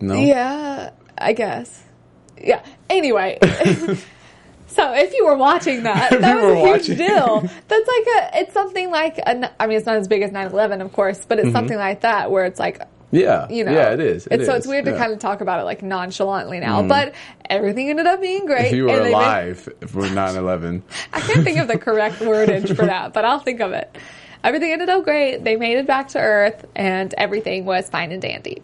no, 0.00 0.14
Yeah, 0.14 0.90
I 1.16 1.32
guess. 1.32 1.84
Yeah. 2.40 2.64
Anyway. 2.88 3.38
So 4.70 4.94
if 4.94 5.12
you 5.12 5.26
were 5.26 5.36
watching 5.36 5.82
that, 5.82 6.10
that 6.10 6.36
was 6.36 6.44
a 6.44 6.56
huge 6.56 6.80
watching. 6.80 6.96
deal. 6.96 7.40
That's 7.40 7.88
like 7.88 8.06
a, 8.06 8.38
it's 8.38 8.52
something 8.54 8.88
like, 8.88 9.18
a, 9.18 9.60
I 9.60 9.66
mean, 9.66 9.76
it's 9.76 9.84
not 9.84 9.96
as 9.96 10.06
big 10.06 10.22
as 10.22 10.30
9-11, 10.30 10.80
of 10.80 10.92
course, 10.92 11.24
but 11.24 11.40
it's 11.40 11.50
something 11.50 11.76
like 11.76 12.02
that 12.02 12.30
where 12.30 12.44
it's 12.44 12.60
like, 12.60 12.80
yeah, 13.10 13.48
you 13.48 13.64
know. 13.64 13.72
Mm-hmm. 13.72 13.80
yeah, 13.80 13.92
it 13.92 14.00
is. 14.00 14.28
It 14.28 14.34
it's, 14.34 14.46
so 14.46 14.54
it's 14.54 14.68
weird 14.68 14.84
to 14.84 14.92
yeah. 14.92 14.94
Mm-hmm. 14.94 15.02
kind 15.02 15.12
of 15.12 15.18
talk 15.18 15.40
about 15.40 15.58
it 15.58 15.64
like 15.64 15.82
nonchalantly 15.82 16.60
now, 16.60 16.82
but 16.86 17.14
everything 17.48 17.90
ended 17.90 18.06
up 18.06 18.20
being 18.20 18.46
great. 18.46 18.66
If 18.66 18.72
you 18.74 18.84
were 18.84 18.90
and 18.90 19.00
they 19.00 19.04
made- 19.06 19.14
alive 19.14 19.58
for 19.60 20.02
9/11, 20.02 20.82
I 21.12 21.20
can't 21.20 21.42
think 21.42 21.58
of 21.58 21.66
the 21.66 21.76
correct 21.76 22.16
wordage 22.20 22.68
for 22.76 22.86
that, 22.86 23.12
but 23.12 23.24
I'll 23.24 23.40
think 23.40 23.60
of 23.60 23.72
it. 23.72 23.98
Everything 24.44 24.70
ended 24.70 24.88
up 24.88 25.02
great. 25.02 25.42
They 25.42 25.56
made 25.56 25.78
it 25.78 25.88
back 25.88 26.08
to 26.10 26.20
Earth, 26.20 26.64
and 26.76 27.12
everything 27.18 27.64
was 27.64 27.90
fine 27.90 28.12
and 28.12 28.22
dandy. 28.22 28.62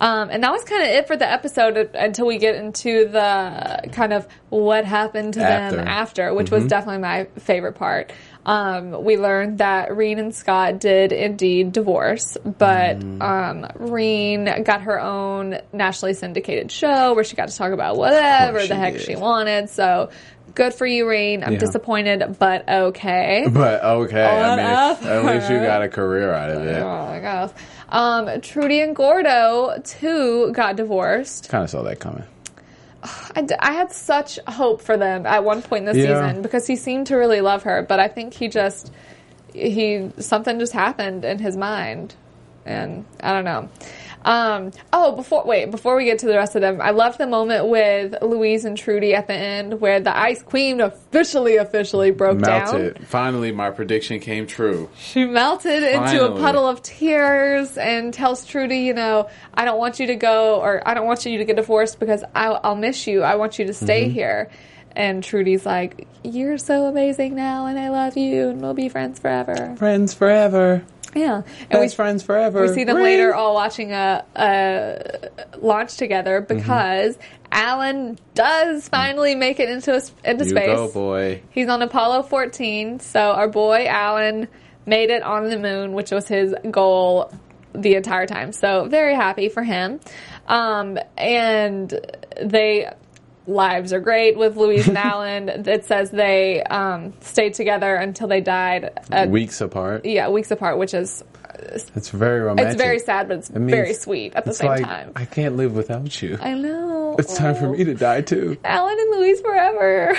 Um, 0.00 0.30
and 0.30 0.42
that 0.42 0.50
was 0.50 0.64
kind 0.64 0.82
of 0.82 0.88
it 0.88 1.06
for 1.06 1.16
the 1.16 1.30
episode 1.30 1.76
until 1.94 2.26
we 2.26 2.38
get 2.38 2.54
into 2.54 3.06
the 3.08 3.90
kind 3.92 4.14
of 4.14 4.26
what 4.48 4.86
happened 4.86 5.34
to 5.34 5.40
them 5.40 5.74
After. 5.78 5.80
after, 5.80 6.34
which 6.34 6.50
was 6.50 6.66
definitely 6.66 7.02
my 7.02 7.24
favorite 7.38 7.74
part. 7.74 8.10
Um, 8.46 9.04
we 9.04 9.18
learned 9.18 9.58
that 9.58 9.94
Reen 9.94 10.18
and 10.18 10.34
Scott 10.34 10.80
did 10.80 11.12
indeed 11.12 11.72
divorce, 11.72 12.38
but 12.42 13.02
um, 13.20 13.66
Reen 13.74 14.62
got 14.64 14.82
her 14.82 14.98
own 14.98 15.58
nationally 15.72 16.14
syndicated 16.14 16.72
show 16.72 17.12
where 17.12 17.22
she 17.22 17.36
got 17.36 17.48
to 17.48 17.56
talk 17.56 17.72
about 17.72 17.96
whatever 17.98 18.66
the 18.66 18.74
heck 18.76 18.94
did. 18.94 19.02
she 19.02 19.16
wanted. 19.16 19.68
So 19.68 20.08
good 20.54 20.72
for 20.72 20.86
you, 20.86 21.06
Reen. 21.08 21.44
I'm 21.44 21.52
Yeah. 21.52 21.58
disappointed, 21.58 22.36
but 22.38 22.66
okay. 22.68 23.44
but 23.52 23.84
okay. 23.84 24.24
I 24.24 24.56
mean, 24.56 25.08
at 25.10 25.24
least 25.26 25.50
you 25.50 25.58
got 25.58 25.82
a 25.82 25.88
career 25.90 26.32
out 26.32 26.50
of 26.50 26.66
it. 26.66 26.78
Oh 26.82 27.06
my 27.06 27.20
gosh. 27.20 27.50
Um, 27.90 28.40
Trudy 28.40 28.80
and 28.80 28.94
Gordo 28.94 29.80
too 29.84 30.52
got 30.52 30.76
divorced. 30.76 31.48
Kind 31.48 31.64
of 31.64 31.70
saw 31.70 31.82
that 31.82 31.98
coming. 31.98 32.24
I, 33.34 33.42
d- 33.42 33.54
I 33.58 33.72
had 33.72 33.92
such 33.92 34.38
hope 34.46 34.80
for 34.82 34.96
them 34.96 35.26
at 35.26 35.42
one 35.44 35.62
point 35.62 35.86
this 35.86 35.96
Yeah. 35.96 36.26
season 36.28 36.42
because 36.42 36.66
he 36.66 36.76
seemed 36.76 37.08
to 37.08 37.16
really 37.16 37.40
love 37.40 37.64
her, 37.64 37.82
but 37.82 37.98
I 38.00 38.08
think 38.08 38.34
he 38.34 38.48
just 38.48 38.92
he 39.52 40.10
something 40.18 40.58
just 40.60 40.72
happened 40.72 41.24
in 41.24 41.38
his 41.40 41.56
mind, 41.56 42.14
and 42.64 43.04
I 43.20 43.32
don't 43.32 43.44
know. 43.44 43.68
Um, 44.24 44.72
oh, 44.92 45.16
before 45.16 45.44
wait, 45.44 45.70
before 45.70 45.96
we 45.96 46.04
get 46.04 46.18
to 46.20 46.26
the 46.26 46.34
rest 46.36 46.54
of 46.54 46.60
them, 46.60 46.80
I 46.80 46.90
loved 46.90 47.18
the 47.18 47.26
moment 47.26 47.68
with 47.68 48.14
Louise 48.22 48.64
and 48.64 48.76
Trudy 48.76 49.14
at 49.14 49.26
the 49.26 49.34
end 49.34 49.80
where 49.80 49.98
the 50.00 50.16
Ice 50.16 50.42
Queen 50.42 50.80
officially, 50.80 51.56
officially 51.56 52.10
broke 52.10 52.38
down. 52.40 52.64
Melted. 52.64 52.94
down. 52.96 53.04
Finally, 53.06 53.52
my 53.52 53.70
prediction 53.70 54.20
came 54.20 54.46
true. 54.46 54.90
She 54.98 55.24
melted 55.24 55.82
into 55.82 56.26
a 56.26 56.38
puddle 56.38 56.68
of 56.68 56.82
tears 56.82 57.78
and 57.78 58.12
tells 58.12 58.44
Trudy, 58.44 58.80
you 58.80 58.92
know, 58.94 59.28
I 59.54 59.64
don't 59.64 59.78
want 59.78 59.98
you 60.00 60.08
to 60.08 60.16
go 60.16 60.60
or 60.60 60.86
I 60.86 60.94
don't 60.94 61.06
want 61.06 61.24
you 61.24 61.38
to 61.38 61.44
get 61.44 61.56
divorced 61.56 61.98
because 61.98 62.22
I'll, 62.34 62.60
I'll 62.62 62.76
miss 62.76 63.06
you. 63.06 63.22
I 63.22 63.36
want 63.36 63.58
you 63.58 63.66
to 63.66 63.74
stay 63.74 64.04
Mm-hmm. 64.04 64.12
here. 64.12 64.50
And 64.96 65.22
Trudy's 65.22 65.64
like, 65.64 66.08
You're 66.24 66.58
so 66.58 66.86
amazing 66.86 67.36
now, 67.36 67.66
and 67.66 67.78
I 67.78 67.90
love 67.90 68.16
you, 68.16 68.48
and 68.48 68.60
we'll 68.60 68.74
be 68.74 68.88
friends 68.88 69.20
forever. 69.20 69.76
Friends 69.78 70.12
forever. 70.14 70.82
Yeah. 71.14 71.42
And 71.62 71.68
Best 71.70 71.96
friends 71.96 72.22
forever. 72.22 72.62
we 72.62 72.68
see 72.68 72.84
them 72.84 72.96
Ring. 72.96 73.04
later 73.04 73.34
all 73.34 73.54
watching 73.54 73.92
a, 73.92 74.24
a 74.36 75.28
launch 75.58 75.96
together 75.96 76.40
Mm-hmm. 76.42 76.56
because 76.58 77.18
Alan 77.52 78.16
does 78.34 78.88
finally 78.88 79.34
make 79.34 79.58
it 79.58 79.68
into 79.68 79.92
a, 79.94 80.00
into 80.24 80.44
You 80.44 80.50
space. 80.50 80.66
go, 80.66 80.90
boy. 80.92 81.42
He's 81.50 81.68
on 81.68 81.82
Apollo 81.82 82.24
14, 82.24 83.00
so 83.00 83.20
our 83.32 83.48
boy 83.48 83.86
Alan 83.88 84.46
made 84.86 85.10
it 85.10 85.22
on 85.22 85.48
the 85.48 85.58
moon, 85.58 85.92
which 85.92 86.10
was 86.12 86.28
his 86.28 86.54
goal 86.70 87.32
the 87.74 87.94
entire 87.96 88.26
time. 88.26 88.52
So 88.52 88.86
very 88.88 89.14
happy 89.14 89.48
for 89.48 89.62
him. 89.64 90.00
Um, 90.46 90.98
and 91.16 91.92
they 92.40 92.88
lives 93.50 93.92
are 93.92 94.00
great 94.00 94.38
with 94.38 94.56
Louise 94.56 94.88
and 94.88 94.96
Alan. 95.10 95.48
It 95.48 95.84
says 95.84 96.10
they 96.10 96.62
um, 96.62 97.12
stayed 97.20 97.54
together 97.54 97.94
until 97.94 98.28
they 98.28 98.40
died. 98.40 98.90
At, 99.10 99.28
Weeks 99.30 99.60
apart. 99.60 100.04
yeah, 100.06 100.28
weeks 100.30 100.50
apart, 100.50 100.78
which 100.78 100.94
is 100.94 101.22
It's 101.94 102.08
very 102.10 102.40
romantic. 102.40 102.72
it's 102.74 102.82
very 102.82 102.98
sad, 103.00 103.28
but 103.28 103.38
it's 103.38 103.50
It 103.50 103.58
very 103.58 103.92
sweet 103.94 104.34
at 104.34 104.44
the 104.44 104.54
same 104.54 104.68
like, 104.68 104.84
time. 104.84 105.12
I 105.16 105.24
can't 105.24 105.56
live 105.56 105.74
without 105.74 106.22
you. 106.22 106.38
I 106.40 106.54
know. 106.54 107.16
It's 107.18 107.36
time 107.36 107.56
for 107.56 107.68
me 107.68 107.82
to 107.84 107.94
die 107.94 108.20
too. 108.22 108.56
Alan 108.64 108.96
and 108.98 109.10
Louise 109.18 109.40
forever. 109.40 110.16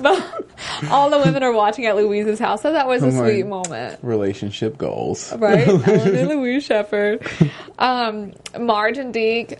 all 0.90 1.10
the 1.10 1.18
women 1.24 1.42
are 1.42 1.52
watching 1.52 1.86
at 1.86 1.96
Louise's 1.96 2.38
house, 2.38 2.62
so 2.62 2.72
that 2.72 2.86
was 2.86 3.02
a 3.02 3.06
Oh 3.08 3.10
sweet 3.10 3.46
moment. 3.46 3.98
Relationship 4.02 4.78
goals. 4.78 5.32
Right? 5.36 5.68
Alan 5.68 6.16
and 6.16 6.28
Louise 6.40 6.64
Shepard. 6.64 7.26
Um, 7.78 8.32
Marge 8.58 8.98
and 8.98 9.12
Deke, 9.12 9.58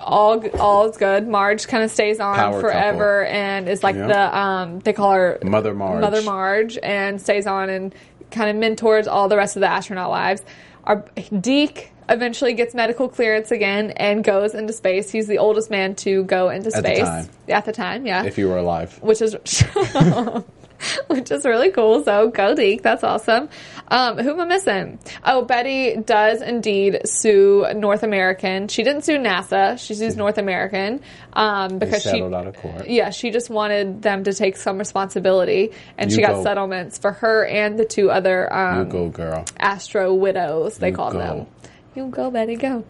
all 0.00 0.42
all 0.58 0.88
is 0.88 0.96
good. 0.96 1.26
Marge 1.28 1.66
kind 1.68 1.82
of 1.84 1.90
stays 1.90 2.20
on 2.20 2.36
Power 2.36 2.60
forever 2.60 3.24
and 3.24 3.68
is 3.68 3.82
like 3.82 3.96
Yep. 3.96 4.08
the 4.08 4.38
um 4.38 4.78
they 4.80 4.92
call 4.92 5.12
her 5.12 5.38
Mother 5.42 5.74
Marge. 5.74 6.00
Mother 6.00 6.22
Marge 6.22 6.78
and 6.82 7.20
stays 7.20 7.46
on 7.46 7.68
and 7.70 7.94
kind 8.30 8.50
of 8.50 8.56
mentors 8.56 9.06
all 9.08 9.28
the 9.28 9.36
rest 9.36 9.56
of 9.56 9.60
the 9.60 9.68
astronaut 9.68 10.10
wives. 10.10 10.42
Our 10.84 11.04
Deke 11.40 11.92
eventually 12.08 12.54
gets 12.54 12.72
medical 12.74 13.08
clearance 13.08 13.50
again 13.50 13.90
and 13.92 14.22
goes 14.22 14.54
into 14.54 14.72
space. 14.72 15.10
He's 15.10 15.26
the 15.26 15.38
oldest 15.38 15.70
man 15.70 15.96
to 15.96 16.22
go 16.24 16.48
into 16.50 16.68
At 16.68 16.82
the 16.84 16.94
space 16.94 17.04
time. 17.04 17.28
at 17.48 17.64
the 17.64 17.72
time. 17.72 18.06
Yeah, 18.06 18.24
If 18.24 18.38
you 18.38 18.48
were 18.48 18.58
alive. 18.58 18.96
which 19.02 19.20
is 19.20 19.34
which 21.08 21.30
is 21.30 21.44
really 21.44 21.70
cool. 21.70 22.02
So 22.04 22.28
go 22.30 22.54
Deke, 22.54 22.82
that's 22.82 23.02
awesome. 23.04 23.48
Um, 23.88 24.18
who 24.18 24.30
am 24.32 24.40
I 24.40 24.44
missing? 24.46 24.98
Oh, 25.24 25.42
Betty 25.42 25.96
does 25.96 26.42
indeed 26.42 27.00
sue 27.04 27.66
North 27.74 28.02
American. 28.02 28.68
She 28.68 28.82
didn't 28.82 29.02
sue 29.02 29.18
NASA. 29.18 29.78
She 29.78 29.94
sues 29.94 30.16
North 30.16 30.38
American 30.38 31.00
um, 31.34 31.78
because 31.78 32.02
she 32.02 32.08
settled 32.10 32.34
out 32.34 32.46
of 32.46 32.56
court. 32.56 32.88
yeah, 32.88 33.10
she 33.10 33.30
just 33.30 33.48
wanted 33.48 34.02
them 34.02 34.24
to 34.24 34.32
take 34.32 34.56
some 34.56 34.78
responsibility, 34.78 35.70
and 35.98 36.10
You 36.10 36.16
she 36.16 36.22
got 36.22 36.34
go. 36.36 36.42
settlements 36.42 36.98
for 36.98 37.12
her 37.12 37.44
and 37.46 37.78
the 37.78 37.84
two 37.84 38.10
other 38.10 38.48
You 38.50 38.56
um, 38.58 38.88
go, 38.88 39.08
girl. 39.08 39.44
Astro 39.58 40.14
widows. 40.14 40.78
They 40.78 40.88
You 40.90 40.96
call 40.96 41.12
go. 41.12 41.18
them. 41.18 41.46
You 41.94 42.08
go, 42.08 42.30
Betty, 42.30 42.56
go. 42.56 42.84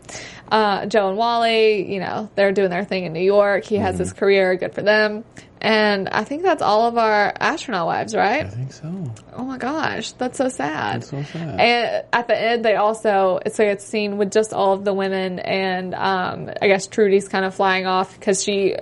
Uh, 0.50 0.86
Joe 0.86 1.10
and 1.10 1.16
Wally, 1.18 1.92
you 1.92 2.00
know, 2.00 2.28
they're 2.34 2.50
doing 2.52 2.70
their 2.70 2.84
thing 2.84 3.04
in 3.04 3.12
New 3.12 3.20
York. 3.20 3.64
He 3.64 3.76
has 3.76 3.94
Mm-hmm. 3.94 4.02
his 4.02 4.12
career, 4.12 4.56
good 4.56 4.74
for 4.74 4.82
them. 4.82 5.24
And 5.60 6.08
I 6.10 6.24
think 6.24 6.42
that's 6.42 6.62
all 6.62 6.86
of 6.86 6.98
our 6.98 7.32
astronaut 7.40 7.86
wives, 7.86 8.14
right? 8.14 8.44
I 8.44 8.48
think 8.48 8.72
so. 8.72 9.12
Oh 9.32 9.44
my 9.44 9.56
gosh, 9.56 10.12
that's 10.12 10.36
so 10.38 10.48
sad. 10.48 11.00
That's 11.00 11.10
so 11.10 11.22
sad. 11.22 11.60
And 11.60 12.04
at 12.12 12.28
the 12.28 12.38
end, 12.38 12.64
they 12.64 12.76
also 12.76 13.40
so 13.50 13.64
it's 13.64 13.84
scene 13.84 14.18
with 14.18 14.32
just 14.32 14.52
all 14.52 14.74
of 14.74 14.84
the 14.84 14.92
women, 14.92 15.38
and 15.38 15.94
um, 15.94 16.50
I 16.60 16.68
guess 16.68 16.86
Trudy's 16.86 17.28
kind 17.28 17.44
of 17.44 17.54
flying 17.54 17.86
off 17.86 18.14
because 18.18 18.42
she, 18.42 18.76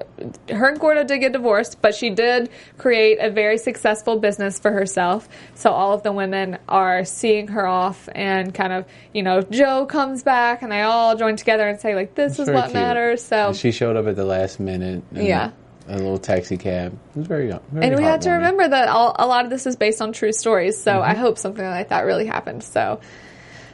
her 0.51 0.69
and 0.69 0.81
Gordo 0.81 1.05
did 1.05 1.19
get 1.19 1.33
divorced, 1.33 1.81
but 1.81 1.95
she 1.95 2.11
did 2.11 2.51
create 2.77 3.19
a 3.21 3.31
very 3.31 3.59
successful 3.59 4.19
business 4.19 4.59
for 4.59 4.73
herself. 4.73 5.29
So 5.55 5.71
all 5.71 5.93
of 5.93 6.03
the 6.03 6.13
women 6.13 6.59
are 6.69 7.05
seeing 7.05 7.49
her 7.49 7.67
off, 7.67 8.09
and 8.15 8.53
kind 8.53 8.73
of 8.73 8.85
you 9.13 9.23
know 9.23 9.43
Joe 9.43 9.87
comes 9.87 10.23
back, 10.23 10.63
and 10.63 10.73
they 10.73 10.83
all 10.83 11.17
join 11.17 11.37
together 11.37 11.69
and 11.69 11.81
say 11.81 11.95
like, 11.95 12.15
"This 12.15 12.39
is 12.39 12.51
what 12.51 12.65
cute. 12.65 12.75
matters." 12.75 13.23
So 13.23 13.49
And 13.49 13.57
she 13.57 13.71
showed 13.71 13.97
up 13.97 14.07
at 14.07 14.17
the 14.17 14.25
last 14.25 14.59
minute. 14.59 15.05
in 15.13 15.27
Yeah. 15.27 15.53
A 15.89 15.97
little 15.97 16.19
taxi 16.19 16.57
cab. 16.57 16.99
It 17.15 17.19
was 17.19 17.27
very, 17.27 17.49
very 17.49 17.87
and 17.87 17.97
we 17.97 18.03
had 18.03 18.23
to 18.23 18.31
remember 18.31 18.67
that 18.67 18.89
all, 18.89 19.15
a 19.19 19.27
lot 19.27 19.45
of 19.45 19.51
this 19.51 19.67
is 19.67 19.77
based 19.77 20.01
on 20.01 20.13
true 20.13 20.33
stories. 20.33 20.83
So 20.83 20.93
Mm-hmm. 20.93 21.11
I 21.11 21.15
hope 21.15 21.37
something 21.39 21.65
like 21.65 21.91
that 21.91 22.07
really 22.07 22.27
happened. 22.27 22.63
So 22.63 23.01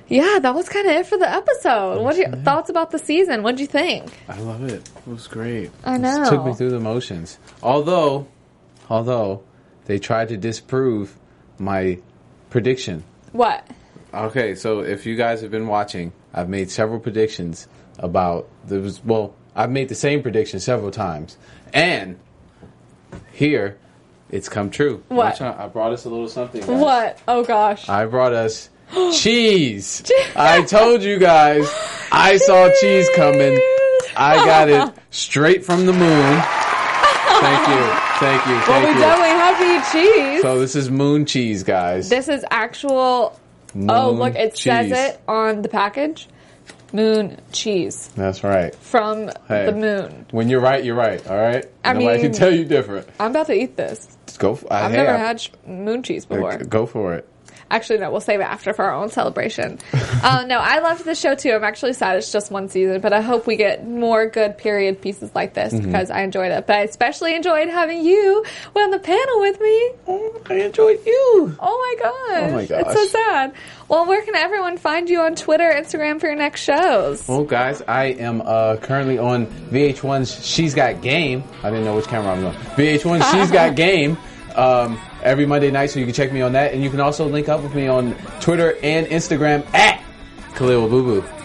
yeah, 0.08 0.40
that 0.40 0.54
was 0.54 0.68
kind 0.68 0.88
of 0.88 0.94
it 0.94 1.06
for 1.06 1.18
the 1.18 1.30
episode. 1.30 2.02
What 2.02 2.16
are 2.16 2.18
your 2.18 2.30
thoughts 2.30 2.68
about 2.68 2.90
the 2.90 2.98
season? 2.98 3.44
What 3.44 3.54
do 3.56 3.62
you 3.62 3.68
think? 3.68 4.12
I 4.28 4.40
love 4.40 4.64
it. 4.64 4.88
It 5.06 5.06
was 5.06 5.28
great. 5.28 5.70
I 5.84 5.98
know. 5.98 6.16
It 6.16 6.24
know. 6.24 6.30
took 6.30 6.44
me 6.44 6.54
through 6.54 6.70
the 6.70 6.80
motions. 6.80 7.38
Although, 7.62 8.26
although 8.88 9.44
they 9.84 10.00
tried 10.00 10.30
to 10.30 10.36
disprove 10.36 11.16
my 11.58 11.98
prediction. 12.50 13.04
What? 13.30 13.64
Okay, 14.12 14.56
so 14.56 14.80
if 14.80 15.06
you 15.06 15.14
guys 15.14 15.42
have 15.42 15.52
been 15.52 15.68
watching, 15.68 16.12
I've 16.34 16.48
made 16.48 16.70
several 16.72 16.98
predictions 16.98 17.68
about 17.98 18.48
there 18.64 18.80
was 18.80 19.04
well, 19.04 19.34
I've 19.60 19.70
made 19.70 19.90
the 19.90 19.94
same 19.94 20.22
prediction 20.22 20.58
several 20.58 20.90
times, 20.90 21.36
and 21.74 22.18
here 23.32 23.76
it's 24.30 24.48
come 24.48 24.70
true. 24.70 25.02
What? 25.08 25.38
Watch 25.38 25.40
I 25.42 25.66
brought 25.68 25.92
us 25.92 26.06
a 26.06 26.08
little 26.08 26.28
something. 26.28 26.62
guys. 26.62 26.70
What? 26.70 27.18
Oh 27.28 27.44
gosh. 27.44 27.86
I 27.88 28.06
brought 28.06 28.32
us 28.32 28.70
cheese. 29.12 30.02
I 30.34 30.62
told 30.62 31.02
you 31.02 31.18
guys, 31.18 31.68
I 32.10 32.38
saw 32.38 32.70
cheese 32.80 33.06
coming. 33.16 33.60
I 34.16 34.36
got 34.46 34.70
it 34.70 34.94
straight 35.10 35.62
from 35.64 35.84
the 35.84 35.92
moon. 35.92 36.42
Thank 37.40 37.68
you, 37.68 37.84
thank 38.18 38.46
you, 38.46 38.52
well, 38.54 38.64
thank 38.66 38.86
we 38.88 38.94
you. 38.94 38.98
definitely 38.98 39.28
have 39.28 39.58
to 39.58 39.98
eat 39.98 40.04
cheese. 40.36 40.42
So 40.42 40.58
this 40.58 40.74
is 40.74 40.90
moon 40.90 41.26
cheese, 41.26 41.62
guys. 41.64 42.08
this 42.08 42.28
is 42.28 42.44
actual. 42.50 43.38
oh, 43.88 44.10
look! 44.10 44.34
It 44.36 44.56
says 44.56 44.90
it 44.90 45.20
on 45.28 45.62
the 45.62 45.68
package. 45.68 46.28
Moon 46.92 47.38
cheese 47.52 48.10
That's 48.16 48.42
right. 48.42 48.74
from 48.74 49.30
Hey. 49.48 49.66
the 49.66 49.72
moon. 49.72 50.26
When 50.32 50.48
you're 50.48 50.60
right, 50.60 50.82
you're 50.84 50.96
right. 50.96 51.24
All 51.28 51.36
right. 51.38 51.64
I 51.84 51.92
Nobody 51.92 52.06
mean- 52.14 52.20
can 52.22 52.32
tell 52.32 52.52
you 52.52 52.64
different. 52.64 53.06
I'm 53.20 53.30
about 53.30 53.46
to 53.46 53.54
eat 53.54 53.76
this. 53.76 54.16
Just 54.26 54.38
go. 54.40 54.54
For, 54.56 54.72
I've 54.72 54.90
hey, 54.90 54.96
never 54.98 55.10
I- 55.12 55.16
had 55.16 55.40
sh- 55.40 55.50
moon 55.66 56.02
cheese 56.02 56.24
before. 56.26 56.58
Go 56.58 56.86
for 56.86 57.14
it. 57.14 57.28
Actually, 57.70 57.98
no, 58.00 58.10
we'll 58.10 58.20
save 58.20 58.40
it 58.40 58.44
after 58.44 58.72
for 58.72 58.84
our 58.84 58.94
own 58.94 59.08
celebration. 59.10 59.78
uh, 59.92 60.44
no, 60.46 60.58
I 60.58 60.80
loved 60.80 61.04
the 61.04 61.14
show 61.14 61.34
too. 61.34 61.52
I'm 61.52 61.64
actually 61.64 61.92
sad 61.92 62.16
it's 62.16 62.32
just 62.32 62.50
one 62.50 62.68
season, 62.68 63.00
but 63.00 63.12
I 63.12 63.20
hope 63.20 63.46
we 63.46 63.56
get 63.56 63.86
more 63.86 64.26
good 64.26 64.58
period 64.58 65.00
pieces 65.00 65.30
like 65.34 65.54
this 65.54 65.72
Mm-hmm. 65.72 65.86
because 65.86 66.10
I 66.10 66.22
enjoyed 66.22 66.50
it. 66.52 66.66
But 66.66 66.76
I 66.76 66.80
especially 66.82 67.34
enjoyed 67.34 67.68
having 67.68 68.04
you 68.04 68.44
on 68.74 68.90
the 68.90 68.98
panel 68.98 69.40
with 69.40 69.60
me. 69.60 69.90
Oh, 70.08 70.40
I 70.50 70.54
enjoyed 70.54 70.98
you. 71.06 71.56
Oh 71.60 71.96
my 71.98 72.02
gosh. 72.02 72.70
Oh 72.70 72.76
my 72.76 72.80
It's 72.80 72.92
so 72.94 73.06
sad. 73.06 73.52
Well, 73.88 74.06
where 74.06 74.22
can 74.24 74.34
everyone 74.36 74.76
find 74.78 75.08
you 75.08 75.20
on 75.20 75.34
Twitter, 75.34 75.70
Instagram 75.72 76.20
for 76.20 76.26
your 76.26 76.36
next 76.36 76.62
shows? 76.62 77.26
Well, 77.28 77.44
guys, 77.44 77.82
I 77.88 78.04
am 78.06 78.40
uh, 78.44 78.76
currently 78.76 79.18
on 79.18 79.46
VH1's 79.46 80.44
She's 80.46 80.74
Got 80.74 81.02
Game. 81.02 81.42
I 81.62 81.70
didn't 81.70 81.84
know 81.84 81.96
which 81.96 82.06
camera 82.06 82.32
I'm 82.32 82.46
on. 82.46 82.54
VH1's 82.54 83.30
She's 83.32 83.50
Got 83.50 83.74
Game. 83.76 84.16
Um, 84.54 85.00
every 85.22 85.46
Monday 85.46 85.70
night, 85.70 85.90
so 85.90 85.98
you 85.98 86.06
can 86.06 86.14
check 86.14 86.32
me 86.32 86.40
on 86.40 86.52
that, 86.52 86.72
and 86.72 86.82
you 86.82 86.90
can 86.90 87.00
also 87.00 87.26
link 87.26 87.48
up 87.48 87.62
with 87.62 87.74
me 87.74 87.86
on 87.86 88.14
Twitter 88.40 88.76
and 88.82 89.06
Instagram 89.06 89.66
at 89.74 90.02
Khaliel 90.54 90.88
Abooboo. 90.88 91.40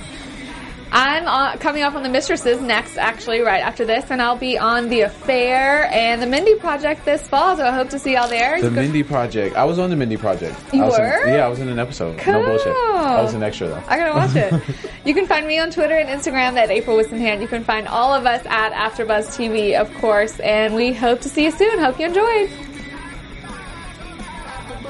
I'm 0.92 1.28
uh, 1.28 1.58
coming 1.58 1.84
up 1.84 1.94
on 1.96 2.04
the 2.04 2.10
Mistresses 2.10 2.62
next, 2.62 2.96
actually, 2.98 3.42
right 3.42 3.62
after 3.62 3.84
this, 3.84 4.10
and 4.12 4.22
I'll 4.22 4.38
be 4.38 4.58
on 4.58 4.88
The 4.88 5.02
Affair 5.02 5.90
and 5.92 6.22
The 6.22 6.26
Mindy 6.26 6.56
Project 6.56 7.04
this 7.04 7.28
fall, 7.28 7.58
so 7.58 7.66
I 7.66 7.72
hope 7.72 7.90
to 7.90 8.00
see 8.00 8.14
y'all 8.14 8.30
there. 8.30 8.62
The 8.62 8.72
Mindy 8.72 9.04
Project. 9.04 9.58
I 9.58 9.66
was 9.66 9.78
on 9.78 9.90
the 9.90 9.98
Mindy 9.98 10.16
Project. 10.16 10.58
You 10.74 10.86
I 10.86 10.88
were? 10.88 11.28
In, 11.28 11.34
yeah, 11.34 11.46
I 11.46 11.50
was 11.50 11.60
in 11.60 11.68
an 11.68 11.80
episode. 11.80 12.16
No 12.26 12.46
bullshit. 12.46 12.68
I 12.68 13.22
was 13.22 13.34
an 13.34 13.44
extra 13.44 13.68
though. 13.68 13.84
I 13.90 13.98
gotta 13.98 14.14
watch 14.14 14.36
it. 14.38 14.90
you 15.06 15.14
can 15.14 15.28
find 15.28 15.46
me 15.46 15.60
on 15.60 15.70
Twitter 15.70 15.96
and 15.96 16.08
Instagram 16.08 16.56
at 16.56 16.70
April 16.70 16.98
Whisenhant. 16.98 17.42
You 17.42 17.50
can 17.50 17.66
find 17.66 17.90
all 17.90 18.14
of 18.14 18.26
us 18.26 18.46
at 18.46 18.72
AfterBuzz 18.72 19.36
TV, 19.36 19.78
of 19.78 19.94
course, 19.96 20.40
and 20.40 20.76
we 20.76 20.94
hope 20.94 21.20
to 21.22 21.30
see 21.30 21.44
you 21.44 21.52
soon. 21.52 21.78
Hope 21.78 22.00
you 22.00 22.06
enjoyed. 22.06 22.50